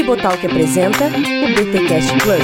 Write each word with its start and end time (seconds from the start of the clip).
Bibotalk 0.00 0.46
apresenta 0.46 1.08
o 1.08 1.54
BTcast 1.54 2.10
Plus. 2.22 2.42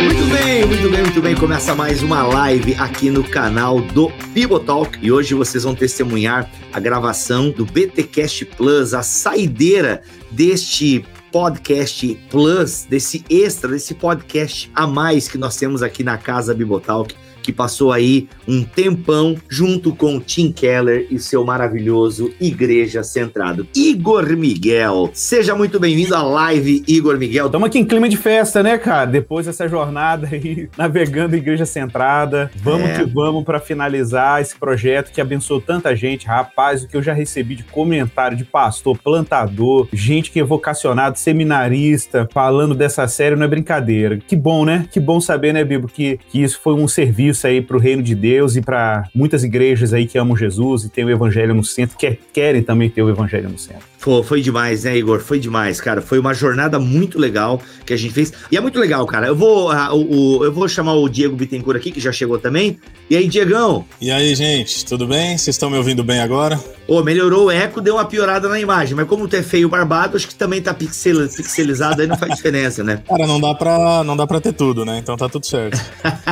Muito 0.00 0.24
bem, 0.32 0.64
muito 0.64 0.88
bem, 0.90 1.02
muito 1.02 1.20
bem. 1.20 1.34
Começa 1.34 1.74
mais 1.74 2.02
uma 2.02 2.22
live 2.22 2.74
aqui 2.76 3.10
no 3.10 3.22
canal 3.22 3.82
do 3.82 4.10
Bibotalk 4.32 4.98
e 5.02 5.12
hoje 5.12 5.34
vocês 5.34 5.64
vão 5.64 5.74
testemunhar 5.74 6.50
a 6.72 6.80
gravação 6.80 7.50
do 7.50 7.66
BTcast 7.66 8.46
Plus, 8.46 8.94
a 8.94 9.02
saideira 9.02 10.00
deste 10.30 11.04
podcast 11.30 12.18
plus, 12.30 12.86
desse 12.88 13.22
extra, 13.28 13.68
desse 13.68 13.94
podcast 13.94 14.72
a 14.74 14.86
mais 14.86 15.28
que 15.28 15.36
nós 15.36 15.56
temos 15.56 15.82
aqui 15.82 16.02
na 16.02 16.16
casa 16.16 16.54
Bibotalk 16.54 17.14
que 17.44 17.52
passou 17.52 17.92
aí 17.92 18.26
um 18.48 18.64
tempão 18.64 19.36
junto 19.50 19.94
com 19.94 20.18
Tim 20.18 20.50
Keller 20.50 21.06
e 21.10 21.18
seu 21.18 21.44
maravilhoso 21.44 22.32
Igreja 22.40 23.02
Centrado. 23.02 23.68
Igor 23.76 24.34
Miguel, 24.34 25.10
seja 25.12 25.54
muito 25.54 25.78
bem-vindo 25.78 26.14
à 26.14 26.22
live, 26.22 26.82
Igor 26.88 27.18
Miguel. 27.18 27.46
Estamos 27.46 27.66
aqui 27.66 27.78
em 27.78 27.84
clima 27.84 28.08
de 28.08 28.16
festa, 28.16 28.62
né, 28.62 28.78
cara? 28.78 29.04
Depois 29.04 29.44
dessa 29.44 29.68
jornada 29.68 30.26
aí, 30.32 30.70
navegando 30.78 31.36
Igreja 31.36 31.66
Centrada, 31.66 32.50
vamos 32.56 32.88
é. 32.88 32.94
que 32.94 33.04
vamos 33.04 33.44
para 33.44 33.60
finalizar 33.60 34.40
esse 34.40 34.56
projeto 34.56 35.12
que 35.12 35.20
abençoou 35.20 35.60
tanta 35.60 35.94
gente. 35.94 36.26
Rapaz, 36.26 36.82
o 36.82 36.88
que 36.88 36.96
eu 36.96 37.02
já 37.02 37.12
recebi 37.12 37.56
de 37.56 37.64
comentário 37.64 38.38
de 38.38 38.44
pastor, 38.44 38.96
plantador, 38.96 39.86
gente 39.92 40.30
que 40.30 40.40
é 40.40 40.44
vocacionado, 40.44 41.18
seminarista, 41.18 42.26
falando 42.32 42.74
dessa 42.74 43.06
série 43.06 43.36
não 43.36 43.44
é 43.44 43.48
brincadeira. 43.48 44.18
Que 44.26 44.34
bom, 44.34 44.64
né? 44.64 44.88
Que 44.90 44.98
bom 44.98 45.20
saber, 45.20 45.52
né, 45.52 45.62
Bibo, 45.62 45.88
que, 45.88 46.18
que 46.30 46.42
isso 46.42 46.58
foi 46.62 46.72
um 46.72 46.88
serviço 46.88 47.33
isso 47.34 47.46
aí 47.46 47.60
para 47.60 47.76
o 47.76 47.80
reino 47.80 48.02
de 48.02 48.14
Deus 48.14 48.56
e 48.56 48.62
para 48.62 49.08
muitas 49.14 49.44
igrejas 49.44 49.92
aí 49.92 50.06
que 50.06 50.16
amam 50.16 50.36
Jesus 50.36 50.84
e 50.84 50.88
tem 50.88 51.04
o 51.04 51.10
evangelho 51.10 51.54
no 51.54 51.62
centro, 51.62 51.96
que 51.96 52.18
querem 52.32 52.62
também 52.62 52.88
ter 52.88 53.02
o 53.02 53.10
evangelho 53.10 53.48
no 53.48 53.58
centro. 53.58 53.93
Foi, 54.04 54.22
foi 54.22 54.42
demais, 54.42 54.84
né, 54.84 54.98
Igor? 54.98 55.18
Foi 55.18 55.40
demais, 55.40 55.80
cara. 55.80 56.02
Foi 56.02 56.18
uma 56.18 56.34
jornada 56.34 56.78
muito 56.78 57.18
legal 57.18 57.58
que 57.86 57.94
a 57.94 57.96
gente 57.96 58.12
fez. 58.12 58.34
E 58.52 58.56
é 58.56 58.60
muito 58.60 58.78
legal, 58.78 59.06
cara. 59.06 59.28
Eu 59.28 59.34
vou, 59.34 59.72
uh, 59.72 59.94
o, 59.94 60.40
o, 60.40 60.44
eu 60.44 60.52
vou 60.52 60.68
chamar 60.68 60.92
o 60.92 61.08
Diego 61.08 61.34
Bittencourt 61.34 61.78
aqui, 61.78 61.90
que 61.90 62.00
já 62.00 62.12
chegou 62.12 62.38
também. 62.38 62.78
E 63.08 63.16
aí, 63.16 63.26
Diegão? 63.26 63.86
E 64.02 64.10
aí, 64.10 64.34
gente, 64.34 64.84
tudo 64.84 65.06
bem? 65.06 65.38
Vocês 65.38 65.54
estão 65.54 65.70
me 65.70 65.78
ouvindo 65.78 66.04
bem 66.04 66.20
agora? 66.20 66.62
Ô, 66.86 67.02
melhorou 67.02 67.46
o 67.46 67.50
eco, 67.50 67.80
deu 67.80 67.94
uma 67.94 68.04
piorada 68.04 68.46
na 68.46 68.60
imagem, 68.60 68.94
mas 68.94 69.08
como 69.08 69.26
tu 69.26 69.36
é 69.36 69.42
feio 69.42 69.70
barbado, 69.70 70.18
acho 70.18 70.28
que 70.28 70.34
também 70.34 70.60
tá 70.60 70.74
pixel, 70.74 71.26
pixelizado 71.28 72.02
aí, 72.02 72.06
não 72.06 72.16
faz 72.16 72.34
diferença, 72.34 72.84
né? 72.84 73.02
Cara, 73.08 73.26
não 73.26 73.40
dá 73.40 73.54
pra, 73.54 74.04
não 74.04 74.14
dá 74.14 74.26
pra 74.26 74.38
ter 74.38 74.52
tudo, 74.52 74.84
né? 74.84 74.98
Então 74.98 75.16
tá 75.16 75.26
tudo 75.26 75.46
certo. 75.46 75.80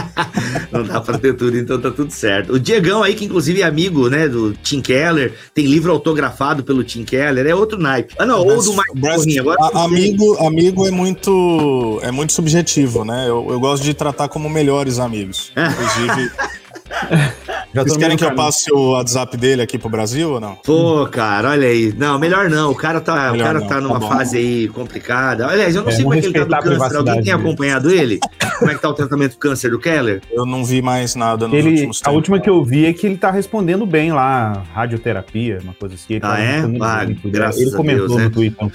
não 0.70 0.83
dá 0.83 1.01
pra 1.01 1.19
ter 1.19 1.34
tudo, 1.34 1.57
então 1.57 1.81
tá 1.81 1.91
tudo 1.91 2.11
certo. 2.11 2.53
O 2.53 2.61
Diegão 2.61 3.03
aí, 3.03 3.14
que 3.14 3.25
inclusive 3.25 3.62
é 3.62 3.64
amigo, 3.64 4.11
né, 4.11 4.29
do 4.29 4.53
Tim 4.53 4.83
Keller, 4.83 5.34
tem 5.55 5.64
livro 5.64 5.91
autografado 5.91 6.62
pelo 6.62 6.84
Tim 6.84 7.05
Keller, 7.05 7.47
é 7.47 7.55
outro 7.62 7.78
naipe. 7.78 8.14
Ah, 8.18 8.27
não, 8.27 8.41
ou 8.41 8.62
do 8.62 8.72
Mike 8.72 9.38
agora. 9.38 9.58
A, 9.60 9.84
amigo, 9.84 10.36
amigo 10.44 10.86
é 10.86 10.91
muito, 10.91 12.00
é 12.02 12.10
muito 12.10 12.32
subjetivo, 12.32 13.05
né? 13.05 13.24
Eu, 13.28 13.46
eu 13.50 13.60
gosto 13.60 13.82
de 13.82 13.94
tratar 13.94 14.28
como 14.28 14.48
melhores 14.48 14.98
amigos. 14.98 15.52
Inclusive. 15.56 16.30
Já 17.75 17.83
Vocês 17.83 17.97
querem 17.97 18.17
que 18.17 18.25
eu 18.25 18.34
passe 18.34 18.70
o 18.70 18.92
WhatsApp 18.92 19.34
dele 19.37 19.62
aqui 19.62 19.78
pro 19.78 19.89
Brasil 19.89 20.33
ou 20.33 20.41
não? 20.41 20.56
Pô, 20.56 21.06
cara, 21.06 21.51
olha 21.51 21.67
aí. 21.67 21.95
Não, 21.97 22.19
melhor 22.19 22.51
não. 22.51 22.70
O 22.70 22.75
cara 22.75 23.01
tá, 23.01 23.33
o 23.33 23.39
cara 23.39 23.62
tá 23.62 23.81
numa 23.81 23.98
tá 23.98 24.09
fase 24.09 24.37
aí 24.37 24.69
complicada. 24.69 25.47
Aliás, 25.47 25.75
eu 25.75 25.83
não 25.83 25.89
é, 25.89 25.92
sei 25.92 26.03
como 26.05 26.14
é 26.14 26.20
que 26.20 26.27
ele 26.27 26.45
tá 26.45 26.61
do 26.61 26.64
câncer. 26.64 26.97
Alguém 26.97 27.23
tem 27.23 27.33
acompanhado 27.33 27.91
ele? 27.91 28.20
como 28.59 28.70
é 28.70 28.75
que 28.75 28.81
tá 28.81 28.89
o 28.89 28.95
tratamento 28.95 29.33
do 29.33 29.39
câncer 29.39 29.70
do 29.70 29.79
Keller? 29.79 30.20
Eu 30.31 30.45
não 30.45 30.64
vi 30.64 30.83
mais 30.83 31.14
nada 31.14 31.48
nos 31.48 31.56
ele, 31.56 31.70
últimos 31.70 31.98
tempos. 31.98 32.12
A 32.12 32.14
última 32.14 32.41
que 32.41 32.51
eu 32.51 32.62
vi 32.62 32.87
é 32.87 32.92
que 32.92 33.06
ele 33.06 33.17
tá 33.17 33.31
respondendo 33.31 33.86
bem 33.86 34.12
lá, 34.12 34.64
radioterapia, 34.75 35.59
uma 35.62 35.75
coisa 35.75 35.95
assim. 35.95 36.17
ah, 36.17 36.20
tá 36.20 36.39
é? 36.41 36.61
Ah, 36.81 37.07
graças 37.25 37.61
ele 37.61 37.70
comentou 37.70 38.07
Deus, 38.07 38.19
no 38.19 38.25
né? 38.25 38.31
Twitter. 38.31 38.70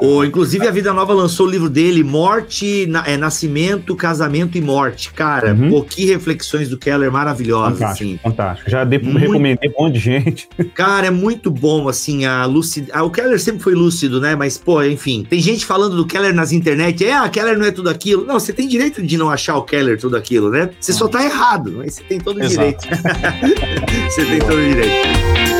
O, 0.00 0.24
inclusive, 0.24 0.66
a 0.66 0.70
Vida 0.70 0.92
Nova 0.92 1.12
lançou 1.12 1.46
o 1.46 1.50
livro 1.50 1.68
dele, 1.68 2.04
Morte, 2.04 2.86
na, 2.86 3.04
é, 3.06 3.16
Nascimento, 3.16 3.96
Casamento 3.96 4.56
e 4.56 4.60
Morte. 4.60 5.12
Cara, 5.12 5.54
uhum. 5.54 5.70
pô, 5.70 5.82
que 5.82 6.04
reflexões 6.04 6.68
do 6.68 6.76
Keller 6.76 7.10
maravilhosas, 7.10 7.78
fantástico, 7.78 8.10
assim. 8.10 8.20
Fantástico. 8.22 8.41
Já 8.66 8.84
dei 8.84 8.98
muito... 8.98 9.18
recomendei 9.18 9.70
um 9.70 9.82
monte 9.82 9.94
de 9.94 10.00
gente. 10.00 10.48
Cara, 10.74 11.06
é 11.06 11.10
muito 11.10 11.50
bom, 11.50 11.88
assim, 11.88 12.24
a 12.24 12.44
lucidez. 12.44 12.90
Ah, 12.92 13.02
o 13.02 13.10
Keller 13.10 13.40
sempre 13.40 13.62
foi 13.62 13.74
lúcido, 13.74 14.20
né? 14.20 14.34
Mas, 14.34 14.58
pô, 14.58 14.82
enfim, 14.82 15.26
tem 15.28 15.40
gente 15.40 15.64
falando 15.64 15.96
do 15.96 16.06
Keller 16.06 16.34
nas 16.34 16.52
internet. 16.52 17.04
É, 17.04 17.12
ah, 17.14 17.28
Keller 17.28 17.58
não 17.58 17.66
é 17.66 17.70
tudo 17.70 17.88
aquilo. 17.88 18.24
Não, 18.24 18.38
você 18.38 18.52
tem 18.52 18.68
direito 18.68 19.02
de 19.02 19.16
não 19.16 19.30
achar 19.30 19.56
o 19.56 19.62
Keller 19.62 19.98
tudo 19.98 20.16
aquilo, 20.16 20.50
né? 20.50 20.70
Você 20.80 20.92
só 20.92 21.08
tá 21.08 21.24
errado, 21.24 21.74
mas 21.76 21.94
você 21.94 22.02
tem 22.04 22.20
todo 22.20 22.38
o 22.38 22.48
direito. 22.48 22.82
você 24.08 24.24
tem 24.24 24.38
todo 24.38 24.56
o 24.56 24.68
direito. 24.68 25.52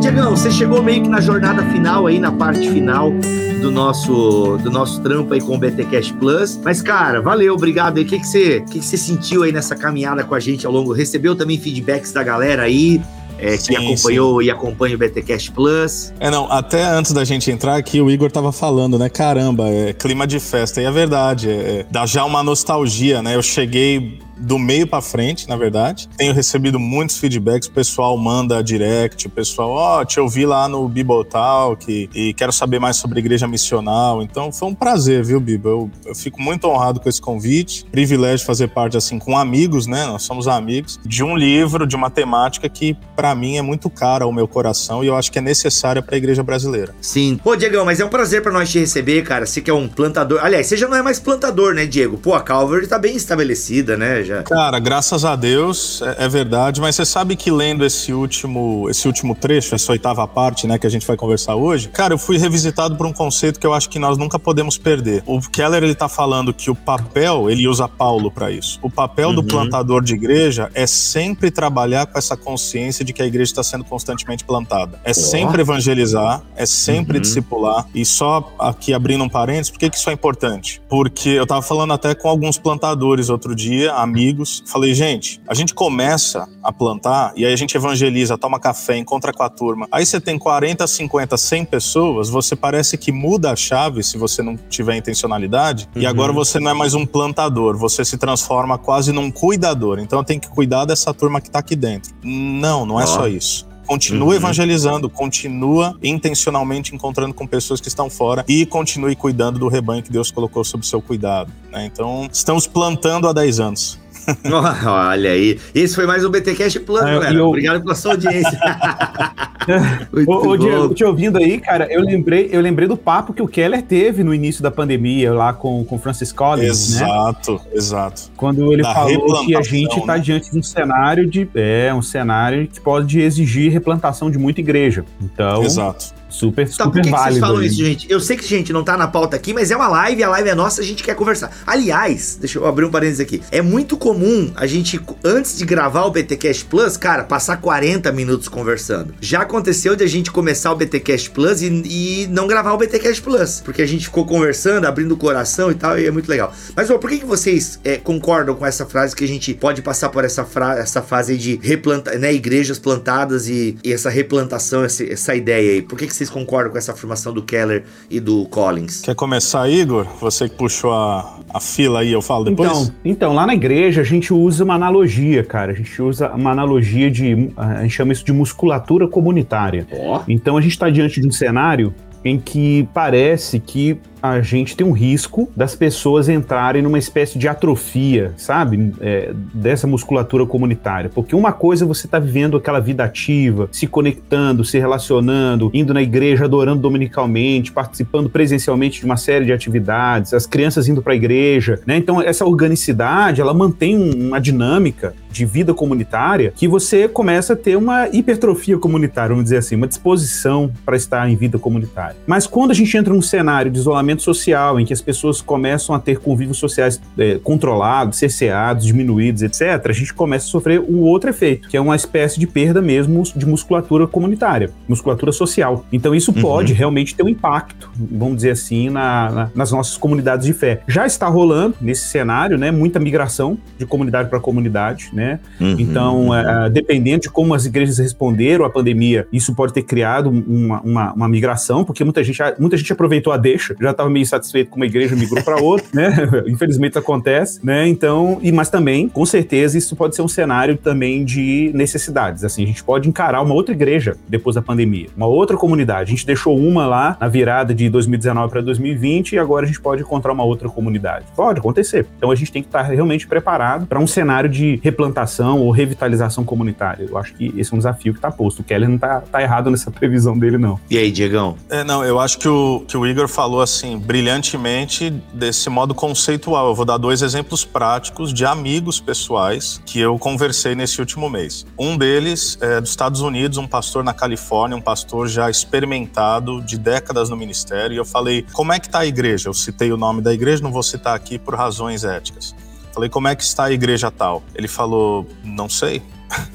Diegão, 0.00 0.34
você 0.34 0.50
chegou 0.50 0.82
meio 0.82 1.02
que 1.02 1.08
na 1.08 1.20
jornada 1.20 1.62
final 1.64 2.06
aí, 2.06 2.18
na 2.18 2.32
parte 2.32 2.70
final 2.70 3.12
do 3.58 3.70
nosso, 3.70 4.58
do 4.62 4.70
nosso 4.70 5.00
trampo 5.00 5.34
aí 5.34 5.40
com 5.40 5.54
o 5.54 5.58
BT 5.58 5.84
Cash 5.84 6.12
Plus. 6.12 6.58
Mas, 6.62 6.80
cara, 6.80 7.20
valeu, 7.20 7.54
obrigado 7.54 7.98
aí. 7.98 8.04
O 8.04 8.06
que, 8.06 8.18
que, 8.18 8.26
você, 8.26 8.60
que, 8.60 8.78
que 8.78 8.84
você 8.84 8.96
sentiu 8.96 9.42
aí 9.42 9.52
nessa 9.52 9.74
caminhada 9.76 10.24
com 10.24 10.34
a 10.34 10.40
gente 10.40 10.66
ao 10.66 10.72
longo? 10.72 10.92
Recebeu 10.92 11.34
também 11.34 11.58
feedbacks 11.58 12.12
da 12.12 12.22
galera 12.22 12.62
aí? 12.62 13.00
É, 13.40 13.56
que 13.56 13.64
sim, 13.64 13.76
acompanhou 13.76 14.40
sim. 14.40 14.46
e 14.46 14.50
acompanha 14.50 14.96
o 14.96 14.98
BTcast 14.98 15.52
Plus. 15.52 16.12
É, 16.18 16.28
não, 16.28 16.50
até 16.50 16.84
antes 16.84 17.12
da 17.12 17.24
gente 17.24 17.50
entrar 17.50 17.76
aqui, 17.76 18.00
o 18.00 18.10
Igor 18.10 18.32
tava 18.32 18.50
falando, 18.50 18.98
né? 18.98 19.08
Caramba, 19.08 19.68
é 19.68 19.92
clima 19.92 20.26
de 20.26 20.40
festa. 20.40 20.82
E 20.82 20.84
é 20.84 20.90
verdade, 20.90 21.48
é, 21.48 21.52
é 21.52 21.86
dá 21.88 22.04
já 22.04 22.24
uma 22.24 22.42
nostalgia, 22.42 23.22
né? 23.22 23.36
Eu 23.36 23.42
cheguei 23.42 24.18
do 24.38 24.58
meio 24.58 24.86
para 24.86 25.02
frente, 25.02 25.48
na 25.48 25.56
verdade. 25.56 26.08
Tenho 26.16 26.32
recebido 26.32 26.78
muitos 26.78 27.18
feedbacks, 27.18 27.68
o 27.68 27.72
pessoal 27.72 28.16
manda 28.16 28.62
direct, 28.62 29.26
o 29.26 29.30
pessoal, 29.30 29.70
ó, 29.70 30.00
oh, 30.00 30.04
te 30.04 30.20
ouvi 30.20 30.46
lá 30.46 30.68
no 30.68 30.88
Bibotalk 30.88 32.08
e 32.14 32.34
quero 32.34 32.52
saber 32.52 32.78
mais 32.78 32.96
sobre 32.96 33.18
igreja 33.18 33.46
missional. 33.46 34.22
Então 34.22 34.52
foi 34.52 34.68
um 34.68 34.74
prazer, 34.74 35.24
viu, 35.24 35.40
Bibo? 35.40 35.68
Eu, 35.68 35.90
eu 36.06 36.14
fico 36.14 36.40
muito 36.40 36.66
honrado 36.66 37.00
com 37.00 37.08
esse 37.08 37.20
convite, 37.20 37.84
privilégio 37.90 38.46
fazer 38.46 38.68
parte 38.68 38.96
assim 38.96 39.18
com 39.18 39.36
amigos, 39.36 39.86
né? 39.86 40.06
Nós 40.06 40.22
somos 40.22 40.48
amigos 40.48 40.98
de 41.04 41.22
um 41.22 41.36
livro, 41.36 41.86
de 41.86 41.96
uma 41.96 42.10
temática 42.10 42.68
que 42.68 42.96
para 43.16 43.34
mim 43.34 43.56
é 43.56 43.62
muito 43.62 43.90
cara 43.90 44.24
ao 44.24 44.32
meu 44.32 44.46
coração 44.46 45.02
e 45.02 45.06
eu 45.06 45.16
acho 45.16 45.30
que 45.32 45.38
é 45.38 45.42
necessária 45.42 46.02
para 46.02 46.14
a 46.14 46.18
igreja 46.18 46.42
brasileira. 46.42 46.94
Sim. 47.00 47.38
Pô, 47.42 47.56
Diegão, 47.56 47.84
mas 47.84 48.00
é 48.00 48.04
um 48.04 48.08
prazer 48.08 48.42
para 48.42 48.52
nós 48.52 48.70
te 48.70 48.78
receber, 48.78 49.22
cara. 49.22 49.46
Você 49.46 49.60
que 49.60 49.70
é 49.70 49.74
um 49.74 49.88
plantador. 49.88 50.40
Aliás, 50.42 50.66
você 50.66 50.76
já 50.76 50.88
não 50.88 50.96
é 50.96 51.02
mais 51.02 51.18
plantador, 51.18 51.74
né, 51.74 51.86
Diego? 51.86 52.18
Pô, 52.18 52.34
a 52.34 52.40
Calvary 52.40 52.86
tá 52.86 52.98
bem 52.98 53.16
estabelecida, 53.16 53.96
né? 53.96 54.22
Cara, 54.44 54.78
graças 54.78 55.24
a 55.24 55.34
Deus, 55.34 56.02
é, 56.02 56.24
é, 56.24 56.28
verdade, 56.28 56.80
mas 56.80 56.94
você 56.94 57.04
sabe 57.04 57.36
que 57.36 57.50
lendo 57.50 57.84
esse 57.84 58.12
último, 58.12 58.88
esse 58.90 59.06
último 59.06 59.34
trecho, 59.34 59.74
essa 59.74 59.92
oitava 59.92 60.26
parte, 60.26 60.66
né, 60.66 60.78
que 60.78 60.86
a 60.86 60.90
gente 60.90 61.06
vai 61.06 61.16
conversar 61.16 61.56
hoje, 61.56 61.88
cara, 61.88 62.14
eu 62.14 62.18
fui 62.18 62.38
revisitado 62.38 62.96
por 62.96 63.06
um 63.06 63.12
conceito 63.12 63.58
que 63.58 63.66
eu 63.66 63.74
acho 63.74 63.88
que 63.88 63.98
nós 63.98 64.18
nunca 64.18 64.38
podemos 64.38 64.76
perder. 64.76 65.22
O 65.26 65.40
Keller, 65.40 65.82
ele 65.82 65.94
tá 65.94 66.08
falando 66.08 66.52
que 66.52 66.70
o 66.70 66.74
papel, 66.74 67.50
ele 67.50 67.66
usa 67.66 67.88
Paulo 67.88 68.30
para 68.30 68.50
isso. 68.50 68.78
O 68.82 68.90
papel 68.90 69.28
uhum. 69.30 69.34
do 69.36 69.44
plantador 69.44 70.02
de 70.02 70.14
igreja 70.14 70.70
é 70.74 70.86
sempre 70.86 71.50
trabalhar 71.50 72.06
com 72.06 72.18
essa 72.18 72.36
consciência 72.36 73.04
de 73.04 73.12
que 73.12 73.22
a 73.22 73.26
igreja 73.26 73.50
está 73.50 73.62
sendo 73.62 73.84
constantemente 73.84 74.44
plantada. 74.44 75.00
É 75.04 75.10
oh. 75.10 75.14
sempre 75.14 75.62
evangelizar, 75.62 76.42
é 76.54 76.66
sempre 76.66 77.16
uhum. 77.16 77.22
discipular. 77.22 77.86
E 77.94 78.04
só 78.04 78.52
aqui 78.58 78.92
abrindo 78.92 79.24
um 79.24 79.28
parênteses, 79.28 79.70
por 79.70 79.78
que, 79.78 79.90
que 79.90 79.96
isso 79.96 80.10
é 80.10 80.12
importante? 80.12 80.82
Porque 80.88 81.30
eu 81.30 81.46
tava 81.46 81.62
falando 81.62 81.92
até 81.92 82.14
com 82.14 82.28
alguns 82.28 82.58
plantadores 82.58 83.28
outro 83.28 83.54
dia, 83.54 83.92
amigos 83.94 84.17
amigos. 84.18 84.64
Falei, 84.66 84.92
gente, 84.94 85.40
a 85.46 85.54
gente 85.54 85.72
começa 85.72 86.48
a 86.62 86.72
plantar 86.72 87.32
e 87.36 87.46
aí 87.46 87.52
a 87.52 87.56
gente 87.56 87.76
evangeliza, 87.76 88.36
toma 88.36 88.58
café, 88.58 88.96
encontra 88.96 89.32
com 89.32 89.42
a 89.44 89.48
turma. 89.48 89.86
Aí 89.92 90.04
você 90.04 90.20
tem 90.20 90.36
40, 90.36 90.86
50, 90.86 91.36
100 91.36 91.64
pessoas, 91.64 92.28
você 92.28 92.56
parece 92.56 92.98
que 92.98 93.12
muda 93.12 93.52
a 93.52 93.56
chave 93.56 94.02
se 94.02 94.18
você 94.18 94.42
não 94.42 94.56
tiver 94.56 94.96
intencionalidade. 94.96 95.88
Uhum. 95.94 96.02
E 96.02 96.06
agora 96.06 96.32
você 96.32 96.58
não 96.58 96.70
é 96.70 96.74
mais 96.74 96.94
um 96.94 97.06
plantador, 97.06 97.76
você 97.76 98.04
se 98.04 98.18
transforma 98.18 98.76
quase 98.76 99.12
num 99.12 99.30
cuidador. 99.30 100.00
Então 100.00 100.24
tenho 100.24 100.40
que 100.40 100.48
cuidar 100.48 100.84
dessa 100.84 101.14
turma 101.14 101.40
que 101.40 101.50
tá 101.50 101.60
aqui 101.60 101.76
dentro. 101.76 102.12
Não, 102.22 102.84
não 102.84 103.00
é 103.00 103.04
oh. 103.04 103.06
só 103.06 103.28
isso 103.28 103.68
continua 103.88 104.28
uhum. 104.28 104.34
evangelizando, 104.34 105.08
continua 105.08 105.96
intencionalmente 106.02 106.94
encontrando 106.94 107.32
com 107.32 107.46
pessoas 107.46 107.80
que 107.80 107.88
estão 107.88 108.10
fora 108.10 108.44
e 108.46 108.66
continue 108.66 109.16
cuidando 109.16 109.58
do 109.58 109.66
rebanho 109.66 110.02
que 110.02 110.12
Deus 110.12 110.30
colocou 110.30 110.62
sob 110.62 110.86
seu 110.86 111.00
cuidado. 111.00 111.50
Né? 111.72 111.86
Então, 111.86 112.28
estamos 112.30 112.66
plantando 112.66 113.26
há 113.26 113.32
10 113.32 113.60
anos. 113.60 113.98
Olha 114.86 115.30
aí. 115.30 115.58
Esse 115.74 115.94
foi 115.94 116.06
mais 116.06 116.24
um 116.24 116.30
BTcast 116.30 116.80
Plano, 116.80 117.08
ah, 117.08 117.12
galera. 117.14 117.34
Eu... 117.34 117.48
Obrigado 117.48 117.82
pela 117.82 117.94
sua 117.94 118.12
audiência. 118.12 118.58
ô, 120.26 120.56
Diego, 120.56 120.94
te 120.94 121.04
ouvindo 121.04 121.38
aí, 121.38 121.58
cara, 121.58 121.86
eu 121.90 122.00
lembrei, 122.02 122.48
eu 122.52 122.60
lembrei 122.60 122.88
do 122.88 122.96
papo 122.96 123.32
que 123.32 123.42
o 123.42 123.48
Keller 123.48 123.82
teve 123.82 124.22
no 124.22 124.34
início 124.34 124.62
da 124.62 124.70
pandemia 124.70 125.32
lá 125.32 125.52
com 125.52 125.86
o 125.88 125.98
Francis 125.98 126.32
Collins, 126.32 126.90
exato, 126.90 127.52
né? 127.52 127.58
Exato, 127.58 127.60
exato. 127.72 128.22
Quando 128.36 128.72
ele 128.72 128.82
da 128.82 128.94
falou 128.94 129.44
que 129.44 129.56
a 129.56 129.62
gente 129.62 129.98
está 129.98 130.14
né? 130.14 130.20
diante 130.20 130.50
de 130.50 130.58
um 130.58 130.62
cenário 130.62 131.26
de 131.26 131.48
é 131.54 131.92
um 131.94 132.02
cenário 132.02 132.66
que 132.66 132.80
pode 132.80 133.20
exigir 133.20 133.72
replantação 133.72 134.30
de 134.30 134.38
muita 134.38 134.60
igreja. 134.60 135.04
Então, 135.20 135.62
exato 135.62 136.17
Super, 136.28 136.66
Tá, 136.68 136.84
super 136.84 136.84
por 136.84 136.92
que, 136.94 137.00
que 137.02 137.08
vocês 137.10 137.20
válido. 137.22 137.40
falam 137.40 137.62
isso, 137.62 137.76
gente? 137.76 138.10
Eu 138.10 138.20
sei 138.20 138.36
que, 138.36 138.46
gente, 138.46 138.72
não 138.72 138.84
tá 138.84 138.96
na 138.96 139.08
pauta 139.08 139.36
aqui, 139.36 139.52
mas 139.54 139.70
é 139.70 139.76
uma 139.76 139.88
live, 139.88 140.22
a 140.22 140.28
live 140.30 140.48
é 140.50 140.54
nossa, 140.54 140.80
a 140.80 140.84
gente 140.84 141.02
quer 141.02 141.14
conversar. 141.14 141.50
Aliás, 141.66 142.36
deixa 142.40 142.58
eu 142.58 142.66
abrir 142.66 142.84
um 142.84 142.90
parênteses 142.90 143.20
aqui. 143.20 143.42
É 143.50 143.62
muito 143.62 143.96
comum 143.96 144.50
a 144.54 144.66
gente, 144.66 145.00
antes 145.24 145.56
de 145.56 145.64
gravar 145.64 146.04
o 146.04 146.10
BTcast 146.10 146.64
Plus, 146.66 146.96
cara, 146.96 147.24
passar 147.24 147.56
40 147.58 148.12
minutos 148.12 148.48
conversando. 148.48 149.14
Já 149.20 149.40
aconteceu 149.42 149.96
de 149.96 150.04
a 150.04 150.06
gente 150.06 150.30
começar 150.30 150.72
o 150.72 150.76
BTcast 150.76 151.30
Plus 151.30 151.62
e, 151.62 151.66
e 151.66 152.26
não 152.28 152.46
gravar 152.46 152.72
o 152.72 152.76
BTcast 152.76 153.22
Plus, 153.22 153.60
porque 153.64 153.82
a 153.82 153.86
gente 153.86 154.04
ficou 154.04 154.26
conversando, 154.26 154.86
abrindo 154.86 155.12
o 155.12 155.16
coração 155.16 155.70
e 155.70 155.74
tal, 155.74 155.98
e 155.98 156.06
é 156.06 156.10
muito 156.10 156.28
legal. 156.28 156.52
Mas, 156.76 156.90
ô, 156.90 156.98
por 156.98 157.08
que, 157.10 157.18
que 157.18 157.26
vocês 157.26 157.78
é, 157.84 157.96
concordam 157.96 158.54
com 158.54 158.66
essa 158.66 158.84
frase 158.84 159.14
que 159.16 159.24
a 159.24 159.28
gente 159.28 159.54
pode 159.54 159.82
passar 159.82 160.08
por 160.10 160.24
essa, 160.24 160.46
essa 160.78 161.02
fase 161.02 161.32
aí 161.32 161.38
de 161.38 161.58
replantar, 161.62 162.18
né, 162.18 162.32
igrejas 162.32 162.78
plantadas 162.78 163.48
e, 163.48 163.76
e 163.82 163.92
essa 163.92 164.10
replantação, 164.10 164.84
essa, 164.84 165.04
essa 165.04 165.34
ideia 165.34 165.72
aí? 165.72 165.82
Por 165.82 165.98
que, 165.98 166.06
que 166.06 166.14
vocês 166.18 166.30
concordam 166.30 166.72
com 166.72 166.78
essa 166.78 166.92
afirmação 166.92 167.32
do 167.32 167.42
Keller 167.42 167.84
e 168.10 168.18
do 168.18 168.44
Collins? 168.46 169.02
Quer 169.02 169.14
começar, 169.14 169.68
Igor? 169.68 170.04
Você 170.20 170.48
que 170.48 170.56
puxou 170.56 170.92
a, 170.92 171.38
a 171.48 171.60
fila 171.60 172.00
aí, 172.00 172.12
eu 172.12 172.20
falo 172.20 172.44
depois? 172.44 172.68
Então, 172.68 172.94
então, 173.04 173.34
lá 173.34 173.46
na 173.46 173.54
igreja 173.54 174.00
a 174.00 174.04
gente 174.04 174.34
usa 174.34 174.64
uma 174.64 174.74
analogia, 174.74 175.44
cara. 175.44 175.70
A 175.70 175.74
gente 175.74 176.02
usa 176.02 176.28
uma 176.30 176.50
analogia 176.50 177.08
de. 177.08 177.50
A 177.56 177.82
gente 177.82 177.94
chama 177.94 178.12
isso 178.12 178.24
de 178.24 178.32
musculatura 178.32 179.06
comunitária. 179.06 179.86
Ó. 179.92 180.22
Então 180.26 180.56
a 180.56 180.60
gente 180.60 180.72
está 180.72 180.90
diante 180.90 181.20
de 181.20 181.28
um 181.28 181.30
cenário 181.30 181.94
em 182.24 182.38
que 182.38 182.88
parece 182.92 183.60
que 183.60 183.96
a 184.22 184.40
gente 184.40 184.76
tem 184.76 184.86
um 184.86 184.92
risco 184.92 185.50
das 185.56 185.74
pessoas 185.74 186.28
entrarem 186.28 186.82
numa 186.82 186.98
espécie 186.98 187.38
de 187.38 187.48
atrofia, 187.48 188.32
sabe? 188.36 188.92
É, 189.00 189.32
dessa 189.54 189.86
musculatura 189.86 190.46
comunitária. 190.46 191.10
Porque 191.12 191.34
uma 191.34 191.52
coisa 191.52 191.84
é 191.84 191.88
você 191.88 192.08
tá 192.08 192.18
vivendo 192.18 192.56
aquela 192.56 192.80
vida 192.80 193.04
ativa, 193.04 193.68
se 193.72 193.86
conectando, 193.86 194.64
se 194.64 194.78
relacionando, 194.78 195.70
indo 195.72 195.94
na 195.94 196.02
igreja, 196.02 196.44
adorando 196.44 196.80
dominicalmente, 196.80 197.72
participando 197.72 198.28
presencialmente 198.28 199.00
de 199.00 199.06
uma 199.06 199.16
série 199.16 199.44
de 199.44 199.52
atividades, 199.52 200.34
as 200.34 200.46
crianças 200.46 200.88
indo 200.88 201.02
para 201.02 201.12
a 201.12 201.16
igreja, 201.16 201.80
né? 201.86 201.96
Então 201.96 202.20
essa 202.20 202.44
organicidade, 202.44 203.40
ela 203.40 203.54
mantém 203.54 203.96
um- 203.96 204.28
uma 204.28 204.40
dinâmica 204.40 205.14
de 205.30 205.44
vida 205.44 205.74
comunitária 205.74 206.52
que 206.56 206.66
você 206.66 207.06
começa 207.06 207.52
a 207.52 207.56
ter 207.56 207.76
uma 207.76 208.08
hipertrofia 208.08 208.78
comunitária, 208.78 209.28
vamos 209.30 209.44
dizer 209.44 209.58
assim, 209.58 209.76
uma 209.76 209.86
disposição 209.86 210.72
para 210.84 210.96
estar 210.96 211.28
em 211.28 211.36
vida 211.36 211.58
comunitária. 211.58 212.16
Mas 212.26 212.46
quando 212.46 212.70
a 212.70 212.74
gente 212.74 212.96
entra 212.96 213.12
num 213.12 213.22
cenário 213.22 213.70
de 213.70 213.78
isolamento 213.78 214.07
social, 214.22 214.78
em 214.80 214.84
que 214.84 214.92
as 214.92 215.00
pessoas 215.02 215.40
começam 215.40 215.94
a 215.94 215.98
ter 215.98 216.18
convívios 216.18 216.58
sociais 216.58 217.00
é, 217.18 217.38
controlados, 217.38 218.18
cerceados, 218.18 218.86
diminuídos, 218.86 219.42
etc., 219.42 219.86
a 219.88 219.92
gente 219.92 220.14
começa 220.14 220.46
a 220.46 220.50
sofrer 220.50 220.80
um 220.80 221.00
outro 221.00 221.30
efeito, 221.30 221.68
que 221.68 221.76
é 221.76 221.80
uma 221.80 221.96
espécie 221.96 222.38
de 222.40 222.46
perda 222.46 222.80
mesmo 222.80 223.22
de 223.34 223.46
musculatura 223.46 224.06
comunitária, 224.06 224.70
musculatura 224.88 225.32
social. 225.32 225.84
Então 225.92 226.14
isso 226.14 226.32
Uhum. 226.34 226.40
pode 226.42 226.72
realmente 226.72 227.14
ter 227.14 227.22
um 227.22 227.28
impacto, 227.28 227.90
vamos 227.96 228.36
dizer 228.36 228.50
assim, 228.50 228.88
na- 228.90 229.30
na- 229.30 229.50
nas 229.54 229.72
nossas 229.72 229.96
comunidades 229.96 230.46
de 230.46 230.52
fé. 230.52 230.80
Já 230.86 231.06
está 231.06 231.26
rolando 231.28 231.74
nesse 231.80 232.08
cenário, 232.08 232.56
né, 232.58 232.70
muita 232.70 232.98
migração 233.00 233.58
de 233.78 233.84
comunidade 233.86 234.28
para 234.28 234.38
comunidade, 234.40 235.10
né? 235.12 235.40
Uhum. 235.60 235.76
Então, 235.78 236.34
é, 236.34 236.70
dependendo 236.70 237.22
de 237.22 237.30
como 237.30 237.54
as 237.54 237.66
igrejas 237.66 237.98
responderam 237.98 238.64
à 238.64 238.70
pandemia, 238.70 239.26
isso 239.32 239.54
pode 239.54 239.72
ter 239.72 239.82
criado 239.82 240.28
uma, 240.30 240.80
uma, 240.82 241.12
uma 241.12 241.28
migração, 241.28 241.84
porque 241.84 242.04
muita 242.04 242.22
gente, 242.22 242.38
muita 242.58 242.76
gente 242.76 242.92
aproveitou 242.92 243.32
a 243.32 243.36
deixa, 243.36 243.74
já 243.80 243.90
estava 243.98 244.08
meio 244.08 244.22
insatisfeito 244.22 244.70
com 244.70 244.76
uma 244.76 244.86
igreja, 244.86 245.16
migrou 245.16 245.42
para 245.42 245.60
outra, 245.60 245.86
né? 245.92 246.14
Infelizmente 246.46 246.92
isso 246.92 246.98
acontece, 246.98 247.60
né? 247.64 247.86
Então, 247.88 248.38
e 248.42 248.52
mas 248.52 248.70
também, 248.70 249.08
com 249.08 249.26
certeza, 249.26 249.76
isso 249.76 249.96
pode 249.96 250.14
ser 250.14 250.22
um 250.22 250.28
cenário 250.28 250.76
também 250.76 251.24
de 251.24 251.70
necessidades. 251.74 252.44
Assim, 252.44 252.62
a 252.64 252.66
gente 252.66 252.82
pode 252.84 253.08
encarar 253.08 253.42
uma 253.42 253.54
outra 253.54 253.74
igreja 253.74 254.16
depois 254.28 254.54
da 254.54 254.62
pandemia, 254.62 255.08
uma 255.16 255.26
outra 255.26 255.56
comunidade. 255.56 256.10
A 256.10 256.14
gente 256.14 256.26
deixou 256.26 256.56
uma 256.56 256.86
lá 256.86 257.16
na 257.20 257.28
virada 257.28 257.74
de 257.74 257.88
2019 257.88 258.50
para 258.50 258.60
2020 258.60 259.32
e 259.32 259.38
agora 259.38 259.64
a 259.64 259.66
gente 259.66 259.80
pode 259.80 260.02
encontrar 260.02 260.32
uma 260.32 260.44
outra 260.44 260.68
comunidade. 260.68 261.26
Pode 261.34 261.58
acontecer. 261.58 262.06
Então 262.16 262.30
a 262.30 262.34
gente 262.34 262.52
tem 262.52 262.62
que 262.62 262.68
estar 262.68 262.82
realmente 262.82 263.26
preparado 263.26 263.86
para 263.86 263.98
um 263.98 264.06
cenário 264.06 264.48
de 264.48 264.80
replantação 264.82 265.60
ou 265.60 265.70
revitalização 265.70 266.44
comunitária. 266.44 267.06
Eu 267.08 267.18
acho 267.18 267.34
que 267.34 267.52
esse 267.56 267.72
é 267.72 267.74
um 267.74 267.78
desafio 267.78 268.12
que 268.12 268.18
está 268.18 268.30
posto. 268.30 268.60
O 268.60 268.64
Keller 268.64 268.88
não 268.88 268.96
está 268.96 269.20
tá 269.20 269.42
errado 269.42 269.70
nessa 269.70 269.90
previsão 269.90 270.38
dele, 270.38 270.58
não. 270.58 270.78
E 270.90 270.96
aí, 270.98 271.10
Diegão? 271.10 271.56
É, 271.68 271.82
não, 271.84 272.04
eu 272.04 272.18
acho 272.18 272.38
que 272.38 272.48
o, 272.48 272.84
que 272.86 272.96
o 272.96 273.06
Igor 273.06 273.28
falou 273.28 273.60
assim, 273.60 273.87
brilhantemente, 273.96 275.10
desse 275.32 275.70
modo 275.70 275.94
conceitual. 275.94 276.68
Eu 276.68 276.74
vou 276.74 276.84
dar 276.84 276.98
dois 276.98 277.22
exemplos 277.22 277.64
práticos 277.64 278.34
de 278.34 278.44
amigos 278.44 278.98
pessoais 279.00 279.80
que 279.86 280.00
eu 280.00 280.18
conversei 280.18 280.74
nesse 280.74 281.00
último 281.00 281.30
mês. 281.30 281.64
Um 281.78 281.96
deles 281.96 282.58
é 282.60 282.80
dos 282.80 282.90
Estados 282.90 283.20
Unidos, 283.20 283.56
um 283.56 283.66
pastor 283.66 284.02
na 284.02 284.12
Califórnia, 284.12 284.76
um 284.76 284.80
pastor 284.80 285.28
já 285.28 285.48
experimentado 285.48 286.60
de 286.60 286.76
décadas 286.76 287.30
no 287.30 287.36
ministério, 287.36 287.94
e 287.94 287.96
eu 287.96 288.04
falei, 288.04 288.44
como 288.52 288.72
é 288.72 288.80
que 288.80 288.88
tá 288.88 289.00
a 289.00 289.06
igreja? 289.06 289.48
Eu 289.48 289.54
citei 289.54 289.92
o 289.92 289.96
nome 289.96 290.20
da 290.20 290.34
igreja, 290.34 290.62
não 290.62 290.72
vou 290.72 290.82
citar 290.82 291.14
aqui 291.14 291.38
por 291.38 291.54
razões 291.54 292.04
éticas. 292.04 292.54
Falei, 292.92 293.08
como 293.08 293.28
é 293.28 293.36
que 293.36 293.44
está 293.44 293.64
a 293.64 293.72
igreja 293.72 294.10
tal? 294.10 294.42
Ele 294.54 294.66
falou, 294.66 295.24
não 295.44 295.68
sei. 295.68 296.02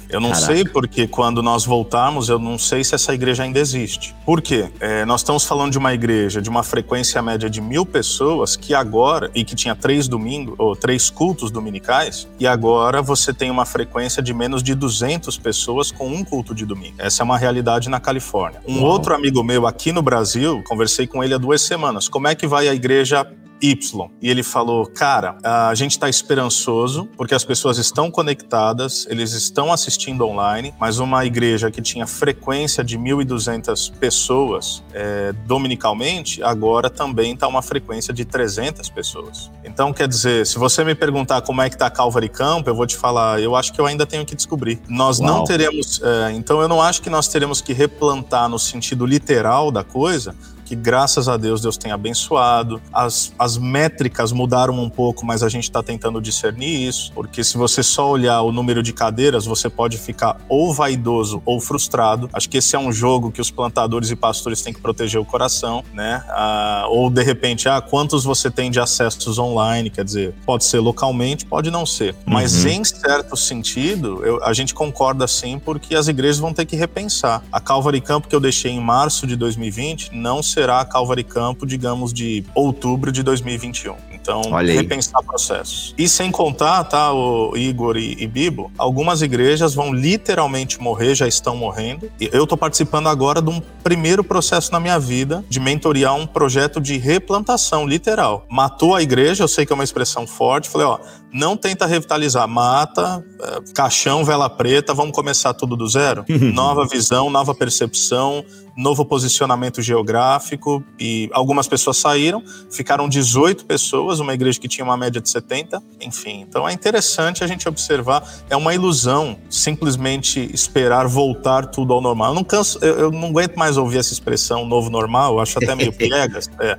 Eu 0.10 0.20
não 0.20 0.32
Caraca. 0.32 0.54
sei 0.54 0.64
porque 0.64 1.08
quando 1.08 1.42
nós 1.42 1.66
voltarmos, 1.66 2.30
eu 2.30 2.38
não 2.38 2.58
sei 2.58 2.84
se 2.84 2.94
essa 2.94 3.14
igreja 3.14 3.44
ainda 3.44 3.60
existe. 3.60 4.16
Por 4.26 4.42
quê? 4.42 4.70
É, 4.80 5.06
nós 5.06 5.22
estamos 5.22 5.44
falando 5.44 5.72
de 5.72 5.78
uma 5.78 5.94
igreja 5.94 6.42
de 6.42 6.50
uma 6.50 6.62
frequência 6.62 7.22
média 7.22 7.50
de 7.50 7.60
mil 7.60 7.86
pessoas 7.86 8.56
que 8.56 8.76
agora, 8.76 9.32
e 9.34 9.44
que 9.44 9.56
tinha 9.56 9.76
três 9.76 10.08
domingos, 10.08 10.56
ou 10.58 10.76
três 10.76 11.10
cultos 11.10 11.50
dominicais, 11.50 12.28
e 12.40 12.46
agora 12.46 13.02
você 13.02 13.34
tem 13.34 13.50
uma 13.50 13.66
frequência 13.66 14.22
de 14.22 14.34
menos 14.34 14.62
de 14.62 14.76
200 14.76 15.38
pessoas 15.38 15.92
com 15.92 16.08
um 16.08 16.24
culto 16.24 16.54
de 16.54 16.66
domingo. 16.66 16.96
Essa 17.00 17.24
é 17.24 17.26
uma 17.26 17.38
realidade 17.38 17.90
na 17.90 18.00
Califórnia. 18.00 18.62
Um 18.68 18.82
Uau. 18.82 18.92
outro 18.92 19.16
amigo 19.16 19.44
meu 19.44 19.66
aqui 19.66 19.92
no 19.92 20.02
Brasil, 20.02 20.64
conversei 20.68 21.08
com 21.08 21.24
ele 21.24 21.34
há 21.34 21.38
duas 21.38 21.62
semanas. 21.62 22.08
Como 22.08 22.28
é 22.28 22.36
que 22.36 22.46
vai 22.46 22.68
a 22.68 22.74
igreja 22.74 23.26
Y. 23.62 24.10
E 24.22 24.30
ele 24.30 24.44
falou: 24.44 24.86
Cara, 24.86 25.38
a 25.44 25.74
gente 25.76 25.92
está 25.92 26.10
esperançoso 26.10 27.08
porque 27.16 27.34
as 27.34 27.44
pessoas 27.44 27.78
estão 27.78 28.12
conectadas, 28.12 29.06
eles 29.10 29.34
estão 29.34 29.72
assistindo 29.72 30.26
online, 30.26 30.74
mas 30.80 31.00
uma 31.00 31.26
igreja 31.26 31.72
que 31.72 31.82
tinha 31.82 32.06
frequência 32.06 32.84
de 32.84 32.98
1.200 32.98 33.92
pessoas 33.94 34.84
é, 34.94 35.34
dominicalmente, 35.46 36.44
agora 36.44 36.90
também 36.90 37.34
está 37.34 37.48
uma 37.48 37.62
frequência 37.62 38.14
de 38.14 38.26
300 38.26 38.90
pessoas. 38.90 39.52
Então, 39.64 39.94
quer 39.94 40.08
dizer, 40.08 40.46
se 40.46 40.58
você 40.58 40.84
me 40.84 40.96
perguntar 40.96 41.42
como 41.42 41.62
é 41.62 41.70
que 41.70 41.76
está 41.76 41.90
Calvary 41.90 42.30
Camp, 42.30 42.68
eu 42.68 42.76
vou 42.76 42.86
te 42.86 42.96
falar: 42.96 43.42
eu 43.42 43.56
acho 43.56 43.72
que 43.74 43.80
eu 43.80 43.86
ainda 43.86 44.06
tenho 44.06 44.26
que 44.26 44.36
descobrir. 44.36 44.82
Nós 44.88 45.20
Uau. 45.20 45.30
não 45.30 45.44
teremos. 45.44 46.02
é, 46.04 46.32
então, 46.34 46.62
eu 46.62 46.68
não 46.68 46.82
acho 46.82 47.02
que 47.02 47.10
nós 47.10 47.28
teremos 47.28 47.62
que 47.62 47.74
replantar 47.74 48.50
no 48.50 48.60
sentido 48.60 49.06
literal 49.06 49.72
da 49.72 49.84
coisa, 49.84 50.36
que 50.76 50.82
graças 50.82 51.28
a 51.30 51.38
Deus 51.38 51.62
Deus 51.62 51.78
tem 51.78 51.92
abençoado. 51.92 52.82
As, 52.92 53.34
as 53.38 53.58
métricas 53.58 54.32
mudaram 54.32 54.74
um 54.82 54.90
pouco, 54.90 55.26
mas 55.26 55.44
a 55.44 55.50
gente 55.50 55.64
está 55.66 55.84
tentando 55.84 56.20
discernir 56.22 56.88
isso, 56.88 57.12
porque 57.14 57.44
se 57.44 57.58
você 57.58 57.84
só 57.84 58.10
olhar 58.10 58.42
o 58.42 58.52
número 58.52 58.82
de 58.82 58.92
cadeiras, 58.94 59.46
você 59.46 59.70
pode 59.70 59.98
ficar 59.98 60.38
ou 60.50 60.74
vaidoso 60.74 61.42
ou 61.46 61.60
frustrado. 61.60 62.30
Acho 62.34 62.50
que 62.50 62.58
esse 62.58 62.76
é 62.76 62.80
um 62.80 62.92
jogo 62.92 63.32
que 63.32 63.42
os 63.42 63.52
plantadores 63.52 64.10
e 64.10 64.16
pastores 64.16 64.62
têm 64.62 64.74
que 64.74 64.82
proteger 64.82 65.20
o 65.22 65.26
coração, 65.26 65.84
né? 65.94 66.24
Ah, 66.30 66.86
ou 66.90 67.10
de 67.10 67.22
repente, 67.24 67.70
ah, 67.70 67.80
quantos 67.82 68.24
você 68.24 68.50
tem 68.50 68.72
de 68.72 68.80
acessos 68.80 69.38
online? 69.38 69.90
Quer 69.90 70.04
dizer, 70.06 70.34
pode 70.46 70.64
ser 70.66 70.80
localmente, 70.80 71.46
pode 71.46 71.70
não 71.70 71.86
ser. 71.86 72.16
Mas 72.26 72.64
Uhum. 72.64 72.70
em 72.72 72.84
certo 72.84 73.36
sentido, 73.38 74.22
eu- 74.26 74.44
a 74.44 74.54
gente 74.54 74.74
concorda 74.74 75.28
sim, 75.28 75.60
porque 75.60 75.96
as 75.96 76.08
igrejas 76.08 76.40
vão 76.40 76.54
ter 76.54 76.66
que 76.66 76.76
repensar. 76.76 77.44
A 77.52 77.60
Calvary 77.60 78.02
Campo 78.02 78.28
que 78.28 78.36
eu 78.36 78.40
deixei 78.40 78.72
em 78.72 78.80
março 78.82 79.28
de 79.28 79.36
2020 79.36 80.10
não 80.14 80.42
será 80.42 80.63
a 80.70 80.86
Calvary 80.86 81.24
Campo, 81.24 81.66
digamos, 81.66 82.14
de 82.14 82.44
outubro 82.54 83.12
de 83.12 83.24
2021. 83.24 83.96
Então, 84.12 84.42
repensar 84.66 85.22
processos. 85.24 85.94
E 85.98 86.08
sem 86.08 86.32
contar, 86.32 86.84
tá, 86.86 87.12
o 87.12 87.58
Igor 87.58 87.98
e, 87.98 88.16
e 88.18 88.26
Bibo, 88.26 88.72
algumas 88.78 89.22
igrejas 89.22 89.74
vão 89.74 89.94
literalmente 89.94 90.82
morrer, 90.82 91.14
já 91.14 91.28
estão 91.28 91.58
morrendo. 91.58 92.10
E 92.20 92.30
eu 92.32 92.48
tô 92.48 92.56
participando 92.56 93.10
agora 93.10 93.42
de 93.42 93.50
um 93.50 93.62
primeiro 93.84 94.24
processo 94.24 94.72
na 94.72 94.80
minha 94.80 94.98
vida 94.98 95.44
de 95.50 95.60
mentorear 95.60 96.16
um 96.16 96.26
projeto 96.26 96.80
de 96.80 96.98
replantação, 96.98 97.86
literal. 97.86 98.46
Matou 98.50 98.96
a 98.96 99.02
igreja, 99.02 99.44
eu 99.44 99.48
sei 99.48 99.66
que 99.66 99.74
é 99.74 99.76
uma 99.76 99.84
expressão 99.84 100.26
forte, 100.26 100.70
falei, 100.70 100.88
ó, 100.88 101.00
não 101.34 101.58
tenta 101.58 101.86
revitalizar, 101.86 102.48
mata, 102.48 103.26
eh, 103.42 103.60
caixão, 103.74 104.24
vela 104.24 104.50
preta, 104.50 104.94
vamos 104.94 105.14
começar 105.14 105.54
tudo 105.54 105.76
do 105.76 105.88
zero? 105.88 106.24
nova 106.54 106.86
visão, 106.88 107.30
nova 107.30 107.56
percepção, 107.56 108.46
novo 108.76 109.06
posicionamento 109.06 109.82
geográfico 109.82 110.84
e 111.00 111.30
algumas 111.32 111.68
pessoas 111.68 111.98
saíram, 111.98 112.44
ficaram 112.72 113.08
18 113.08 113.66
pessoas 113.66 114.20
uma 114.20 114.34
igreja 114.34 114.60
que 114.60 114.68
tinha 114.68 114.84
uma 114.84 114.98
média 114.98 115.22
de 115.22 115.30
70, 115.30 115.82
enfim. 116.02 116.46
Então 116.48 116.68
é 116.68 116.74
interessante 116.74 117.44
a 117.44 117.48
gente 117.48 117.68
observar, 117.68 118.24
é 118.50 118.56
uma 118.56 118.74
ilusão 118.74 119.38
simplesmente 119.50 120.50
esperar 120.54 121.08
voltar 121.08 121.68
tudo 121.68 121.94
ao 121.94 122.02
normal. 122.02 122.30
Eu 122.30 122.36
não 122.36 122.44
canso, 122.44 122.80
eu, 122.82 123.00
eu 123.00 123.12
não 123.12 123.30
aguento 123.30 123.56
mais 123.56 123.78
ouvir 123.78 124.00
essa 124.00 124.14
expressão 124.14 124.66
novo 124.66 124.90
normal, 124.90 125.34
eu 125.34 125.40
acho 125.40 125.58
até 125.58 125.76
meio 125.76 125.94
piegas, 125.94 126.50
é. 126.60 126.78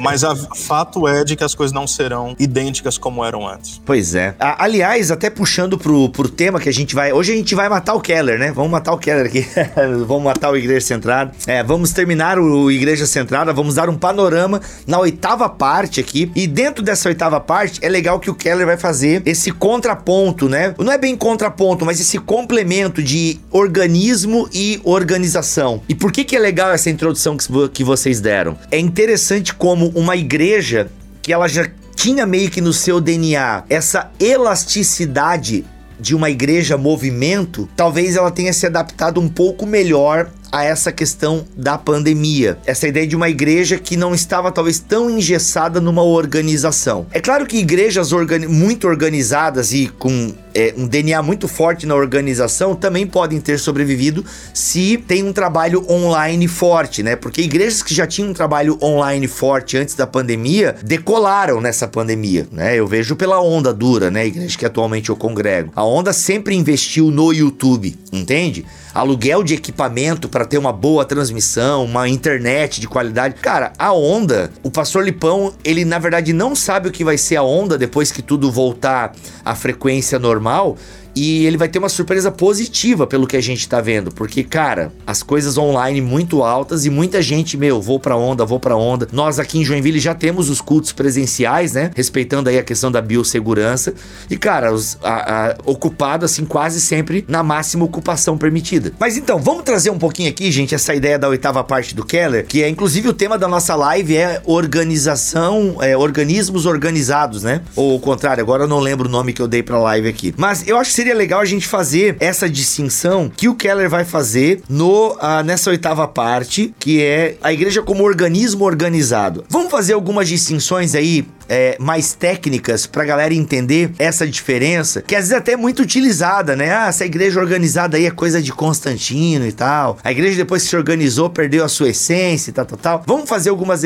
mas 0.00 0.24
a 0.24 0.34
fato 0.34 1.06
é 1.06 1.24
de 1.24 1.36
que 1.36 1.44
as 1.44 1.54
coisas 1.54 1.72
não 1.72 1.86
serão 1.86 2.34
idênticas 2.38 2.96
como 2.96 3.24
eram 3.24 3.46
antes. 3.46 3.80
Pois 3.84 4.14
é. 4.14 4.34
aliás, 4.38 5.10
até 5.10 5.28
puxando 5.28 5.76
pro, 5.76 6.08
pro 6.08 6.28
tema 6.28 6.58
que 6.60 6.68
a 6.68 6.72
gente 6.72 6.94
vai, 6.94 7.12
hoje 7.12 7.32
a 7.32 7.36
gente 7.36 7.54
vai 7.54 7.68
matar 7.68 7.94
o 7.94 8.00
Keller, 8.00 8.38
né? 8.38 8.52
Vamos 8.52 8.70
matar 8.70 8.92
o 8.92 8.98
Keller 8.98 9.26
aqui, 9.26 9.46
vamos 10.06 10.24
matar 10.24 10.50
o 10.50 10.56
Igreja 10.56 10.86
Centrada, 10.86 11.33
é, 11.46 11.62
vamos 11.62 11.92
terminar 11.92 12.38
o 12.38 12.70
Igreja 12.70 13.06
Centrada, 13.06 13.52
vamos 13.52 13.74
dar 13.74 13.88
um 13.88 13.96
panorama 13.96 14.60
na 14.86 14.98
oitava 14.98 15.48
parte 15.48 16.00
aqui, 16.00 16.30
e 16.34 16.46
dentro 16.46 16.82
dessa 16.82 17.08
oitava 17.08 17.40
parte, 17.40 17.78
é 17.82 17.88
legal 17.88 18.18
que 18.18 18.30
o 18.30 18.34
Keller 18.34 18.66
vai 18.66 18.76
fazer 18.76 19.22
esse 19.26 19.50
contraponto, 19.50 20.48
né? 20.48 20.74
Não 20.78 20.92
é 20.92 20.98
bem 20.98 21.16
contraponto, 21.16 21.84
mas 21.84 22.00
esse 22.00 22.18
complemento 22.18 23.02
de 23.02 23.38
organismo 23.50 24.48
e 24.52 24.80
organização. 24.84 25.82
E 25.88 25.94
por 25.94 26.12
que 26.12 26.24
que 26.24 26.36
é 26.36 26.38
legal 26.38 26.72
essa 26.72 26.90
introdução 26.90 27.36
que, 27.36 27.68
que 27.68 27.84
vocês 27.84 28.20
deram? 28.20 28.56
É 28.70 28.78
interessante 28.78 29.54
como 29.54 29.88
uma 29.94 30.16
igreja 30.16 30.90
que 31.22 31.32
ela 31.32 31.48
já 31.48 31.66
tinha 31.94 32.26
meio 32.26 32.50
que 32.50 32.60
no 32.60 32.72
seu 32.72 33.00
DNA 33.00 33.64
essa 33.68 34.10
elasticidade 34.18 35.64
de 35.98 36.14
uma 36.14 36.30
igreja 36.30 36.76
movimento, 36.76 37.68
talvez 37.76 38.16
ela 38.16 38.30
tenha 38.30 38.52
se 38.52 38.66
adaptado 38.66 39.20
um 39.20 39.28
pouco 39.28 39.66
melhor 39.66 40.30
a 40.54 40.62
essa 40.62 40.92
questão 40.92 41.44
da 41.56 41.76
pandemia. 41.76 42.56
Essa 42.64 42.86
ideia 42.86 43.04
de 43.04 43.16
uma 43.16 43.28
igreja 43.28 43.76
que 43.76 43.96
não 43.96 44.14
estava 44.14 44.52
talvez 44.52 44.78
tão 44.78 45.10
engessada 45.10 45.80
numa 45.80 46.04
organização. 46.04 47.06
É 47.10 47.20
claro 47.20 47.44
que 47.44 47.56
igrejas 47.56 48.12
organi 48.12 48.46
muito 48.46 48.86
organizadas 48.86 49.72
e 49.72 49.88
com 49.98 50.32
é, 50.54 50.72
um 50.76 50.86
DNA 50.86 51.20
muito 51.22 51.48
forte 51.48 51.86
na 51.86 51.96
organização 51.96 52.76
também 52.76 53.04
podem 53.04 53.40
ter 53.40 53.58
sobrevivido 53.58 54.24
se 54.54 54.96
tem 54.96 55.24
um 55.24 55.32
trabalho 55.32 55.84
online 55.90 56.46
forte, 56.46 57.02
né? 57.02 57.16
Porque 57.16 57.42
igrejas 57.42 57.82
que 57.82 57.92
já 57.92 58.06
tinham 58.06 58.30
um 58.30 58.34
trabalho 58.34 58.78
online 58.80 59.26
forte 59.26 59.76
antes 59.76 59.96
da 59.96 60.06
pandemia 60.06 60.76
decolaram 60.84 61.60
nessa 61.60 61.88
pandemia, 61.88 62.46
né? 62.52 62.78
Eu 62.78 62.86
vejo 62.86 63.16
pela 63.16 63.42
onda 63.42 63.74
dura, 63.74 64.08
né? 64.08 64.28
Igreja 64.28 64.56
que 64.56 64.64
atualmente 64.64 65.10
eu 65.10 65.16
congrego. 65.16 65.72
A 65.74 65.83
onda 65.84 66.12
sempre 66.12 66.54
investiu 66.54 67.10
no 67.10 67.32
YouTube, 67.32 67.96
entende? 68.12 68.64
Aluguel 68.94 69.42
de 69.42 69.54
equipamento 69.54 70.28
para 70.28 70.44
ter 70.44 70.58
uma 70.58 70.72
boa 70.72 71.04
transmissão, 71.04 71.84
uma 71.84 72.08
internet 72.08 72.80
de 72.80 72.86
qualidade. 72.86 73.34
Cara, 73.40 73.72
a 73.78 73.92
onda, 73.92 74.50
o 74.62 74.70
pastor 74.70 75.04
Lipão, 75.04 75.52
ele 75.64 75.84
na 75.84 75.98
verdade 75.98 76.32
não 76.32 76.54
sabe 76.54 76.88
o 76.88 76.92
que 76.92 77.04
vai 77.04 77.18
ser 77.18 77.36
a 77.36 77.42
onda 77.42 77.76
depois 77.76 78.12
que 78.12 78.22
tudo 78.22 78.50
voltar 78.50 79.12
à 79.44 79.54
frequência 79.54 80.18
normal 80.18 80.76
e 81.14 81.46
ele 81.46 81.56
vai 81.56 81.68
ter 81.68 81.78
uma 81.78 81.88
surpresa 81.88 82.30
positiva 82.30 83.06
pelo 83.06 83.26
que 83.26 83.36
a 83.36 83.40
gente 83.40 83.68
tá 83.68 83.80
vendo, 83.80 84.12
porque 84.12 84.42
cara, 84.42 84.92
as 85.06 85.22
coisas 85.22 85.56
online 85.56 86.00
muito 86.00 86.42
altas 86.42 86.84
e 86.84 86.90
muita 86.90 87.22
gente, 87.22 87.56
meu, 87.56 87.80
vou 87.80 88.00
pra 88.00 88.16
onda, 88.16 88.44
vou 88.44 88.58
pra 88.58 88.76
onda. 88.76 89.08
Nós 89.12 89.38
aqui 89.38 89.58
em 89.58 89.64
Joinville 89.64 90.00
já 90.00 90.14
temos 90.14 90.50
os 90.50 90.60
cultos 90.60 90.92
presenciais, 90.92 91.72
né? 91.72 91.90
Respeitando 91.94 92.48
aí 92.48 92.58
a 92.58 92.62
questão 92.62 92.90
da 92.90 93.00
biossegurança. 93.00 93.94
E 94.28 94.36
cara, 94.36 94.72
os, 94.72 94.98
a, 95.02 95.50
a, 95.50 95.56
ocupado 95.64 96.24
assim 96.24 96.44
quase 96.44 96.80
sempre 96.80 97.24
na 97.28 97.42
máxima 97.42 97.84
ocupação 97.84 98.36
permitida. 98.36 98.92
Mas 98.98 99.16
então, 99.16 99.38
vamos 99.38 99.64
trazer 99.64 99.90
um 99.90 99.98
pouquinho 99.98 100.30
aqui, 100.30 100.50
gente, 100.50 100.74
essa 100.74 100.94
ideia 100.94 101.18
da 101.18 101.28
oitava 101.28 101.62
parte 101.62 101.94
do 101.94 102.04
Keller, 102.04 102.46
que 102.46 102.62
é 102.62 102.68
inclusive 102.68 103.08
o 103.08 103.12
tema 103.12 103.38
da 103.38 103.48
nossa 103.48 103.74
live 103.74 104.16
é 104.16 104.42
organização, 104.44 105.76
é, 105.80 105.96
organismos 105.96 106.66
organizados, 106.66 107.42
né? 107.42 107.60
Ou 107.76 107.96
o 107.96 108.00
contrário, 108.00 108.42
agora 108.42 108.64
eu 108.64 108.68
não 108.68 108.80
lembro 108.80 109.08
o 109.08 109.10
nome 109.10 109.32
que 109.32 109.40
eu 109.40 109.48
dei 109.48 109.62
pra 109.62 109.78
live 109.78 110.08
aqui. 110.08 110.34
Mas 110.36 110.66
eu 110.66 110.76
acho 110.76 110.90
que 110.90 111.03
seria 111.04 111.14
legal 111.14 111.40
a 111.40 111.44
gente 111.44 111.68
fazer 111.68 112.16
essa 112.18 112.48
distinção 112.48 113.30
que 113.36 113.46
o 113.46 113.54
Keller 113.54 113.90
vai 113.90 114.06
fazer 114.06 114.62
no 114.70 115.12
uh, 115.12 115.42
nessa 115.44 115.68
oitava 115.68 116.08
parte, 116.08 116.74
que 116.78 117.02
é 117.02 117.36
a 117.42 117.52
igreja 117.52 117.82
como 117.82 118.02
organismo 118.02 118.64
organizado. 118.64 119.44
Vamos 119.50 119.70
fazer 119.70 119.92
algumas 119.92 120.26
distinções 120.30 120.94
aí 120.94 121.26
é, 121.48 121.76
mais 121.78 122.12
técnicas 122.12 122.86
pra 122.86 123.04
galera 123.04 123.34
entender 123.34 123.92
essa 123.98 124.26
diferença, 124.26 125.02
que 125.02 125.14
às 125.14 125.28
vezes 125.28 125.32
até 125.32 125.52
é 125.52 125.56
muito 125.56 125.82
utilizada, 125.82 126.56
né? 126.56 126.74
Ah, 126.74 126.88
essa 126.88 127.04
igreja 127.04 127.40
organizada 127.40 127.96
aí 127.96 128.06
é 128.06 128.10
coisa 128.10 128.42
de 128.42 128.52
Constantino 128.52 129.46
e 129.46 129.52
tal. 129.52 129.98
A 130.02 130.10
igreja 130.10 130.36
depois 130.36 130.62
que 130.62 130.68
se 130.68 130.76
organizou 130.76 131.30
perdeu 131.30 131.64
a 131.64 131.68
sua 131.68 131.90
essência 131.90 132.50
e 132.50 132.52
tal, 132.52 132.66
tal, 132.66 132.78
tal. 132.78 133.02
Vamos 133.06 133.28
fazer 133.28 133.50
algumas, 133.50 133.82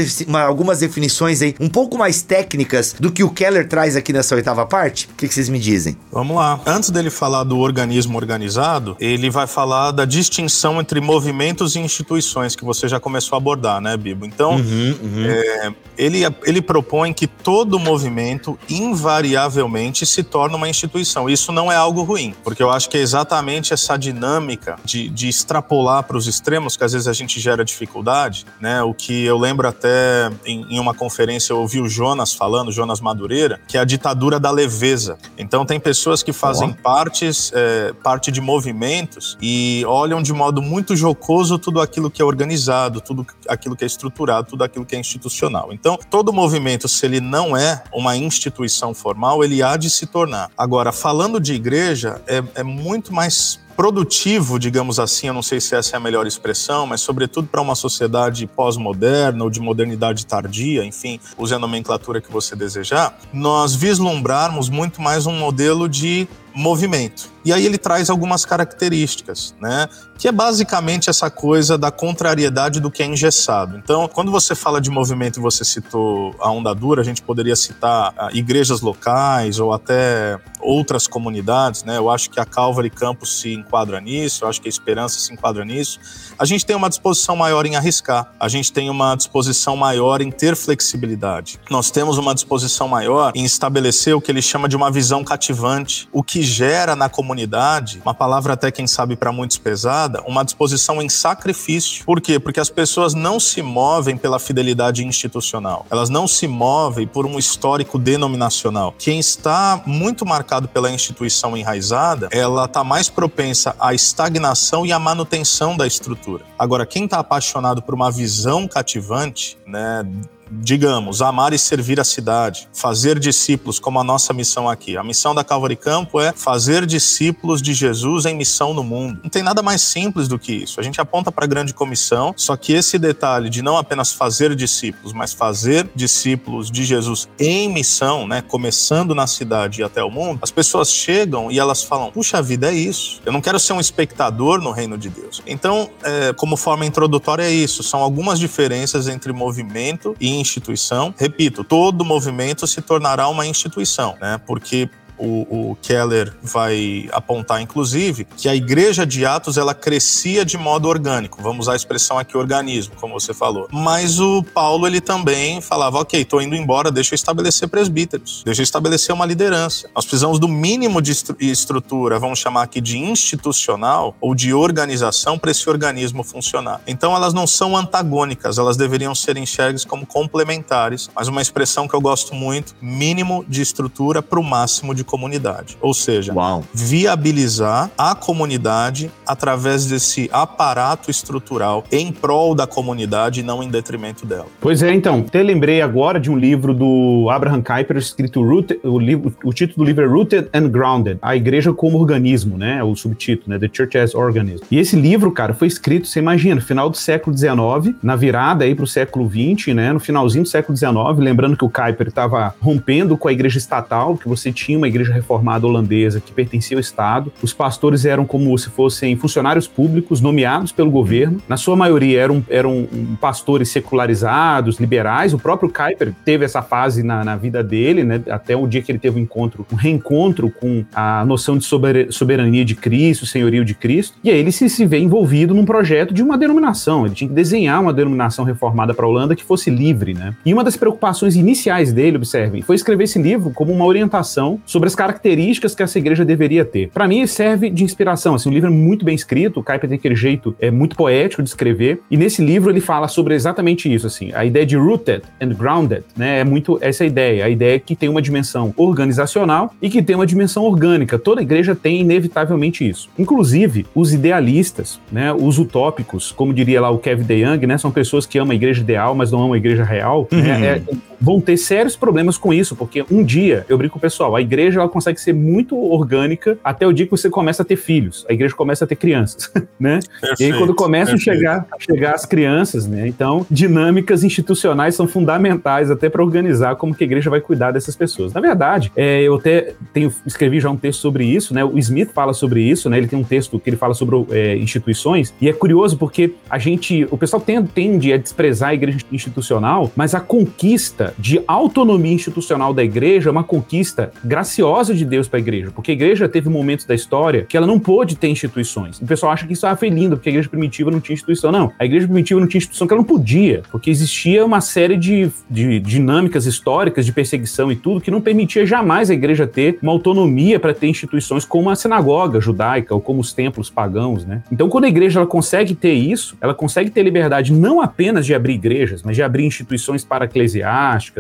algumas 0.46 0.80
definições 0.80 1.42
aí 1.42 1.54
um 1.60 1.68
pouco 1.68 1.96
mais 1.96 2.22
técnicas 2.22 2.94
do 2.98 3.12
que 3.12 3.22
o 3.22 3.30
Keller 3.30 3.68
traz 3.68 3.96
aqui 3.96 4.12
nessa 4.12 4.34
oitava 4.34 4.64
parte? 4.66 5.06
O 5.06 5.14
que, 5.14 5.28
que 5.28 5.34
vocês 5.34 5.48
me 5.48 5.58
dizem? 5.58 5.96
Vamos 6.10 6.36
lá. 6.36 6.60
Antes 6.66 6.90
dele 6.90 7.10
falar 7.10 7.44
do 7.44 7.58
organismo 7.58 8.16
organizado, 8.16 8.96
ele 8.98 9.30
vai 9.30 9.46
falar 9.46 9.90
da 9.90 10.04
distinção 10.04 10.80
entre 10.80 11.00
movimentos 11.00 11.76
e 11.76 11.78
instituições, 11.78 12.56
que 12.56 12.64
você 12.64 12.88
já 12.88 12.98
começou 12.98 13.36
a 13.36 13.38
abordar, 13.38 13.80
né, 13.80 13.96
Bibo? 13.96 14.24
Então, 14.24 14.56
uhum, 14.56 14.96
uhum. 15.02 15.26
É, 15.26 15.72
ele, 15.96 16.20
ele 16.44 16.62
propõe 16.62 17.12
que 17.12 17.26
todo 17.49 17.78
movimento 17.78 18.59
invariavelmente 18.69 20.05
se 20.05 20.23
torna 20.23 20.55
uma 20.55 20.69
instituição. 20.69 21.31
Isso 21.31 21.50
não 21.50 21.73
é 21.73 21.76
algo 21.76 22.02
ruim, 22.02 22.35
porque 22.45 22.62
eu 22.62 22.71
acho 22.71 22.90
que 22.90 22.99
é 22.99 23.00
exatamente 23.00 23.73
essa 23.73 23.97
dinâmica 23.97 24.76
de, 24.85 25.09
de 25.09 25.31
extrapolar 25.31 26.02
para 26.02 26.19
os 26.19 26.26
extremos 26.26 26.76
que 26.76 26.85
às 26.85 26.93
vezes 26.93 27.09
a 27.09 27.12
gente 27.14 27.40
gera 27.40 27.64
dificuldade, 27.64 28.45
né? 28.61 28.83
O 28.83 28.93
que 28.93 29.25
eu 29.25 29.38
lembro 29.38 29.67
até 29.67 30.31
em, 30.45 30.75
em 30.75 30.78
uma 30.78 30.93
conferência 30.93 31.55
eu 31.55 31.61
ouvi 31.61 31.81
o 31.81 31.88
Jonas 31.88 32.35
falando, 32.35 32.71
Jonas 32.71 33.00
Madureira, 33.00 33.59
que 33.67 33.78
é 33.78 33.81
a 33.81 33.85
ditadura 33.85 34.38
da 34.38 34.50
leveza. 34.50 35.17
Então 35.38 35.64
tem 35.64 35.81
pessoas 35.81 36.23
que 36.23 36.35
fazem 36.35 36.76
oh. 36.78 36.83
partes, 36.83 37.50
é, 37.55 37.95
parte 38.02 38.31
de 38.31 38.43
movimentos 38.43 39.38
e 39.40 39.83
olham 39.87 40.21
de 40.21 40.35
modo 40.35 40.61
muito 40.61 40.95
jocoso 40.95 41.59
tudo 41.59 41.81
aquilo 41.81 42.11
que 42.11 42.21
é 42.21 42.25
organizado, 42.26 43.00
tudo 43.00 43.26
aquilo 43.49 43.75
que 43.75 43.85
é 43.85 43.87
estruturado, 43.87 44.49
tudo 44.49 44.64
aquilo 44.64 44.85
que 44.85 44.95
é 44.95 44.99
institucional. 44.99 45.71
Então 45.73 45.99
todo 46.11 46.31
movimento, 46.31 46.87
se 46.87 47.07
ele 47.07 47.23
não 47.23 47.38
não 47.38 47.57
é 47.57 47.85
uma 47.92 48.16
instituição 48.16 48.92
formal, 48.92 49.45
ele 49.45 49.62
há 49.62 49.76
de 49.76 49.88
se 49.88 50.07
tornar. 50.07 50.50
Agora, 50.59 50.90
falando 50.90 51.38
de 51.38 51.54
igreja, 51.54 52.21
é, 52.26 52.42
é 52.57 52.62
muito 52.64 53.14
mais 53.14 53.61
produtivo, 53.76 54.59
digamos 54.59 54.99
assim, 54.99 55.28
eu 55.28 55.35
não 55.35 55.40
sei 55.40 55.61
se 55.61 55.73
essa 55.76 55.95
é 55.95 55.97
a 55.99 56.00
melhor 56.00 56.26
expressão, 56.26 56.85
mas 56.85 57.00
sobretudo 57.00 57.47
para 57.47 57.61
uma 57.61 57.76
sociedade 57.76 58.45
pós-moderna 58.45 59.45
ou 59.45 59.49
de 59.49 59.61
modernidade 59.61 60.26
tardia, 60.26 60.85
enfim, 60.85 61.21
use 61.38 61.54
a 61.54 61.61
nomenclatura 61.61 62.21
que 62.21 62.33
você 62.33 62.57
desejar, 62.57 63.16
nós 63.33 63.76
vislumbrarmos 63.76 64.68
muito 64.68 65.00
mais 65.00 65.26
um 65.26 65.33
modelo 65.33 65.88
de 65.88 66.26
movimento. 66.55 67.31
E 67.45 67.52
aí 67.52 67.64
ele 67.64 67.78
traz 67.78 68.11
algumas 68.11 68.45
características, 68.45 69.55
né? 69.61 69.88
Que 70.19 70.28
é 70.28 70.33
basicamente 70.33 71.09
essa 71.09 71.31
coisa 71.31 71.78
da 71.78 71.90
contrariedade 71.90 72.81
do 72.81 72.90
que 72.90 73.02
é 73.02 73.07
engessado. 73.07 73.78
Então, 73.78 74.09
quando 74.09 74.31
você 74.31 74.55
fala 74.55 74.81
de 74.81 74.90
movimento 74.90 75.38
e 75.38 75.43
você 75.43 75.64
citou 75.64 76.35
a 76.40 76.50
onda 76.50 76.75
dura, 76.75 77.00
a 77.00 77.05
gente 77.05 77.23
poderia 77.23 77.55
citar 77.55 78.12
ah, 78.19 78.28
igrejas 78.33 78.81
locais 78.81 79.61
ou 79.61 79.73
até 79.73 80.38
outras 80.61 81.07
comunidades, 81.07 81.85
né? 81.85 81.97
Eu 81.97 82.11
acho 82.11 82.28
que 82.28 82.40
a 82.40 82.45
Calvary 82.45 82.90
Campus 82.90 83.40
se 83.40 83.55
enquadra 83.55 84.00
nisso, 84.00 84.45
eu 84.45 84.49
acho 84.49 84.61
que 84.61 84.69
a 84.69 84.71
Esperança 84.71 85.19
se 85.19 85.33
enquadra 85.33 85.64
nisso. 85.64 86.00
A 86.38 86.45
gente 86.45 86.67
tem 86.67 86.75
uma 86.75 86.88
disposição 86.88 87.37
maior 87.37 87.64
em 87.64 87.76
arriscar, 87.76 88.33
a 88.38 88.49
gente 88.49 88.73
tem 88.73 88.90
uma 88.90 89.14
disposição 89.14 89.76
maior 89.76 90.21
em 90.21 90.31
ter 90.31 90.57
flexibilidade. 90.57 91.59
Nós 91.71 91.90
temos 91.90 92.19
uma 92.19 92.35
disposição 92.35 92.88
maior 92.88 93.33
em 93.35 93.45
estabelecer 93.45 94.14
o 94.14 94.21
que 94.21 94.31
ele 94.31 94.43
chama 94.43 94.69
de 94.69 94.76
uma 94.76 94.90
visão 94.90 95.23
cativante, 95.23 96.09
o 96.12 96.23
que 96.23 96.38
gera 96.42 96.95
na 96.95 97.09
comunidade, 97.09 98.00
uma 98.04 98.14
palavra 98.14 98.52
até 98.52 98.71
quem 98.71 98.87
sabe 98.87 99.16
para 99.16 99.33
muitos 99.33 99.59
pesada, 99.59 100.23
uma 100.26 100.45
disposição 100.45 101.00
em 101.00 101.09
sacrifício. 101.09 102.04
Por 102.04 102.21
quê? 102.21 102.38
Porque 102.38 102.61
as 102.61 102.71
pessoas 102.71 103.14
não 103.14 103.38
se 103.38 103.62
movem 103.62 104.16
pela 104.16 104.38
fidelidade 104.38 105.04
institucional. 105.04 105.87
Elas 105.90 106.09
não 106.09 106.26
se 106.26 106.47
movem 106.47 107.07
por 107.07 107.26
um 107.26 107.38
histórico 107.38 107.99
denominacional. 107.99 108.95
Quem 108.99 109.18
está 109.18 109.83
muito 109.87 110.25
marcado 110.25 110.68
pela 110.68 110.90
instituição 110.90 111.57
enraizada, 111.57 112.28
ela 112.30 112.64
está 112.64 112.83
mais 112.85 113.09
propensa 113.09 113.75
à 113.78 113.95
estagnação 113.95 114.85
e 114.85 114.92
à 114.92 114.99
manutenção 114.99 115.76
da 115.76 115.87
estrutura. 115.87 116.45
Agora, 116.59 116.87
quem 116.87 117.04
está 117.04 117.18
apaixonado 117.18 117.83
por 117.83 117.95
uma 117.95 118.11
visão 118.11 118.66
cativante, 118.66 119.59
né, 119.66 120.04
digamos, 120.50 121.23
amar 121.23 121.52
e 121.52 121.59
servir 121.59 122.00
a 122.00 122.05
cidade, 122.05 122.69
fazer 122.73 123.19
discípulos, 123.19 123.78
como 123.78 123.99
a 123.99 124.05
nossa 124.05 124.33
missão 124.33 124.69
aqui. 124.69 124.97
A 124.97 125.05
missão 125.05 125.35
da 125.35 125.45
Calvary 125.45 125.76
Campo 125.76 126.21
é 126.21 126.33
fazer 126.33 126.87
discípulos 126.87 127.61
de 127.62 127.75
Jesus 127.75 128.25
em 128.26 128.37
missão 128.37 128.73
no 128.75 128.83
mundo. 128.83 129.21
Não 129.23 129.31
tem 129.31 129.43
nada 129.43 129.62
mais 129.62 129.83
simples 129.83 130.28
do 130.28 130.38
que 130.38 130.52
isso. 130.52 130.81
A 130.81 130.83
gente 130.83 131.00
aponta 131.00 131.31
para 131.31 131.45
a 131.45 131.49
grande 131.49 131.75
comissão, 131.75 132.35
só 132.37 132.57
que 132.57 132.73
esse 132.73 132.99
detalhe 132.99 133.50
de 133.50 133.62
não 133.62 133.76
apenas 133.76 134.12
fazer 134.12 134.55
discípulos, 134.55 135.12
mas 135.12 135.33
fazer 135.33 135.88
discípulos 135.95 136.71
de 136.71 136.85
Jesus 136.85 137.28
em 137.38 137.69
missão, 137.69 138.26
né, 138.26 138.43
começando 138.43 139.14
na 139.14 139.26
cidade 139.26 139.81
e 139.81 139.85
até 139.85 140.02
o 140.02 140.11
mundo, 140.11 140.38
as 140.43 140.50
pessoas 140.50 140.90
chegam 140.90 141.50
e 141.50 141.59
elas 141.59 141.83
falam: 141.83 142.11
puxa 142.11 142.40
vida, 142.43 142.71
é 142.71 142.75
isso. 142.75 143.21
Eu 143.25 143.33
não 143.33 143.40
quero 143.40 143.59
ser 143.59 143.73
um 143.73 143.81
espectador 143.81 144.61
no 144.61 144.71
reino 144.71 144.97
de 144.97 145.09
Deus. 145.09 145.43
Então, 145.47 145.90
é, 146.02 146.33
como 146.33 146.57
forma 146.57 146.85
introdutória, 146.87 147.43
é 147.43 147.50
isso. 147.50 147.83
São 147.83 148.00
algumas 148.00 148.38
diferenças 148.38 149.09
entre 149.09 149.33
movimento 149.33 150.17
e 150.21 150.38
instituição. 150.38 151.14
Repito, 151.16 151.62
todo 151.64 152.04
movimento 152.04 152.66
se 152.66 152.80
tornará 152.80 153.28
uma 153.28 153.47
instituição, 153.47 154.16
né? 154.21 154.40
Porque 154.47 154.88
o, 155.18 155.70
o, 155.70 155.76
Keller 155.76 156.34
vai 156.42 157.08
apontar, 157.12 157.60
inclusive, 157.60 158.26
que 158.37 158.48
a 158.48 158.54
igreja 158.54 159.06
de 159.06 159.25
Atos 159.25 159.56
ela 159.56 159.75
crescia 159.75 160.44
de 160.44 160.56
modo 160.56 160.88
orgânico. 160.88 161.42
Vamos 161.42 161.66
usar 161.66 161.72
a 161.72 161.76
expressão 161.76 162.18
aqui 162.18 162.37
organismo, 162.37 162.94
como 163.00 163.18
você 163.18 163.34
falou. 163.34 163.68
Mas 163.72 164.20
o 164.20 164.42
Paulo 164.42 164.87
ele 164.87 165.00
também 165.00 165.60
falava, 165.60 165.98
ok, 166.00 166.20
estou 166.20 166.40
indo 166.40 166.54
embora, 166.54 166.90
deixa 166.90 167.14
eu 167.14 167.16
estabelecer 167.16 167.68
presbíteros, 167.68 168.42
deixa 168.44 168.62
eu 168.62 168.64
estabelecer 168.64 169.14
uma 169.14 169.26
liderança. 169.26 169.88
Nós 169.94 170.04
precisamos 170.04 170.38
do 170.38 170.48
mínimo 170.48 171.00
de 171.00 171.12
estrutura, 171.40 172.18
vamos 172.18 172.38
chamar 172.38 172.62
aqui 172.62 172.80
de 172.80 172.98
institucional 172.98 174.16
ou 174.20 174.34
de 174.34 174.52
organização 174.54 175.38
para 175.38 175.50
esse 175.50 175.68
organismo 175.68 176.22
funcionar. 176.22 176.80
Então 176.87 177.14
elas 177.14 177.34
não 177.34 177.46
são 177.46 177.76
antagônicas, 177.76 178.58
elas 178.58 178.76
deveriam 178.76 179.14
ser 179.14 179.37
enxergues 179.37 179.84
como 179.84 180.06
complementares, 180.06 181.10
mas 181.14 181.28
uma 181.28 181.42
expressão 181.42 181.88
que 181.88 181.94
eu 181.94 182.00
gosto 182.00 182.34
muito, 182.34 182.75
mínimo 182.80 183.44
de 183.48 183.60
estrutura 183.60 184.22
para 184.22 184.38
o 184.38 184.44
máximo 184.44 184.94
de 184.94 185.04
comunidade. 185.08 185.78
Ou 185.80 185.94
seja, 185.94 186.34
Uau. 186.34 186.62
viabilizar 186.72 187.90
a 187.96 188.14
comunidade 188.14 189.10
através 189.26 189.86
desse 189.86 190.28
aparato 190.30 191.10
estrutural 191.10 191.84
em 191.90 192.12
prol 192.12 192.54
da 192.54 192.66
comunidade 192.66 193.40
e 193.40 193.42
não 193.42 193.62
em 193.62 193.70
detrimento 193.70 194.26
dela. 194.26 194.46
Pois 194.60 194.82
é, 194.82 194.92
então, 194.92 195.24
até 195.26 195.42
lembrei 195.42 195.80
agora 195.80 196.20
de 196.20 196.30
um 196.30 196.36
livro 196.36 196.74
do 196.74 197.28
Abraham 197.30 197.62
Kuyper 197.62 197.96
escrito 197.96 198.42
Rooted, 198.42 198.80
o, 198.84 198.98
livro, 198.98 199.34
o 199.42 199.52
título 199.52 199.84
do 199.84 199.88
livro 199.88 200.04
é 200.04 200.06
Rooted 200.06 200.48
and 200.52 200.68
Grounded, 200.68 201.18
a 201.22 201.34
igreja 201.34 201.72
como 201.72 201.98
organismo, 201.98 202.58
né, 202.58 202.82
o 202.82 202.94
subtítulo, 202.94 203.50
né, 203.50 203.58
The 203.58 203.70
Church 203.72 203.96
as 203.96 204.14
Organism. 204.14 204.64
E 204.70 204.78
esse 204.78 204.96
livro, 204.96 205.32
cara, 205.32 205.54
foi 205.54 205.68
escrito, 205.68 206.06
você 206.06 206.18
imagina, 206.18 206.56
no 206.56 206.60
final 206.60 206.90
do 206.90 206.96
século 206.96 207.36
XIX, 207.36 207.96
na 208.02 208.16
virada 208.16 208.64
aí 208.64 208.74
para 208.74 208.84
o 208.84 208.86
século 208.86 209.28
XX, 209.28 209.74
né, 209.74 209.92
no 209.92 210.00
finalzinho 210.00 210.44
do 210.44 210.48
século 210.48 210.76
XIX, 210.76 210.92
lembrando 211.18 211.56
que 211.56 211.64
o 211.64 211.70
Kuyper 211.70 212.08
estava 212.08 212.54
rompendo 212.60 213.16
com 213.16 213.28
a 213.28 213.32
igreja 213.32 213.58
estatal, 213.58 214.16
que 214.16 214.28
você 214.28 214.52
tinha 214.52 214.76
uma 214.76 214.88
igreja 214.88 214.98
igreja 214.99 215.12
reformada 215.12 215.67
holandesa 215.67 216.21
que 216.21 216.33
pertencia 216.33 216.76
ao 216.76 216.81
Estado. 216.81 217.33
Os 217.43 217.52
pastores 217.52 218.05
eram 218.05 218.25
como 218.25 218.57
se 218.59 218.69
fossem 218.71 219.17
funcionários 219.17 219.67
públicos 219.67 220.21
nomeados 220.21 220.73
pelo 220.73 220.90
governo. 220.90 221.40
Na 221.49 221.57
sua 221.57 221.76
maioria 221.76 222.21
eram, 222.21 222.45
eram 222.49 222.88
pastores 223.21 223.69
secularizados, 223.71 224.78
liberais. 224.78 225.33
O 225.33 225.38
próprio 225.38 225.71
Kuyper 225.71 226.12
teve 226.25 226.45
essa 226.45 226.62
fase 226.62 227.02
na, 227.02 227.25
na 227.25 227.37
vida 227.37 227.62
dele, 227.62 228.05
né, 228.05 228.21
até 228.31 228.57
o 228.57 228.67
dia 228.67 228.83
que 228.83 228.90
ele 228.90 228.99
teve 228.99 229.19
um 229.19 229.23
encontro, 229.23 229.67
um 229.73 229.76
reencontro 229.76 230.50
com 230.50 230.85
a 230.95 231.25
noção 231.25 231.57
de 231.57 231.64
soberania 232.11 232.64
de 232.64 232.75
Cristo, 232.75 233.26
senhorio 233.26 233.64
de 233.64 233.75
Cristo. 233.75 234.17
E 234.23 234.31
aí 234.31 234.38
ele 234.38 234.52
se, 234.52 234.69
se 234.69 234.85
vê 234.85 234.99
envolvido 234.99 235.55
num 235.55 235.64
projeto 235.64 236.12
de 236.12 236.23
uma 236.23 236.37
denominação. 236.37 237.07
Ele 237.07 237.14
tinha 237.14 237.28
que 237.28 237.35
desenhar 237.35 237.81
uma 237.81 237.93
denominação 237.93 238.45
reformada 238.45 238.93
para 238.95 239.07
a 239.07 239.09
Holanda 239.09 239.37
que 239.37 239.45
fosse 239.45 239.71
livre, 239.71 240.14
né? 240.14 240.35
E 240.45 240.52
uma 240.52 240.64
das 240.64 240.76
preocupações 240.76 241.37
iniciais 241.37 241.93
dele, 241.93 242.17
observem, 242.17 242.62
foi 242.62 242.76
escrever 242.76 243.05
esse 243.05 243.21
livro 243.21 243.50
como 243.50 243.73
uma 243.73 243.85
orientação 243.85 244.61
sobre 244.64 244.88
as 244.88 244.95
características 244.95 245.75
que 245.75 245.83
essa 245.83 245.99
igreja 245.99 246.25
deveria 246.25 246.64
ter. 246.64 246.88
Para 246.88 247.07
mim, 247.07 247.26
serve 247.26 247.71
de 247.71 247.85
inspiração. 247.85 248.35
Assim, 248.35 248.49
um 248.49 248.52
livro 248.52 248.68
é 248.68 248.73
muito 248.73 249.04
bem 249.04 249.14
escrito, 249.14 249.61
o 249.61 249.62
Kuyper 249.62 249.88
tem 249.88 249.99
aquele 249.99 250.16
jeito 250.16 250.57
é 250.59 250.71
muito 250.71 250.97
poético 250.97 251.42
de 251.42 251.49
escrever, 251.49 252.00
e 252.11 252.16
nesse 252.16 252.42
livro 252.45 252.71
ele 252.71 252.80
fala 252.80 253.07
sobre 253.07 253.35
exatamente 253.35 253.92
isso, 253.92 254.07
assim, 254.07 254.30
a 254.35 254.45
ideia 254.45 254.64
de 254.66 254.76
rooted 254.76 255.23
and 255.40 255.50
grounded, 255.50 256.04
né? 256.16 256.40
É 256.40 256.45
muito 256.45 256.78
essa 256.80 257.04
ideia, 257.04 257.45
a 257.45 257.49
ideia 257.49 257.78
que 257.78 257.95
tem 257.95 258.09
uma 258.09 258.23
dimensão 258.23 258.73
organizacional 258.76 259.73
e 259.80 259.90
que 259.90 260.02
tem 260.02 260.16
uma 260.16 260.26
dimensão 260.26 260.64
orgânica. 260.64 261.18
Toda 261.18 261.42
igreja 261.42 261.75
tem 261.75 262.00
inevitavelmente 262.00 262.88
isso. 262.88 263.09
Inclusive, 263.18 263.87
os 263.95 264.14
idealistas, 264.14 265.00
né, 265.12 265.33
os 265.33 265.59
utópicos, 265.59 266.33
como 266.33 266.54
diria 266.54 266.80
lá 266.80 266.90
o 266.90 266.99
Kevin 266.99 267.25
DeYoung, 267.25 267.66
né, 267.66 267.78
são 267.78 267.90
pessoas 267.90 268.26
que 268.26 268.38
amam 268.38 268.52
a 268.52 268.54
igreja 268.54 268.80
ideal, 268.80 269.14
mas 269.14 269.30
não 269.30 269.40
amam 269.40 269.52
a 269.52 269.57
igreja 269.57 269.85
real, 269.85 270.26
né, 270.30 270.38
uhum. 270.38 270.45
né, 270.45 270.66
é, 270.66 270.83
vão 271.20 271.40
ter 271.40 271.56
sérios 271.56 271.96
problemas 271.96 272.37
com 272.38 272.52
isso, 272.52 272.76
porque 272.76 273.04
um 273.10 273.22
dia, 273.22 273.64
eu 273.68 273.76
brinco 273.76 273.94
com 273.94 273.98
o 273.98 274.00
pessoal, 274.00 274.37
a 274.37 274.40
igreja 274.40 274.80
ela 274.80 274.88
consegue 274.88 275.20
ser 275.20 275.32
muito 275.32 275.76
orgânica 275.76 276.58
até 276.62 276.87
o 276.87 276.92
dia 276.92 277.06
que 277.06 277.10
você 277.10 277.30
começa 277.30 277.62
a 277.62 277.64
ter 277.64 277.76
filhos. 277.76 278.25
A 278.28 278.32
igreja 278.32 278.54
começa 278.54 278.84
a 278.84 278.88
ter 278.88 278.96
crianças, 278.96 279.50
né? 279.78 280.00
Perfeito, 280.20 280.42
e 280.42 280.44
aí 280.44 280.58
quando 280.58 280.75
começam 280.75 281.14
a 281.14 281.18
chegar, 281.18 281.66
chegar 281.78 282.14
as 282.14 282.25
crianças, 282.25 282.87
né? 282.87 283.06
Então, 283.08 283.46
dinâmicas 283.50 284.22
institucionais 284.22 284.94
são 284.94 285.08
fundamentais 285.08 285.90
até 285.90 286.08
para 286.08 286.22
organizar 286.22 286.76
como 286.76 286.94
que 286.94 287.04
a 287.04 287.06
igreja 287.06 287.30
vai 287.30 287.40
cuidar 287.40 287.72
dessas 287.72 287.96
pessoas. 287.96 288.32
Na 288.32 288.40
verdade, 288.40 288.92
é, 288.96 289.22
eu 289.22 289.37
até 289.37 289.75
tenho, 289.92 290.12
escrevi 290.26 290.60
já 290.60 290.70
um 290.70 290.76
texto 290.76 291.00
sobre 291.00 291.25
isso, 291.25 291.54
né? 291.54 291.64
O 291.64 291.78
Smith 291.78 292.10
fala 292.12 292.32
sobre 292.32 292.62
isso, 292.62 292.88
né? 292.88 292.98
Ele 292.98 293.08
tem 293.08 293.18
um 293.18 293.25
texto 293.25 293.58
que 293.58 293.70
ele 293.70 293.76
fala 293.76 293.94
sobre 293.94 294.16
é, 294.30 294.56
instituições 294.56 295.34
e 295.40 295.48
é 295.48 295.52
curioso 295.52 295.96
porque 295.96 296.34
a 296.48 296.58
gente, 296.58 297.06
o 297.10 297.18
pessoal 297.18 297.40
tende, 297.40 297.68
tende 297.68 298.12
a 298.12 298.16
desprezar 298.16 298.70
a 298.70 298.75
igreja 298.75 298.98
institucional, 299.10 299.90
mas 299.96 300.14
a 300.14 300.20
conquista 300.20 301.07
de 301.18 301.40
autonomia 301.46 302.12
institucional 302.12 302.72
da 302.74 302.84
igreja 302.84 303.28
é 303.28 303.32
uma 303.32 303.44
conquista 303.44 304.12
graciosa 304.24 304.94
de 304.94 305.04
Deus 305.04 305.28
para 305.28 305.38
a 305.38 305.40
igreja, 305.40 305.70
porque 305.74 305.90
a 305.90 305.94
igreja 305.94 306.28
teve 306.28 306.48
momentos 306.48 306.84
da 306.84 306.94
história 306.94 307.44
que 307.49 307.56
ela 307.56 307.66
não 307.66 307.78
pôde 307.78 308.16
ter 308.16 308.28
instituições. 308.28 308.99
O 309.00 309.06
pessoal 309.06 309.32
acha 309.32 309.47
que 309.47 309.52
isso 309.52 309.66
ah, 309.66 309.76
foi 309.76 309.88
lindo, 309.88 310.16
porque 310.16 310.28
a 310.28 310.32
igreja 310.32 310.49
primitiva 310.49 310.90
não 310.90 311.00
tinha 311.00 311.14
instituição. 311.14 311.52
Não, 311.52 311.73
a 311.78 311.84
igreja 311.84 312.06
primitiva 312.06 312.40
não 312.40 312.47
tinha 312.47 312.58
instituição 312.58 312.86
que 312.86 312.92
ela 312.92 313.00
não 313.00 313.06
podia, 313.08 313.62
porque 313.71 313.90
existia 313.90 314.44
uma 314.44 314.60
série 314.60 314.97
de, 314.97 315.30
de 315.49 315.78
dinâmicas 315.80 316.47
históricas 316.47 317.06
de 317.06 317.12
perseguição 317.12 317.71
e 317.71 317.76
tudo 317.76 318.00
que 318.00 318.10
não 318.10 318.21
permitia 318.21 318.66
jamais 318.66 319.10
a 319.10 319.14
igreja 319.14 319.47
ter 319.47 319.78
uma 319.82 319.92
autonomia 319.92 320.58
para 320.58 320.75
ter 320.75 320.88
instituições 320.88 321.44
como 321.44 321.71
a 321.71 321.76
sinagoga 321.76 322.40
judaica 322.40 322.94
ou 322.94 323.00
como 323.00 323.21
os 323.21 323.32
templos 323.32 323.71
pagãos, 323.71 324.25
né? 324.25 324.42
Então, 324.50 324.68
quando 324.68 324.84
a 324.84 324.88
igreja 324.88 325.21
ela 325.21 325.26
consegue 325.26 325.75
ter 325.75 325.92
isso, 325.92 326.36
ela 326.40 326.54
consegue 326.54 326.90
ter 326.90 327.02
liberdade 327.02 327.52
não 327.52 327.80
apenas 327.80 328.26
de 328.26 328.34
abrir 328.34 328.54
igrejas, 328.54 329.02
mas 329.02 329.16
de 329.16 329.23
abrir 329.23 329.44
instituições 329.44 330.04
para 330.04 330.26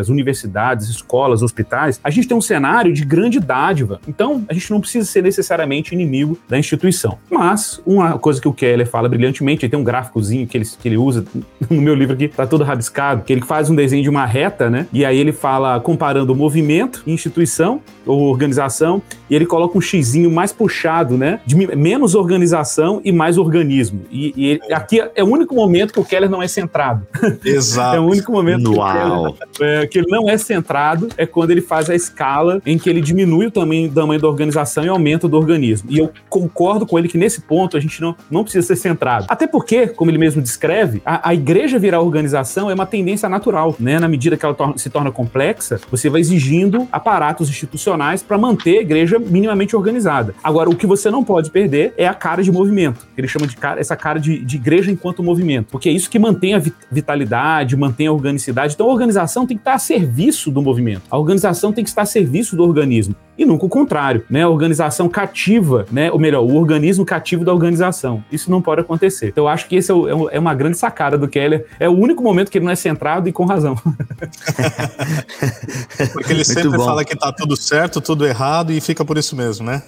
universidades, 0.08 0.88
escolas, 0.88 1.42
hospitais, 1.42 2.00
a 2.02 2.10
gente 2.10 2.28
tem 2.28 2.36
um 2.36 2.40
cenário 2.40 2.92
de 2.92 3.04
grande 3.04 3.40
dádiva. 3.40 4.00
Então, 4.06 4.44
a 4.48 4.54
gente 4.54 4.70
não 4.70 4.80
precisa 4.80 5.06
ser 5.06 5.22
necessariamente 5.22 5.94
inimigo 5.94 6.38
da 6.48 6.58
instituição. 6.58 7.18
Mas, 7.30 7.80
uma 7.86 8.18
coisa 8.18 8.40
que 8.40 8.48
o 8.48 8.52
Keller 8.52 8.86
fala 8.86 9.08
brilhantemente, 9.08 9.64
ele 9.64 9.70
tem 9.70 9.78
um 9.78 9.84
gráficozinho 9.84 10.46
que 10.46 10.56
ele, 10.56 10.64
que 10.64 10.88
ele 10.88 10.96
usa 10.96 11.24
no 11.70 11.80
meu 11.80 11.94
livro 11.94 12.14
aqui, 12.14 12.28
tá 12.28 12.46
todo 12.46 12.64
rabiscado, 12.64 13.22
que 13.22 13.32
ele 13.32 13.42
faz 13.42 13.70
um 13.70 13.74
desenho 13.74 14.02
de 14.02 14.08
uma 14.08 14.26
reta, 14.26 14.70
né? 14.70 14.86
E 14.92 15.04
aí 15.04 15.18
ele 15.18 15.32
fala 15.32 15.80
comparando 15.80 16.32
o 16.32 16.36
movimento, 16.36 17.02
instituição 17.06 17.80
ou 18.06 18.22
organização, 18.22 19.02
e 19.28 19.34
ele 19.34 19.46
coloca 19.46 19.76
um 19.76 19.80
xizinho 19.80 20.30
mais 20.30 20.52
puxado, 20.52 21.16
né? 21.16 21.40
De 21.44 21.54
menos 21.54 22.14
organização 22.14 23.00
e 23.04 23.12
mais 23.12 23.38
organismo. 23.38 24.02
E, 24.10 24.32
e 24.36 24.46
ele, 24.46 24.72
aqui 24.72 25.02
é 25.14 25.22
o 25.22 25.26
único 25.26 25.54
momento 25.54 25.92
que 25.92 26.00
o 26.00 26.04
Keller 26.04 26.30
não 26.30 26.42
é 26.42 26.48
centrado. 26.48 27.06
Exato. 27.44 27.96
é 27.96 28.00
o 28.00 28.04
único 28.04 28.32
momento 28.32 28.70
que, 28.70 28.76
Keller, 28.76 29.34
é, 29.68 29.86
que, 29.86 29.98
ele 29.98 30.06
não 30.08 30.28
é 30.28 30.36
centrado, 30.38 31.08
é 31.16 31.26
quando 31.26 31.50
ele 31.50 31.60
faz 31.60 31.90
a 31.90 31.94
escala 31.94 32.60
em 32.64 32.78
que 32.78 32.88
ele 32.88 33.00
diminui 33.00 33.46
o 33.46 33.50
tamanho, 33.50 33.90
tamanho 33.90 34.20
da 34.20 34.28
organização 34.28 34.84
e 34.84 34.88
aumenta 34.88 35.28
do 35.28 35.36
organismo. 35.36 35.90
E 35.90 35.98
eu 35.98 36.10
concordo 36.28 36.86
com 36.86 36.98
ele 36.98 37.08
que 37.08 37.18
nesse 37.18 37.42
ponto 37.42 37.76
a 37.76 37.80
gente 37.80 38.00
não, 38.00 38.16
não 38.30 38.42
precisa 38.42 38.66
ser 38.66 38.76
centrado. 38.76 39.26
Até 39.28 39.46
porque, 39.46 39.88
como 39.88 40.10
ele 40.10 40.18
mesmo 40.18 40.40
descreve, 40.40 41.02
a, 41.04 41.28
a 41.28 41.34
igreja 41.34 41.78
virar 41.78 42.00
organização 42.00 42.70
é 42.70 42.74
uma 42.74 42.86
tendência 42.86 43.28
natural, 43.28 43.76
né? 43.78 43.98
Na 43.98 44.08
medida 44.08 44.36
que 44.36 44.44
ela 44.44 44.54
torna, 44.54 44.78
se 44.78 44.88
torna 44.88 45.10
complexa, 45.10 45.80
você 45.90 46.08
vai 46.08 46.20
exigindo 46.20 46.88
aparatos 46.90 47.48
institucionais 47.48 48.22
para 48.22 48.38
manter 48.38 48.78
a 48.78 48.80
igreja 48.80 49.18
minimamente 49.18 49.76
organizada. 49.76 50.34
Agora, 50.42 50.70
o 50.70 50.76
que 50.76 50.86
você 50.86 51.10
não 51.10 51.22
pode 51.22 51.50
perder 51.50 51.92
é 51.96 52.06
a 52.06 52.14
cara 52.14 52.42
de 52.42 52.50
movimento. 52.50 53.06
Ele 53.16 53.28
chama 53.28 53.46
de 53.46 53.56
cara, 53.56 53.80
essa 53.80 53.96
cara 53.96 54.18
de, 54.18 54.38
de 54.38 54.56
igreja 54.56 54.90
enquanto 54.90 55.22
movimento, 55.22 55.68
porque 55.70 55.88
é 55.88 55.92
isso 55.92 56.08
que 56.08 56.18
mantém 56.18 56.54
a 56.54 56.62
vitalidade, 56.90 57.76
mantém 57.76 58.06
a 58.06 58.12
organicidade. 58.12 58.74
Então, 58.74 58.88
a 58.88 58.92
organização 58.92 59.46
tem 59.46 59.57
que 59.58 59.62
estar 59.62 59.74
a 59.74 59.78
serviço 59.78 60.50
do 60.50 60.62
movimento. 60.62 61.02
A 61.10 61.18
organização 61.18 61.72
tem 61.72 61.84
que 61.84 61.90
estar 61.90 62.02
a 62.02 62.06
serviço 62.06 62.56
do 62.56 62.62
organismo 62.62 63.14
e 63.38 63.46
nunca 63.46 63.64
o 63.64 63.68
contrário, 63.68 64.24
né? 64.28 64.42
A 64.42 64.48
organização 64.48 65.08
cativa, 65.08 65.86
né? 65.92 66.10
Ou 66.10 66.18
melhor, 66.18 66.42
o 66.42 66.56
organismo 66.56 67.04
cativo 67.04 67.44
da 67.44 67.54
organização. 67.54 68.24
Isso 68.32 68.50
não 68.50 68.60
pode 68.60 68.80
acontecer. 68.80 69.28
Então 69.28 69.44
eu 69.44 69.48
acho 69.48 69.68
que 69.68 69.76
esse 69.76 69.92
é, 69.92 69.94
o, 69.94 70.28
é 70.28 70.38
uma 70.38 70.54
grande 70.54 70.76
sacada 70.76 71.16
do 71.16 71.28
Keller. 71.28 71.64
É 71.78 71.88
o 71.88 71.92
único 71.92 72.20
momento 72.22 72.50
que 72.50 72.58
ele 72.58 72.64
não 72.64 72.72
é 72.72 72.76
centrado 72.76 73.28
e 73.28 73.32
com 73.32 73.44
razão. 73.44 73.76
Porque 76.12 76.32
ele 76.32 76.44
sempre 76.44 76.76
fala 76.78 77.04
que 77.04 77.16
tá 77.16 77.32
tudo 77.32 77.56
certo, 77.56 78.00
tudo 78.00 78.26
errado 78.26 78.72
e 78.72 78.80
fica 78.80 79.04
por 79.04 79.16
isso 79.16 79.36
mesmo, 79.36 79.64
né? 79.66 79.82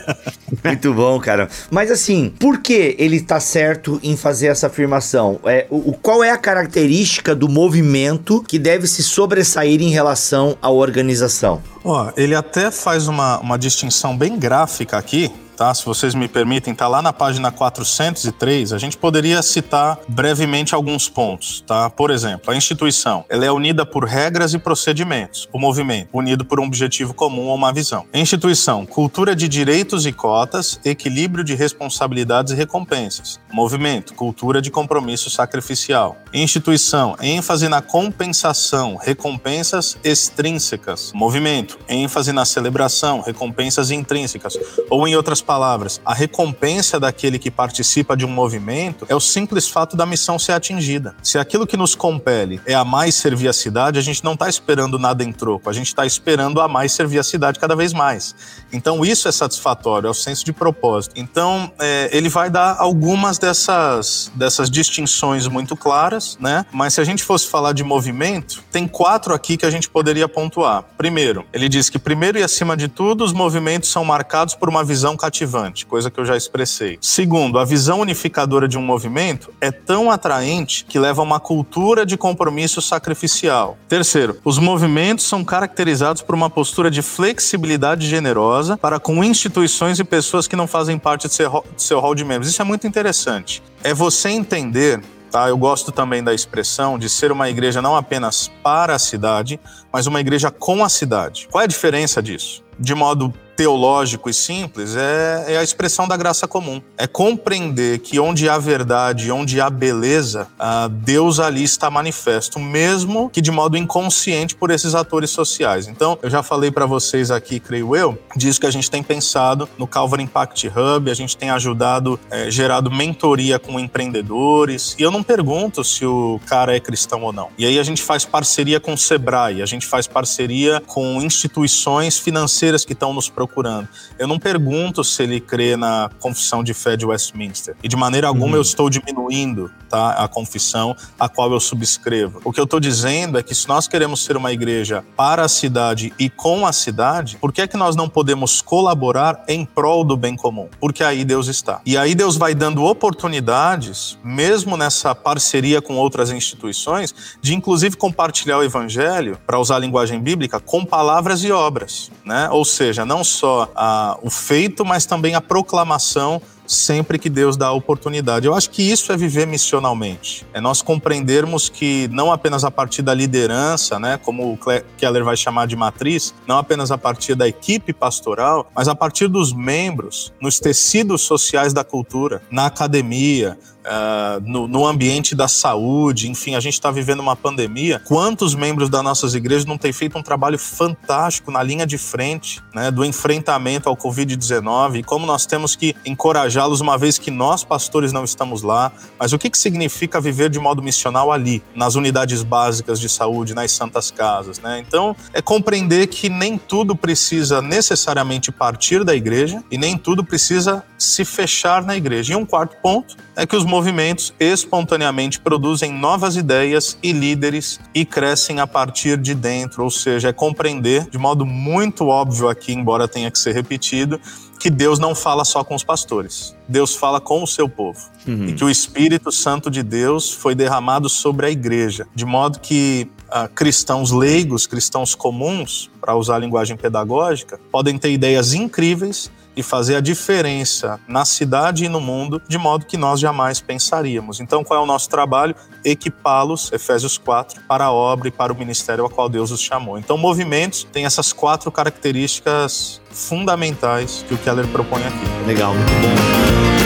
Muito 0.62 0.92
bom, 0.92 1.18
cara. 1.18 1.48
Mas 1.70 1.90
assim, 1.90 2.34
por 2.38 2.58
que 2.58 2.94
ele 2.98 3.20
tá 3.20 3.40
certo 3.40 3.98
em 4.02 4.16
fazer 4.16 4.48
essa 4.48 4.66
afirmação? 4.66 5.40
É, 5.44 5.66
o, 5.70 5.92
qual 5.92 6.22
é 6.22 6.30
a 6.30 6.36
característica 6.36 7.34
do 7.34 7.48
movimento 7.48 8.42
que 8.42 8.58
deve 8.58 8.86
se 8.86 9.02
sobressair 9.02 9.80
em 9.80 9.88
relação 9.88 10.58
à 10.60 10.70
organização? 10.70 11.62
Ó, 11.84 12.12
ele 12.16 12.34
até 12.34 12.70
faz 12.70 13.08
uma, 13.08 13.38
uma 13.40 13.58
distinção 13.58 14.16
bem 14.16 14.38
gráfica 14.38 14.98
aqui, 14.98 15.32
tá? 15.60 15.74
Se 15.74 15.84
vocês 15.84 16.14
me 16.14 16.26
permitem, 16.26 16.74
tá 16.74 16.88
lá 16.88 17.02
na 17.02 17.12
página 17.12 17.50
403, 17.50 18.72
a 18.72 18.78
gente 18.78 18.96
poderia 18.96 19.42
citar 19.42 19.98
brevemente 20.08 20.74
alguns 20.74 21.06
pontos, 21.06 21.62
tá? 21.66 21.90
Por 21.90 22.10
exemplo, 22.10 22.50
a 22.50 22.56
instituição, 22.56 23.26
ela 23.28 23.44
é 23.44 23.52
unida 23.52 23.84
por 23.84 24.04
regras 24.04 24.54
e 24.54 24.58
procedimentos. 24.58 25.46
O 25.52 25.58
movimento, 25.58 26.08
unido 26.14 26.46
por 26.46 26.58
um 26.58 26.64
objetivo 26.64 27.12
comum 27.12 27.48
ou 27.48 27.54
uma 27.54 27.74
visão. 27.74 28.06
A 28.10 28.18
instituição, 28.18 28.86
cultura 28.86 29.36
de 29.36 29.46
direitos 29.48 30.06
e 30.06 30.12
cotas, 30.12 30.80
equilíbrio 30.82 31.44
de 31.44 31.54
responsabilidades 31.54 32.54
e 32.54 32.56
recompensas. 32.56 33.38
O 33.52 33.54
movimento, 33.54 34.14
cultura 34.14 34.62
de 34.62 34.70
compromisso 34.70 35.28
sacrificial. 35.28 36.16
A 36.32 36.38
instituição, 36.38 37.16
ênfase 37.20 37.68
na 37.68 37.82
compensação, 37.82 38.96
recompensas 38.96 39.98
extrínsecas. 40.02 41.12
O 41.12 41.18
movimento, 41.18 41.78
ênfase 41.86 42.32
na 42.32 42.46
celebração, 42.46 43.20
recompensas 43.20 43.90
intrínsecas. 43.90 44.58
Ou 44.88 45.06
em 45.06 45.14
outras 45.14 45.42
palavras, 45.50 46.00
a 46.04 46.14
recompensa 46.14 47.00
daquele 47.00 47.36
que 47.36 47.50
participa 47.50 48.16
de 48.16 48.24
um 48.24 48.28
movimento 48.28 49.04
é 49.08 49.16
o 49.16 49.18
simples 49.18 49.66
fato 49.66 49.96
da 49.96 50.06
missão 50.06 50.38
ser 50.38 50.52
atingida. 50.52 51.12
Se 51.24 51.38
aquilo 51.38 51.66
que 51.66 51.76
nos 51.76 51.96
compele 51.96 52.60
é 52.64 52.72
a 52.72 52.84
mais 52.84 53.16
servir 53.16 53.48
a 53.48 53.52
cidade, 53.52 53.98
a 53.98 54.00
gente 54.00 54.22
não 54.22 54.34
está 54.34 54.48
esperando 54.48 54.96
nada 54.96 55.24
em 55.24 55.32
troco, 55.32 55.68
a 55.68 55.72
gente 55.72 55.88
está 55.88 56.06
esperando 56.06 56.60
a 56.60 56.68
mais 56.68 56.92
servir 56.92 57.18
a 57.18 57.24
cidade 57.24 57.58
cada 57.58 57.74
vez 57.74 57.92
mais. 57.92 58.32
Então 58.72 59.04
isso 59.04 59.26
é 59.26 59.32
satisfatório, 59.32 60.06
é 60.06 60.10
o 60.10 60.14
senso 60.14 60.44
de 60.44 60.52
propósito. 60.52 61.14
Então 61.16 61.72
é, 61.80 62.08
ele 62.12 62.28
vai 62.28 62.48
dar 62.48 62.76
algumas 62.78 63.36
dessas, 63.36 64.30
dessas 64.36 64.70
distinções 64.70 65.48
muito 65.48 65.74
claras, 65.74 66.38
né? 66.40 66.64
Mas 66.70 66.94
se 66.94 67.00
a 67.00 67.04
gente 67.04 67.24
fosse 67.24 67.48
falar 67.48 67.72
de 67.72 67.82
movimento, 67.82 68.62
tem 68.70 68.86
quatro 68.86 69.34
aqui 69.34 69.56
que 69.56 69.66
a 69.66 69.70
gente 69.70 69.90
poderia 69.90 70.28
pontuar. 70.28 70.84
Primeiro, 70.96 71.44
ele 71.52 71.68
diz 71.68 71.90
que 71.90 71.98
primeiro 71.98 72.38
e 72.38 72.42
acima 72.44 72.76
de 72.76 72.86
tudo, 72.86 73.24
os 73.24 73.32
movimentos 73.32 73.90
são 73.90 74.04
marcados 74.04 74.54
por 74.54 74.68
uma 74.68 74.84
visão 74.84 75.16
cativante, 75.30 75.86
coisa 75.86 76.10
que 76.10 76.18
eu 76.18 76.24
já 76.24 76.36
expressei. 76.36 76.98
Segundo, 77.00 77.58
a 77.58 77.64
visão 77.64 78.00
unificadora 78.00 78.66
de 78.66 78.76
um 78.76 78.82
movimento 78.82 79.52
é 79.60 79.70
tão 79.70 80.10
atraente 80.10 80.84
que 80.84 80.98
leva 80.98 81.22
a 81.22 81.24
uma 81.24 81.38
cultura 81.38 82.04
de 82.04 82.16
compromisso 82.16 82.82
sacrificial. 82.82 83.78
Terceiro, 83.88 84.36
os 84.44 84.58
movimentos 84.58 85.24
são 85.24 85.44
caracterizados 85.44 86.20
por 86.20 86.34
uma 86.34 86.50
postura 86.50 86.90
de 86.90 87.00
flexibilidade 87.00 88.08
generosa 88.08 88.76
para 88.76 88.98
com 88.98 89.22
instituições 89.22 90.00
e 90.00 90.04
pessoas 90.04 90.48
que 90.48 90.56
não 90.56 90.66
fazem 90.66 90.98
parte 90.98 91.28
de 91.28 91.34
seu, 91.34 91.64
de 91.76 91.82
seu 91.82 92.00
hall 92.00 92.14
de 92.14 92.24
membros. 92.24 92.50
Isso 92.50 92.60
é 92.60 92.64
muito 92.64 92.86
interessante. 92.86 93.62
É 93.84 93.94
você 93.94 94.28
entender 94.30 95.00
Tá? 95.30 95.48
Eu 95.48 95.56
gosto 95.56 95.92
também 95.92 96.24
da 96.24 96.34
expressão 96.34 96.98
de 96.98 97.08
ser 97.08 97.30
uma 97.30 97.48
igreja 97.48 97.80
não 97.80 97.94
apenas 97.94 98.50
para 98.64 98.96
a 98.96 98.98
cidade, 98.98 99.60
mas 99.92 100.08
uma 100.08 100.20
igreja 100.20 100.50
com 100.50 100.82
a 100.82 100.88
cidade. 100.88 101.46
Qual 101.48 101.62
é 101.62 101.66
a 101.66 101.68
diferença 101.68 102.20
disso? 102.20 102.64
De 102.76 102.96
modo 102.96 103.32
teológico 103.60 104.30
e 104.30 104.32
simples 104.32 104.96
é, 104.96 105.44
é, 105.48 105.58
a 105.58 105.62
expressão 105.62 106.08
da 106.08 106.16
graça 106.16 106.48
comum. 106.48 106.80
É 106.96 107.06
compreender 107.06 107.98
que 107.98 108.18
onde 108.18 108.48
há 108.48 108.56
verdade, 108.56 109.30
onde 109.30 109.60
há 109.60 109.68
beleza, 109.68 110.48
ah, 110.58 110.88
Deus 110.90 111.38
ali 111.38 111.62
está 111.62 111.90
manifesto, 111.90 112.58
mesmo 112.58 113.28
que 113.28 113.42
de 113.42 113.50
modo 113.50 113.76
inconsciente 113.76 114.54
por 114.54 114.70
esses 114.70 114.94
atores 114.94 115.28
sociais. 115.28 115.86
Então, 115.86 116.18
eu 116.22 116.30
já 116.30 116.42
falei 116.42 116.70
para 116.70 116.86
vocês 116.86 117.30
aqui, 117.30 117.60
creio 117.60 117.94
eu, 117.94 118.18
disso 118.34 118.58
que 118.58 118.66
a 118.66 118.70
gente 118.70 118.90
tem 118.90 119.02
pensado 119.02 119.68
no 119.76 119.86
Calvary 119.86 120.22
Impact 120.22 120.66
Hub, 120.68 121.10
a 121.10 121.14
gente 121.14 121.36
tem 121.36 121.50
ajudado, 121.50 122.18
é, 122.30 122.50
gerado 122.50 122.90
mentoria 122.90 123.58
com 123.58 123.78
empreendedores, 123.78 124.96
e 124.98 125.02
eu 125.02 125.10
não 125.10 125.22
pergunto 125.22 125.84
se 125.84 126.06
o 126.06 126.40
cara 126.46 126.74
é 126.74 126.80
cristão 126.80 127.20
ou 127.20 127.32
não. 127.32 127.50
E 127.58 127.66
aí 127.66 127.78
a 127.78 127.82
gente 127.82 128.02
faz 128.02 128.24
parceria 128.24 128.80
com 128.80 128.94
o 128.94 128.98
Sebrae, 128.98 129.60
a 129.60 129.66
gente 129.66 129.86
faz 129.86 130.06
parceria 130.06 130.82
com 130.86 131.20
instituições 131.20 132.18
financeiras 132.18 132.86
que 132.86 132.94
estão 132.94 133.12
nos 133.12 133.28
procurando 133.28 133.49
procurando. 133.50 133.88
Eu 134.18 134.26
não 134.26 134.38
pergunto 134.38 135.02
se 135.02 135.22
ele 135.22 135.40
crê 135.40 135.76
na 135.76 136.10
confissão 136.20 136.62
de 136.62 136.72
fé 136.72 136.96
de 136.96 137.04
Westminster. 137.04 137.76
E 137.82 137.88
de 137.88 137.96
maneira 137.96 138.28
alguma 138.28 138.52
uhum. 138.52 138.56
eu 138.56 138.62
estou 138.62 138.88
diminuindo 138.88 139.70
tá, 139.90 140.12
a 140.12 140.28
confissão 140.28 140.96
a 141.18 141.28
qual 141.28 141.52
eu 141.52 141.60
subscrevo. 141.60 142.40
O 142.44 142.52
que 142.52 142.60
eu 142.60 142.64
estou 142.64 142.78
dizendo 142.78 143.38
é 143.38 143.42
que 143.42 143.54
se 143.54 143.68
nós 143.68 143.88
queremos 143.88 144.24
ser 144.24 144.36
uma 144.36 144.52
igreja 144.52 145.04
para 145.16 145.44
a 145.44 145.48
cidade 145.48 146.14
e 146.18 146.30
com 146.30 146.64
a 146.64 146.72
cidade, 146.72 147.36
por 147.40 147.52
que 147.52 147.60
é 147.60 147.66
que 147.66 147.76
nós 147.76 147.96
não 147.96 148.08
podemos 148.08 148.62
colaborar 148.62 149.42
em 149.48 149.64
prol 149.64 150.04
do 150.04 150.16
bem 150.16 150.36
comum? 150.36 150.68
Porque 150.80 151.02
aí 151.02 151.24
Deus 151.24 151.48
está. 151.48 151.80
E 151.84 151.98
aí 151.98 152.14
Deus 152.14 152.36
vai 152.36 152.54
dando 152.54 152.84
oportunidades, 152.84 154.16
mesmo 154.22 154.76
nessa 154.76 155.14
parceria 155.14 155.82
com 155.82 155.96
outras 155.96 156.30
instituições, 156.30 157.12
de 157.42 157.54
inclusive 157.54 157.96
compartilhar 157.96 158.58
o 158.58 158.62
evangelho, 158.62 159.38
para 159.46 159.58
usar 159.58 159.76
a 159.76 159.78
linguagem 159.80 160.20
bíblica, 160.20 160.60
com 160.60 160.84
palavras 160.84 161.42
e 161.42 161.50
obras. 161.50 162.10
Né? 162.24 162.48
Ou 162.50 162.64
seja, 162.64 163.04
não 163.04 163.24
só 163.24 163.68
a, 163.74 164.16
o 164.22 164.30
feito, 164.30 164.84
mas 164.84 165.04
também 165.04 165.34
a 165.34 165.40
proclamação 165.40 166.40
sempre 166.70 167.18
que 167.18 167.28
Deus 167.28 167.56
dá 167.56 167.66
a 167.66 167.72
oportunidade. 167.72 168.46
Eu 168.46 168.54
acho 168.54 168.70
que 168.70 168.82
isso 168.82 169.12
é 169.12 169.16
viver 169.16 169.46
missionalmente. 169.46 170.46
É 170.52 170.60
nós 170.60 170.80
compreendermos 170.80 171.68
que 171.68 172.08
não 172.12 172.30
apenas 172.30 172.62
a 172.64 172.70
partir 172.70 173.02
da 173.02 173.12
liderança, 173.12 173.98
né, 173.98 174.18
como 174.22 174.52
o 174.52 174.58
Keller 174.96 175.24
vai 175.24 175.36
chamar 175.36 175.66
de 175.66 175.74
matriz, 175.74 176.32
não 176.46 176.58
apenas 176.58 176.92
a 176.92 176.98
partir 176.98 177.34
da 177.34 177.48
equipe 177.48 177.92
pastoral, 177.92 178.70
mas 178.74 178.86
a 178.86 178.94
partir 178.94 179.26
dos 179.26 179.52
membros, 179.52 180.32
nos 180.40 180.60
tecidos 180.60 181.22
sociais 181.22 181.72
da 181.72 181.82
cultura, 181.82 182.40
na 182.50 182.66
academia, 182.66 183.58
uh, 183.80 184.40
no, 184.44 184.66
no, 184.66 184.86
ambiente 184.86 185.34
da 185.34 185.48
saúde, 185.48 186.28
enfim, 186.28 186.54
a 186.54 186.60
gente 186.60 186.74
está 186.74 186.90
vivendo 186.90 187.20
uma 187.20 187.36
pandemia. 187.36 188.00
Quantos 188.04 188.54
membros 188.54 188.88
das 188.88 189.02
nossas 189.02 189.34
igrejas 189.34 189.64
não 189.64 189.78
têm 189.78 189.92
feito 189.92 190.18
um 190.18 190.22
trabalho 190.22 190.58
fantástico 190.58 191.50
na 191.50 191.62
linha 191.62 191.86
de 191.86 191.98
frente 191.98 192.62
né, 192.74 192.90
do 192.90 193.04
enfrentamento 193.04 193.88
ao 193.88 193.96
Covid-19 193.96 194.96
e 194.96 195.02
como 195.02 195.26
nós 195.26 195.46
temos 195.46 195.76
que 195.76 195.94
encorajá-los, 196.04 196.80
uma 196.80 196.96
vez 196.98 197.18
que 197.18 197.30
nós, 197.30 197.64
pastores, 197.64 198.12
não 198.12 198.24
estamos 198.24 198.62
lá. 198.62 198.92
Mas 199.18 199.32
o 199.32 199.38
que, 199.38 199.50
que 199.50 199.58
significa 199.58 200.20
viver 200.20 200.50
de 200.50 200.58
modo 200.58 200.82
missional 200.82 201.32
ali, 201.32 201.62
nas 201.74 201.94
unidades 201.94 202.42
básicas 202.42 203.00
de 203.00 203.08
saúde, 203.08 203.54
nas 203.54 203.72
santas 203.72 204.10
casas? 204.10 204.58
Né? 204.58 204.82
Então, 204.86 205.14
é 205.32 205.40
compreender 205.40 206.06
que 206.06 206.28
nem 206.28 206.58
tudo 206.58 206.94
precisa 206.94 207.62
necessariamente 207.62 208.52
partir 208.52 209.04
da 209.04 209.14
igreja 209.14 209.62
e 209.70 209.78
nem 209.78 209.96
tudo 209.96 210.24
precisa 210.24 210.82
se 210.98 211.24
fechar 211.24 211.82
na 211.84 211.96
igreja. 211.96 212.32
E 212.32 212.36
um 212.36 212.44
quarto 212.44 212.76
ponto 212.82 213.16
é 213.36 213.46
que 213.46 213.56
os 213.56 213.64
movimentos 213.64 214.32
espontaneamente 214.38 215.40
produzem 215.40 215.92
novas 215.92 216.36
ideias 216.36 216.98
e 217.02 217.12
líderes 217.12 217.80
e 217.94 218.04
crescem 218.04 218.60
a 218.60 218.66
partir 218.66 219.16
de 219.16 219.34
dentro, 219.34 219.84
ou 219.84 219.90
seja, 219.90 220.28
é 220.28 220.32
compreender 220.32 221.08
de 221.08 221.18
modo 221.18 221.46
muito 221.46 222.06
óbvio 222.06 222.48
aqui, 222.48 222.72
embora 222.72 223.08
tenha 223.08 223.30
que 223.30 223.38
ser 223.38 223.52
repetido, 223.52 224.20
que 224.58 224.68
Deus 224.68 224.98
não 224.98 225.14
fala 225.14 225.42
só 225.42 225.64
com 225.64 225.74
os 225.74 225.82
pastores. 225.82 226.54
Deus 226.68 226.94
fala 226.94 227.18
com 227.18 227.42
o 227.42 227.46
seu 227.46 227.66
povo. 227.66 227.98
Uhum. 228.28 228.48
E 228.48 228.52
que 228.52 228.62
o 228.62 228.68
Espírito 228.68 229.32
Santo 229.32 229.70
de 229.70 229.82
Deus 229.82 230.30
foi 230.30 230.54
derramado 230.54 231.08
sobre 231.08 231.46
a 231.46 231.50
igreja, 231.50 232.06
de 232.14 232.26
modo 232.26 232.60
que 232.60 233.08
uh, 233.28 233.48
cristãos 233.54 234.10
leigos, 234.10 234.66
cristãos 234.66 235.14
comuns, 235.14 235.90
para 235.98 236.14
usar 236.14 236.36
a 236.36 236.38
linguagem 236.38 236.76
pedagógica, 236.76 237.58
podem 237.72 237.96
ter 237.96 238.10
ideias 238.10 238.52
incríveis 238.52 239.30
e 239.60 239.62
fazer 239.62 239.96
a 239.96 240.00
diferença 240.00 240.98
na 241.06 241.24
cidade 241.24 241.84
e 241.84 241.88
no 241.88 242.00
mundo 242.00 242.40
de 242.48 242.58
modo 242.58 242.86
que 242.86 242.96
nós 242.96 243.20
jamais 243.20 243.60
pensaríamos. 243.60 244.40
Então, 244.40 244.64
qual 244.64 244.80
é 244.80 244.82
o 244.82 244.86
nosso 244.86 245.08
trabalho? 245.08 245.54
Equipá-los, 245.84 246.72
Efésios 246.72 247.18
4, 247.18 247.60
para 247.68 247.84
a 247.84 247.92
obra 247.92 248.28
e 248.28 248.30
para 248.30 248.52
o 248.52 248.56
ministério 248.56 249.04
ao 249.04 249.10
qual 249.10 249.28
Deus 249.28 249.50
os 249.50 249.60
chamou. 249.60 249.98
Então, 249.98 250.16
movimentos 250.16 250.84
têm 250.90 251.04
essas 251.04 251.32
quatro 251.32 251.70
características 251.70 253.00
fundamentais 253.10 254.24
que 254.26 254.34
o 254.34 254.38
Keller 254.38 254.66
propõe 254.68 255.02
aqui. 255.04 255.46
Legal, 255.46 255.74
muito 255.74 255.90
bom. 255.90 256.79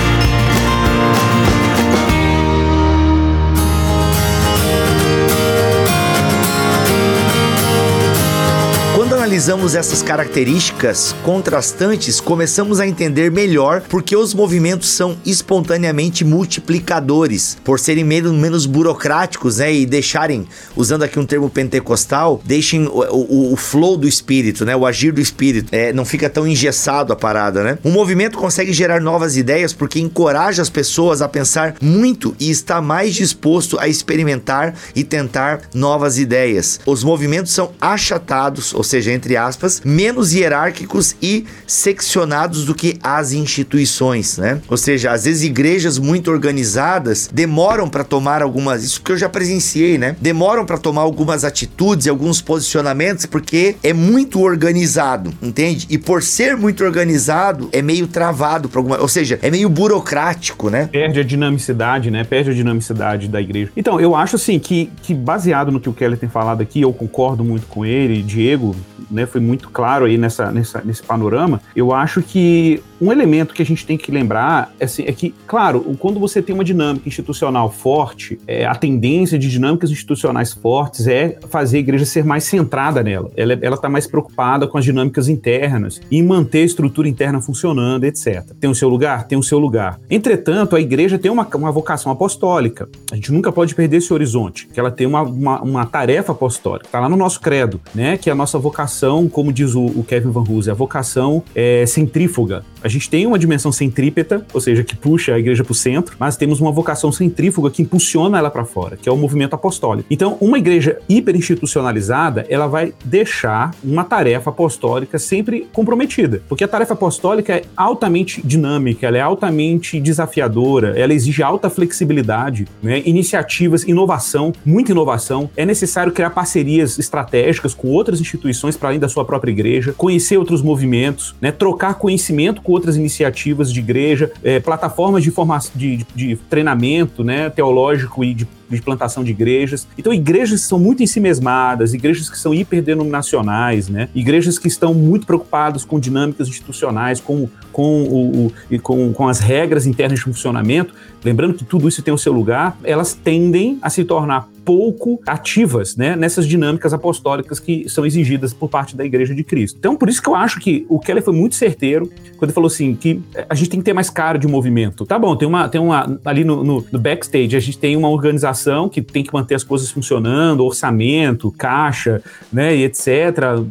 Analisamos 9.35 9.75
essas 9.75 10.01
características 10.01 11.13
contrastantes, 11.25 12.21
começamos 12.21 12.79
a 12.79 12.87
entender 12.87 13.33
melhor 13.33 13.81
porque 13.89 14.15
os 14.15 14.33
movimentos 14.33 14.91
são 14.91 15.17
espontaneamente 15.27 16.25
multiplicadores, 16.25 17.59
por 17.65 17.81
serem 17.81 18.05
menos, 18.05 18.31
menos 18.31 18.65
burocráticos, 18.65 19.59
né? 19.59 19.75
E 19.75 19.87
deixarem, 19.87 20.47
usando 20.77 21.03
aqui 21.03 21.19
um 21.19 21.27
termo 21.27 21.51
pentecostal, 21.51 22.41
deixem 22.45 22.87
o, 22.87 23.01
o, 23.11 23.53
o 23.55 23.57
flow 23.57 23.97
do 23.97 24.07
espírito, 24.07 24.65
né? 24.65 24.77
O 24.77 24.87
agir 24.87 25.11
do 25.11 25.21
espírito. 25.21 25.67
É, 25.75 25.93
não 25.93 26.05
fica 26.05 26.31
tão 26.31 26.47
engessado 26.47 27.13
a 27.13 27.17
parada, 27.17 27.65
né? 27.65 27.77
Um 27.85 27.91
movimento 27.91 28.39
consegue 28.39 28.73
gerar 28.73 29.01
novas 29.01 29.37
ideias 29.37 29.73
porque 29.73 29.99
encoraja 29.99 30.63
as 30.63 30.71
pessoas 30.71 31.21
a 31.21 31.29
pensar 31.29 31.75
muito 31.83 32.37
e 32.39 32.53
está 32.53 32.81
mais 32.81 33.17
disposto 33.17 33.81
a 33.81 33.89
experimentar 33.89 34.77
e 34.95 35.03
tentar 35.03 35.63
novas 35.75 36.19
ideias. 36.21 36.79
Os 36.87 37.03
movimentos 37.03 37.51
são 37.51 37.73
achatados, 37.81 38.73
ou 38.73 38.85
seja, 38.85 39.24
entre 39.25 39.39
aspas, 39.39 39.81
menos 39.83 40.35
hierárquicos 40.35 41.17
e 41.23 41.47
seccionados 41.67 42.67
do 42.67 42.75
que 42.75 42.99
as 43.03 43.33
instituições, 43.33 44.37
né? 44.37 44.61
Ou 44.69 44.77
seja, 44.77 45.13
às 45.13 45.25
vezes 45.25 45.43
igrejas 45.43 45.99
muito 45.99 46.31
organizadas 46.31 47.31
demoram 47.33 47.89
para 47.89 48.05
tomar 48.05 48.43
algumas, 48.43 48.85
isso 48.85 49.01
que 49.01 49.13
eu 49.13 49.17
já 49.17 49.27
presenciei, 49.27 49.97
né? 49.97 50.15
Demoram 50.21 50.67
para 50.67 50.77
tomar 50.77 51.01
algumas 51.01 51.43
atitudes, 51.43 52.07
alguns 52.07 52.43
posicionamentos 52.43 53.25
porque 53.25 53.77
é 53.83 53.95
muito 53.95 54.43
organizado, 54.43 55.33
entende? 55.41 55.87
E 55.89 55.97
por 55.97 56.23
ser 56.23 56.55
muito 56.55 56.85
organizado, 56.85 57.71
é 57.73 57.81
meio 57.81 58.07
travado 58.07 58.69
para 58.69 58.79
alguma, 58.79 59.01
ou 59.01 59.09
seja, 59.09 59.39
é 59.41 59.51
meio 59.51 59.71
burocrático, 59.71 60.69
né? 60.69 60.91
Perde 60.93 61.19
a 61.19 61.25
dinamicidade, 61.25 62.11
né? 62.11 62.25
Perde 62.25 62.51
a 62.51 62.55
dinamicidade 62.55 63.27
da 63.27 63.41
igreja. 63.41 63.73
Então, 63.75 63.99
eu 63.99 64.15
acho 64.15 64.37
assim 64.37 64.59
que, 64.59 64.91
que 65.03 65.15
baseado 65.15 65.73
no 65.73 65.81
que 65.81 65.89
o 65.89 65.95
Kelly 65.95 66.19
tem 66.19 66.29
falado 66.29 66.61
aqui, 66.61 66.83
eu 66.83 66.93
concordo 66.93 67.43
muito 67.43 67.67
com 67.67 67.87
ele, 67.87 68.23
Diego, 68.23 68.77
né, 69.15 69.27
foi 69.27 69.41
muito 69.41 69.71
claro 69.71 70.05
aí 70.05 70.19
nessa, 70.19 70.51
nessa, 70.51 70.83
nesse 70.85 71.03
panorama. 71.03 71.61
Eu 71.75 71.93
acho 71.93 72.21
que 72.21 72.83
um 73.05 73.13
elemento 73.13 73.53
que 73.53 73.63
a 73.63 73.67
gente 73.67 73.85
tem 73.85 73.99
que 73.99 74.11
lembrar 74.11 74.73
é, 74.81 74.85
assim, 74.85 75.05
é 75.07 75.13
que, 75.13 75.35
claro, 75.47 75.81
quando 75.99 76.19
você 76.19 76.41
tem 76.41 76.55
uma 76.55 76.65
dinâmica 76.65 77.07
institucional 77.07 77.71
forte, 77.71 78.39
é, 78.47 78.65
a 78.65 78.75
tendência 78.75 79.39
de 79.39 79.51
dinâmicas 79.51 79.91
institucionais 79.91 80.53
fortes 80.53 81.07
é 81.07 81.39
fazer 81.51 81.77
a 81.77 81.81
igreja 81.81 82.07
ser 82.07 82.25
mais 82.25 82.45
centrada 82.45 83.03
nela. 83.03 83.31
Ela 83.37 83.75
está 83.75 83.89
mais 83.89 84.07
preocupada 84.07 84.67
com 84.67 84.79
as 84.79 84.85
dinâmicas 84.85 85.29
internas 85.29 86.01
e 86.11 86.23
manter 86.23 86.63
a 86.63 86.65
estrutura 86.65 87.09
interna 87.09 87.41
funcionando, 87.41 88.05
etc. 88.05 88.43
Tem 88.59 88.71
o 88.71 88.75
seu 88.75 88.89
lugar? 88.89 89.27
Tem 89.27 89.37
o 89.37 89.43
seu 89.43 89.59
lugar. 89.59 90.01
Entretanto, 90.09 90.75
a 90.75 90.81
igreja 90.81 91.19
tem 91.19 91.31
uma, 91.31 91.47
uma 91.55 91.71
vocação 91.71 92.11
apostólica. 92.11 92.89
A 93.13 93.17
gente 93.17 93.33
nunca 93.33 93.53
pode 93.53 93.75
perder 93.75 93.99
esse 93.99 94.13
horizonte, 94.13 94.67
que 94.69 94.81
ela 94.81 94.91
tem 94.91 95.07
uma, 95.07 95.23
uma, 95.23 95.63
uma 95.63 95.87
tarefa 95.87 96.33
apostólica. 96.33 96.87
Está 96.87 97.01
lá 97.01 97.09
no 97.09 97.17
nosso 97.17 97.41
credo, 97.41 97.81
né? 97.95 98.17
Que 98.17 98.31
é 98.31 98.33
a 98.33 98.37
nossa 98.37 98.59
vocação, 98.59 99.29
como 99.29 99.53
diz 99.53 99.75
o, 99.75 99.85
o 99.85 100.05
Kevin 100.05 100.31
Van 100.31 100.45
Hooser, 100.49 100.73
a 100.73 100.77
vocação 100.77 101.43
é, 101.55 101.85
centrífuga. 101.87 102.65
A 102.85 102.89
gente 102.89 103.09
tem 103.09 103.27
uma 103.27 103.39
dimensão 103.39 103.73
centrípeta, 103.73 104.45
ou 104.53 104.61
seja, 104.61 104.85
que 104.85 104.95
puxa 104.95 105.35
a 105.35 105.39
igreja 105.39 105.65
para 105.65 105.73
o 105.73 105.75
centro, 105.75 106.15
mas 106.19 106.37
temos 106.37 106.61
uma 106.61 106.71
vocação 106.71 107.11
centrífuga 107.11 107.71
que 107.71 107.81
impulsiona 107.81 108.37
ela 108.37 108.51
para 108.51 108.67
fora, 108.67 108.95
que 108.95 109.09
é 109.09 109.13
o 109.13 109.17
movimento 109.17 109.55
apostólico. 109.55 110.07
Então, 110.11 110.37
uma 110.39 110.59
igreja 110.59 110.99
hiperinstitucionalizada, 111.09 112.45
ela 112.47 112.67
vai 112.67 112.93
deixar 113.03 113.75
uma 113.83 114.05
tarefa 114.05 114.51
apostólica 114.51 115.19
sempre 115.19 115.67
comprometida, 115.73 116.43
porque 116.47 116.63
a 116.63 116.69
tarefa 116.69 116.93
apostólica 116.93 117.55
é 117.55 117.63
altamente 117.75 118.47
dinâmica, 118.47 119.07
ela 119.07 119.17
é 119.17 119.23
altamente 119.23 119.99
desafiadora, 119.99 120.93
ela 120.95 121.15
exige 121.15 121.43
alta 121.43 121.71
flexibilidade, 121.71 122.69
né? 122.83 123.03
iniciativas, 123.07 123.85
inovação, 123.85 124.53
muita 124.63 124.93
inovação. 124.93 125.49
É 125.57 125.65
necessário 125.65 126.13
criar 126.13 126.29
parcerias 126.29 126.99
estratégicas 126.99 127.73
com 127.73 127.89
outras 127.89 128.21
instituições 128.21 128.77
para 128.77 128.91
além 128.91 129.01
da 129.01 129.09
sua 129.09 129.25
própria 129.25 129.53
igreja, 129.53 129.95
conhecer 129.97 130.37
outros 130.37 130.61
movimentos, 130.61 131.35
né? 131.41 131.51
trocar 131.51 131.95
conhecimento 131.95 132.61
com 132.61 132.74
outras 132.75 132.97
iniciativas 132.97 133.73
de 133.73 133.81
igreja, 133.81 134.31
é, 134.43 134.61
plataformas 134.61 135.23
de, 135.23 135.31
formação, 135.31 135.73
de, 135.75 136.07
de, 136.15 136.37
treinamento 136.49 137.23
né, 137.25 137.49
teológico 137.51 138.25
e 138.25 138.35
de 138.35 138.47
de 138.69 138.83
plantação 138.83 139.23
de 139.23 139.31
igrejas. 139.31 139.87
Então, 139.97 140.13
igrejas 140.13 140.63
que 140.63 140.67
são 140.67 140.79
muito 140.79 141.03
ensimesmadas, 141.03 141.95
igrejas 141.95 142.29
que 142.29 142.39
são 142.39 142.55
hiperdenominacionais, 142.55 143.89
né? 143.89 144.09
igrejas 144.15 144.59
que 144.59 144.69
estão 144.69 144.95
muito 144.95 145.27
preocupadas 145.27 145.85
com 145.85 145.99
dinâmicas 145.99 146.49
institucionais, 146.49 147.21
com, 147.21 147.49
com, 147.73 148.03
o, 148.03 148.47
o, 148.47 148.81
com, 148.81 149.13
com 149.13 149.29
as 149.29 149.39
regras 149.39 149.87
internas 149.87 150.19
de 150.19 150.25
funcionamento, 150.25 150.95
lembrando 151.25 151.55
que 151.55 151.65
tudo 151.65 151.89
isso 151.89 152.03
tem 152.03 152.13
o 152.13 152.19
seu 152.19 152.33
lugar, 152.33 152.77
elas 152.83 153.15
tendem 153.15 153.79
a 153.81 153.91
se 153.91 154.05
tornar 154.05 154.49
pouco 154.65 155.21
ativas 155.27 155.97
né, 155.97 156.17
nessas 156.17 156.47
dinâmicas 156.47 156.93
apostólicas 156.93 157.61
que 157.61 157.89
são 157.89 158.07
exigidas 158.07 158.53
por 158.53 158.69
parte 158.69 158.97
da 158.97 159.05
Igreja 159.05 159.35
de 159.35 159.45
Cristo. 159.45 159.77
Então, 159.79 159.97
por 159.97 160.09
isso 160.09 160.23
que 160.23 160.29
eu 160.29 160.35
acho 160.35 160.59
que 160.61 160.87
o 160.89 160.99
Keller 160.99 161.23
foi 161.23 161.35
muito 161.35 161.55
certeiro 161.55 162.11
quando 162.37 162.45
ele 162.45 162.53
falou 162.53 162.69
assim: 162.69 162.95
que 162.95 163.21
a 163.49 163.55
gente 163.55 163.71
tem 163.71 163.81
que 163.81 163.85
ter 163.85 163.93
mais 163.93 164.11
cara 164.11 164.39
de 164.39 164.47
movimento. 164.47 165.05
Tá 165.05 165.19
bom, 165.19 165.37
tem 165.37 165.47
uma, 165.47 165.69
tem 165.69 165.81
uma 165.81 166.19
ali 166.25 166.45
no, 166.45 166.65
no, 166.65 166.87
no 166.91 166.99
backstage, 166.99 167.57
a 167.57 167.61
gente 167.61 167.79
tem 167.79 167.97
uma 167.97 168.09
organização 168.09 168.89
que 168.89 169.03
tem 169.03 169.23
que 169.23 169.33
manter 169.33 169.55
as 169.55 169.65
coisas 169.65 169.91
funcionando, 169.91 170.65
orçamento, 170.65 171.51
caixa, 171.53 172.23
né, 172.53 172.75
e 172.75 172.85
etc., 172.85 173.07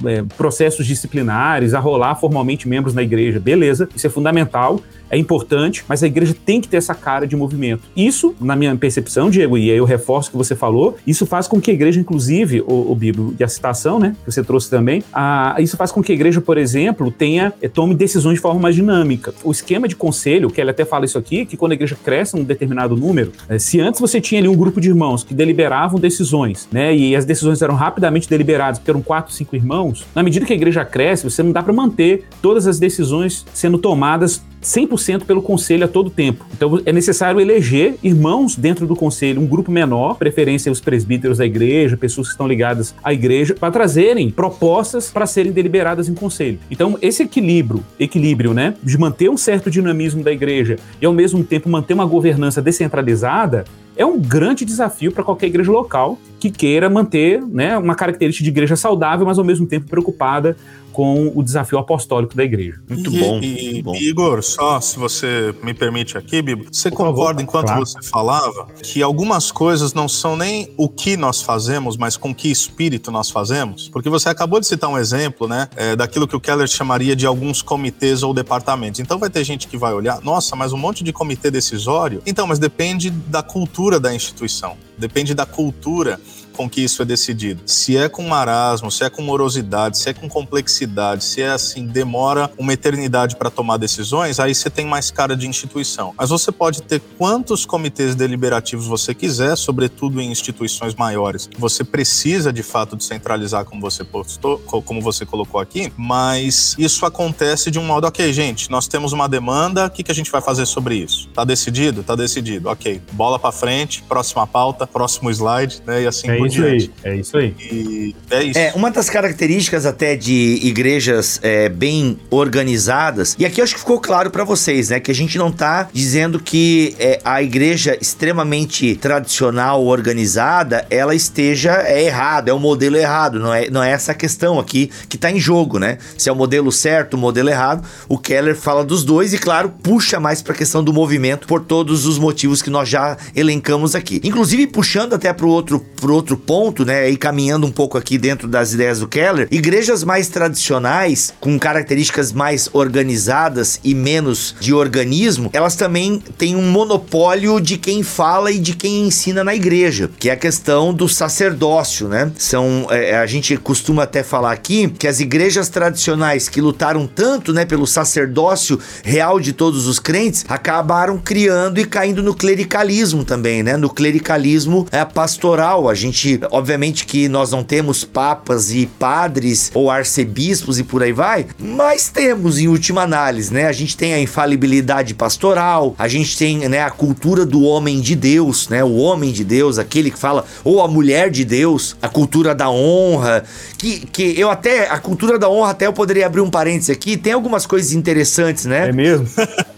é, 0.06 0.24
processos 0.38 0.86
disciplinares, 0.86 1.74
a 1.74 1.80
rolar 1.80 2.16
formalmente 2.16 2.68
membros 2.68 2.94
na 2.94 3.02
igreja. 3.02 3.40
Beleza, 3.40 3.90
isso 3.96 4.08
é 4.08 4.10
fundamental 4.10 4.80
é 5.14 5.18
importante, 5.18 5.86
mas 5.88 6.02
a 6.02 6.08
igreja 6.08 6.36
tem 6.46 6.60
que 6.60 6.68
ter 6.68 6.78
essa 6.78 6.96
cara 6.96 7.28
de 7.28 7.36
movimento. 7.36 7.84
Isso, 7.96 8.34
na 8.42 8.56
minha 8.56 8.76
percepção, 8.76 9.30
Diego, 9.30 9.58
e 9.58 9.70
aí 9.70 9.78
eu 9.78 9.86
reforço 9.86 10.30
o 10.30 10.32
que 10.32 10.38
você 10.38 10.56
falou, 10.56 10.98
isso 11.06 11.26
faz 11.26 11.48
com 11.48 11.62
que 11.62 11.70
a 11.70 11.74
igreja, 11.74 12.00
inclusive, 12.00 12.62
o, 12.62 12.92
o 12.92 12.96
Bíblia 12.96 13.34
e 13.40 13.44
a 13.44 13.48
citação, 13.48 14.00
né, 14.00 14.16
que 14.26 14.32
você 14.32 14.44
trouxe 14.44 14.70
também, 14.70 15.04
a, 15.14 15.56
isso 15.60 15.78
faz 15.78 15.92
com 15.92 16.02
que 16.02 16.12
a 16.12 16.16
igreja, 16.16 16.42
por 16.42 16.58
exemplo, 16.58 17.12
tenha, 17.12 17.54
eh, 17.62 17.68
tome 17.68 17.94
decisões 17.94 18.36
de 18.36 18.42
forma 18.42 18.60
mais 18.60 18.76
dinâmica. 18.76 19.34
O 19.44 19.52
esquema 19.52 19.88
de 19.88 19.96
conselho, 19.96 20.50
que 20.50 20.60
ele 20.60 20.72
até 20.72 20.84
fala 20.84 21.06
isso 21.06 21.18
aqui, 21.18 21.46
que 21.46 21.56
quando 21.56 21.74
a 21.74 21.76
igreja 21.76 21.96
cresce 22.04 22.36
um 22.36 22.44
determinado 22.44 22.96
número, 22.96 23.32
é, 23.48 23.60
se 23.60 23.80
antes 23.80 24.02
você 24.02 24.20
tinha 24.20 24.42
ali 24.42 24.48
um 24.48 24.56
grupo 24.56 24.82
de 24.82 24.90
irmãos 24.90 25.24
que 25.24 25.34
deliberavam 25.34 26.00
decisões, 26.00 26.68
né, 26.72 26.96
e 26.96 27.16
as 27.16 27.26
decisões 27.26 27.62
eram 27.62 27.76
rapidamente 27.76 28.28
deliberadas, 28.28 28.80
porque 28.80 28.90
eram 28.90 29.02
quatro, 29.02 29.32
cinco 29.32 29.56
irmãos, 29.56 30.06
na 30.16 30.24
medida 30.24 30.46
que 30.46 30.54
a 30.54 30.56
igreja 30.56 30.84
cresce, 30.84 31.24
você 31.24 31.44
não 31.44 31.52
dá 31.52 31.62
para 31.62 31.74
manter 31.74 32.26
todas 32.42 32.66
as 32.66 32.80
decisões 32.80 33.46
sendo 33.54 33.78
tomadas 33.78 34.42
100% 34.64 35.26
pelo 35.26 35.42
conselho 35.42 35.86
a 35.86 35.88
todo 35.88 36.10
tempo. 36.10 36.46
Então 36.54 36.82
é 36.86 36.92
necessário 36.92 37.40
eleger 37.40 37.96
irmãos 38.02 38.56
dentro 38.56 38.88
do 38.88 38.96
conselho, 38.96 39.42
um 39.42 39.46
grupo 39.46 39.72
menor, 39.72 40.16
preferência 40.16 40.72
os 40.72 40.80
presbíteros 40.80 41.38
da 41.38 41.46
igreja, 41.46 41.98
pessoas 41.98 42.28
que 42.28 42.34
estão 42.34 42.48
ligadas 42.48 42.96
à 43.04 43.14
igreja, 43.14 43.54
para 43.54 43.72
trazerem 43.72 44.30
propostas 44.32 45.12
para 45.12 45.26
serem 45.26 45.52
deliberadas 45.52 46.08
em 46.10 46.14
conselho. 46.14 46.60
Então 46.72 46.98
esse 47.02 47.24
equilíbrio, 47.24 47.84
equilíbrio, 48.00 48.54
né, 48.54 48.76
de 48.82 48.98
manter 48.98 49.30
um 49.30 49.38
certo 49.38 49.70
dinamismo 49.70 50.24
da 50.24 50.32
igreja 50.32 50.78
e 51.02 51.06
ao 51.06 51.14
mesmo 51.14 51.44
tempo 51.44 51.70
manter 51.70 51.94
uma 51.94 52.06
governança 52.06 52.62
descentralizada, 52.62 53.66
é 53.96 54.06
um 54.06 54.20
grande 54.20 54.66
desafio 54.66 55.12
para 55.12 55.24
qualquer 55.24 55.48
igreja 55.48 55.72
local 55.72 56.18
que 56.40 56.50
queira 56.50 56.90
manter 56.90 57.42
né, 57.42 57.78
uma 57.78 57.96
característica 57.96 58.44
de 58.44 58.50
igreja 58.50 58.76
saudável, 58.76 59.26
mas 59.26 59.38
ao 59.38 59.46
mesmo 59.46 59.68
tempo 59.68 59.88
preocupada 59.88 60.58
com 60.94 61.32
o 61.36 61.44
desafio 61.44 61.80
apostólico 61.80 62.36
da 62.36 62.44
igreja. 62.44 62.80
Muito 62.88 63.12
e, 63.14 63.20
bom. 63.20 63.40
E, 63.42 63.82
bom. 63.82 63.96
Igor, 63.96 64.44
só 64.44 64.80
se 64.80 64.98
você 64.98 65.54
me 65.64 65.74
permite 65.74 66.18
aqui, 66.18 66.42
Bibo, 66.42 66.68
você 66.72 66.90
Por 66.90 66.98
concorda 66.98 67.40
favor, 67.40 67.42
enquanto 67.42 67.66
claro. 67.66 67.86
você 67.86 68.02
falava 68.04 68.68
que 68.82 69.02
algumas 69.02 69.52
coisas 69.52 69.94
não 69.94 70.08
são 70.08 70.38
nem 70.38 70.72
o 70.78 70.88
que 70.88 71.18
nós 71.18 71.42
fazemos, 71.42 71.98
mas 71.98 72.16
com 72.16 72.34
que 72.34 72.50
espírito 72.50 73.12
nós 73.12 73.30
fazemos? 73.30 73.90
Porque 73.90 74.10
você 74.10 74.30
acabou 74.30 74.60
de 74.60 74.68
citar 74.68 74.90
um 74.90 74.98
exemplo, 74.98 75.48
né, 75.48 75.68
é, 75.76 75.96
daquilo 75.96 76.28
que 76.28 76.36
o 76.36 76.40
Keller 76.40 76.68
chamaria 76.68 77.16
de 77.16 77.26
alguns 77.26 77.62
comitês 77.62 78.22
ou 78.22 78.34
departamentos. 78.34 79.00
Então 79.00 79.18
vai 79.18 79.30
ter 79.30 79.44
gente 79.44 79.68
que 79.68 79.76
vai 79.76 79.94
olhar, 79.94 80.22
nossa, 80.22 80.56
mas 80.56 80.72
um 80.72 80.78
monte 80.78 81.04
de 81.04 81.12
comitê 81.12 81.50
decisório. 81.50 82.22
Então, 82.26 82.46
mas 82.46 82.60
depende 82.60 83.10
da 83.10 83.42
cultura 83.42 84.00
da 84.00 84.14
instituição, 84.14 84.78
depende 84.98 85.34
da 85.34 85.46
cultura 85.46 86.20
com 86.54 86.70
que 86.70 86.82
isso 86.82 87.02
é 87.02 87.06
decidido. 87.06 87.62
Se 87.66 87.98
é 87.98 88.08
com 88.08 88.24
marasmo, 88.24 88.92
se 88.92 89.04
é 89.04 89.10
com 89.10 89.22
morosidade, 89.22 89.98
se 89.98 90.10
é 90.10 90.14
com 90.14 90.30
complexidade, 90.30 91.24
se 91.24 91.42
é 91.42 91.50
assim, 91.50 91.86
demora 91.86 92.50
uma 92.58 92.74
eternidade 92.74 93.36
para 93.36 93.50
tomar 93.50 93.78
decisões, 93.78 94.40
aí 94.40 94.54
você 94.54 94.70
tem 94.70 94.86
mais 94.86 95.12
cara 95.12 95.36
de 95.36 95.48
instituição. 95.48 96.14
Mas 96.18 96.30
você 96.30 96.52
pode 96.52 96.82
ter 96.84 97.02
quantos 97.18 97.66
comitês 97.66 98.16
deliberativos 98.16 98.86
você 98.86 99.14
quiser, 99.14 99.56
sobretudo 99.56 100.22
em 100.22 100.32
instituições 100.32 100.96
maiores. 100.96 101.50
Você 101.58 101.84
precisa, 101.84 102.54
de 102.54 102.64
fato, 102.64 102.96
descentralizar, 102.96 103.66
como 103.66 103.82
você 103.82 104.04
postou, 104.04 104.60
como 104.60 105.02
você 105.02 105.26
colocou 105.26 105.60
aqui, 105.60 105.92
mas 105.98 106.76
isso 106.78 107.06
acontece 107.06 107.72
de 107.72 107.80
um 107.80 107.86
modo, 107.86 108.08
ok, 108.08 108.32
gente, 108.32 108.70
nós 108.70 108.88
temos 108.88 109.14
uma 109.14 109.28
demanda, 109.28 109.88
o 109.88 109.90
que, 109.90 110.04
que 110.04 110.12
a 110.12 110.16
gente 110.16 110.32
vai 110.32 110.42
fazer 110.42 110.66
sobre 110.66 110.96
isso? 110.96 111.30
Tá 111.30 111.44
decidido? 111.44 112.04
Tá 112.04 112.16
decidido. 112.16 112.70
Ok, 112.70 113.02
bola 113.12 113.40
para 113.40 113.52
frente, 113.52 114.04
próxima 114.04 114.46
pauta, 114.46 114.86
próximo 114.86 115.30
slide, 115.32 115.82
né? 115.86 116.04
E 116.04 116.08
assim 116.08 116.30
é 116.30 116.38
isso 116.46 116.64
aí, 116.64 116.92
é 117.04 117.16
isso 117.16 117.38
aí. 117.38 117.56
E 117.60 118.16
é 118.30 118.44
isso. 118.44 118.60
É, 118.60 118.74
uma 118.76 118.90
das 118.90 119.10
características 119.10 119.86
até 119.86 120.16
de 120.16 120.60
igrejas 120.62 121.40
é, 121.44 121.70
bem 121.70 122.18
organizadas, 122.30 123.36
e 123.38 123.46
aqui 123.46 123.62
eu 123.62 123.64
acho 123.64 123.74
que 123.74 123.80
ficou 123.80 124.00
claro 124.00 124.30
para 124.30 124.44
vocês, 124.44 124.90
né, 124.90 125.00
que 125.00 125.12
a 125.12 125.16
gente 125.16 125.38
não 125.38 125.52
tá 125.52 125.90
dizendo 125.92 126.40
que 126.40 126.96
é, 127.00 127.20
a 127.24 127.42
igreja 127.42 127.98
extremamente 128.00 128.96
tradicional, 128.96 129.86
organizada, 129.86 130.86
ela 130.90 131.14
esteja 131.14 131.84
é 131.86 132.04
errado, 132.04 132.50
é 132.50 132.54
o 132.54 132.58
um 132.58 132.60
modelo 132.60 132.96
errado, 132.96 133.40
não 133.40 133.54
é, 133.54 133.70
não 133.70 133.84
é 133.84 133.92
essa 133.92 134.12
a 134.12 134.16
questão 134.16 134.60
aqui 134.60 134.90
que 135.10 135.18
tá 135.18 135.32
em 135.32 135.40
jogo, 135.40 135.78
né? 135.78 135.98
Se 136.18 136.30
é 136.30 136.32
o 136.32 136.36
modelo 136.36 136.72
certo, 136.72 137.16
o 137.16 137.18
modelo 137.18 137.50
errado, 137.50 137.86
o 138.08 138.18
Keller 138.18 138.56
fala 138.56 138.84
dos 138.84 139.04
dois 139.04 139.34
e, 139.34 139.38
claro, 139.38 139.70
puxa 139.82 140.20
mais 140.20 140.42
para 140.42 140.54
a 140.54 140.56
questão 140.56 140.84
do 140.84 140.94
movimento 140.94 141.48
por 141.48 141.62
todos 141.62 142.06
os 142.06 142.18
motivos 142.18 142.62
que 142.62 142.70
nós 142.70 142.88
já 142.88 143.18
elencamos 143.36 143.96
aqui. 143.96 144.22
Inclusive 144.24 144.68
puxando 144.68 145.14
até 145.14 145.32
pro 145.34 145.48
outro, 145.48 145.80
pro 145.80 146.14
outro 146.14 146.33
outro 146.34 146.38
ponto, 146.38 146.86
né, 146.86 147.10
e 147.10 147.16
caminhando 147.16 147.66
um 147.66 147.72
pouco 147.72 147.98
aqui 147.98 148.18
dentro 148.18 148.48
das 148.48 148.74
ideias 148.74 149.00
do 149.00 149.08
Keller, 149.08 149.48
igrejas 149.52 150.04
mais 150.04 150.28
tradicionais, 150.28 151.34
com 151.40 151.58
características 151.58 152.32
mais 152.32 152.70
organizadas 152.74 153.80
e 153.84 153.94
menos 153.94 154.56
de 154.60 154.74
organismo, 154.74 155.50
elas 155.54 155.76
também 155.76 156.22
têm 156.38 156.56
um 156.56 156.72
monopólio 156.72 157.60
de 157.60 157.78
quem 157.78 158.04
fala 158.04 158.52
e 158.52 158.60
de 158.60 158.76
quem 158.76 159.08
ensina 159.08 159.44
na 159.44 159.56
igreja, 159.56 160.10
que 160.20 160.30
é 160.30 160.34
a 160.34 160.38
questão 160.38 160.94
do 160.94 161.08
sacerdócio, 161.08 162.08
né? 162.08 162.32
São, 162.38 162.88
é, 162.90 163.16
a 163.16 163.26
gente 163.26 163.56
costuma 163.58 164.04
até 164.04 164.24
falar 164.24 164.52
aqui 164.52 164.90
que 164.98 165.08
as 165.08 165.20
igrejas 165.20 165.70
tradicionais 165.70 166.50
que 166.50 166.62
lutaram 166.62 167.08
tanto, 167.08 167.54
né, 167.54 167.66
pelo 167.66 167.86
sacerdócio 167.86 168.80
real 169.04 169.40
de 169.40 169.54
todos 169.54 169.88
os 169.88 170.00
crentes, 170.00 170.46
acabaram 170.48 171.18
criando 171.18 171.80
e 171.80 171.86
caindo 171.86 172.24
no 172.24 172.34
clericalismo 172.34 173.24
também, 173.24 173.62
né? 173.62 173.78
No 173.78 173.90
clericalismo 173.90 174.88
é, 174.92 175.04
pastoral. 175.06 175.90
A 175.90 175.94
gente, 175.94 176.23
obviamente 176.52 177.06
que 177.06 177.28
nós 177.28 177.52
não 177.52 177.64
temos 177.64 178.04
papas 178.04 178.72
e 178.72 178.86
padres 178.86 179.72
ou 179.74 179.90
arcebispos 179.90 180.80
e 180.80 180.84
por 180.84 181.04
aí 181.04 181.12
vai, 181.12 181.46
mas 181.60 182.10
temos 182.10 182.60
em 182.60 182.68
última 182.68 183.02
análise, 183.02 183.54
né? 183.54 183.68
A 183.68 183.72
gente 183.72 183.96
tem 183.98 184.14
a 184.14 184.20
infalibilidade 184.20 185.14
pastoral, 185.14 185.96
a 185.98 186.08
gente 186.08 186.38
tem, 186.38 186.70
né, 186.70 186.82
a 186.82 186.90
cultura 186.90 187.46
do 187.46 187.64
homem 187.64 188.02
de 188.02 188.16
Deus, 188.16 188.70
né? 188.70 188.84
O 188.84 188.96
homem 188.96 189.32
de 189.32 189.44
Deus, 189.44 189.78
aquele 189.78 190.12
que 190.12 190.20
fala, 190.20 190.46
ou 190.64 190.82
a 190.82 190.88
mulher 190.88 191.30
de 191.30 191.44
Deus, 191.44 191.96
a 192.02 192.10
cultura 192.10 192.54
da 192.54 192.70
honra, 192.70 193.44
que, 193.78 194.06
que 194.08 194.40
eu 194.40 194.50
até, 194.50 194.90
a 194.90 194.98
cultura 194.98 195.38
da 195.38 195.50
honra, 195.50 195.72
até 195.72 195.88
eu 195.88 195.94
poderia 195.94 196.26
abrir 196.26 196.42
um 196.42 196.50
parênteses 196.50 196.90
aqui, 196.90 197.18
tem 197.18 197.34
algumas 197.34 197.66
coisas 197.66 197.94
interessantes, 197.94 198.66
né? 198.66 198.90
É 198.90 198.92
mesmo? 198.92 199.28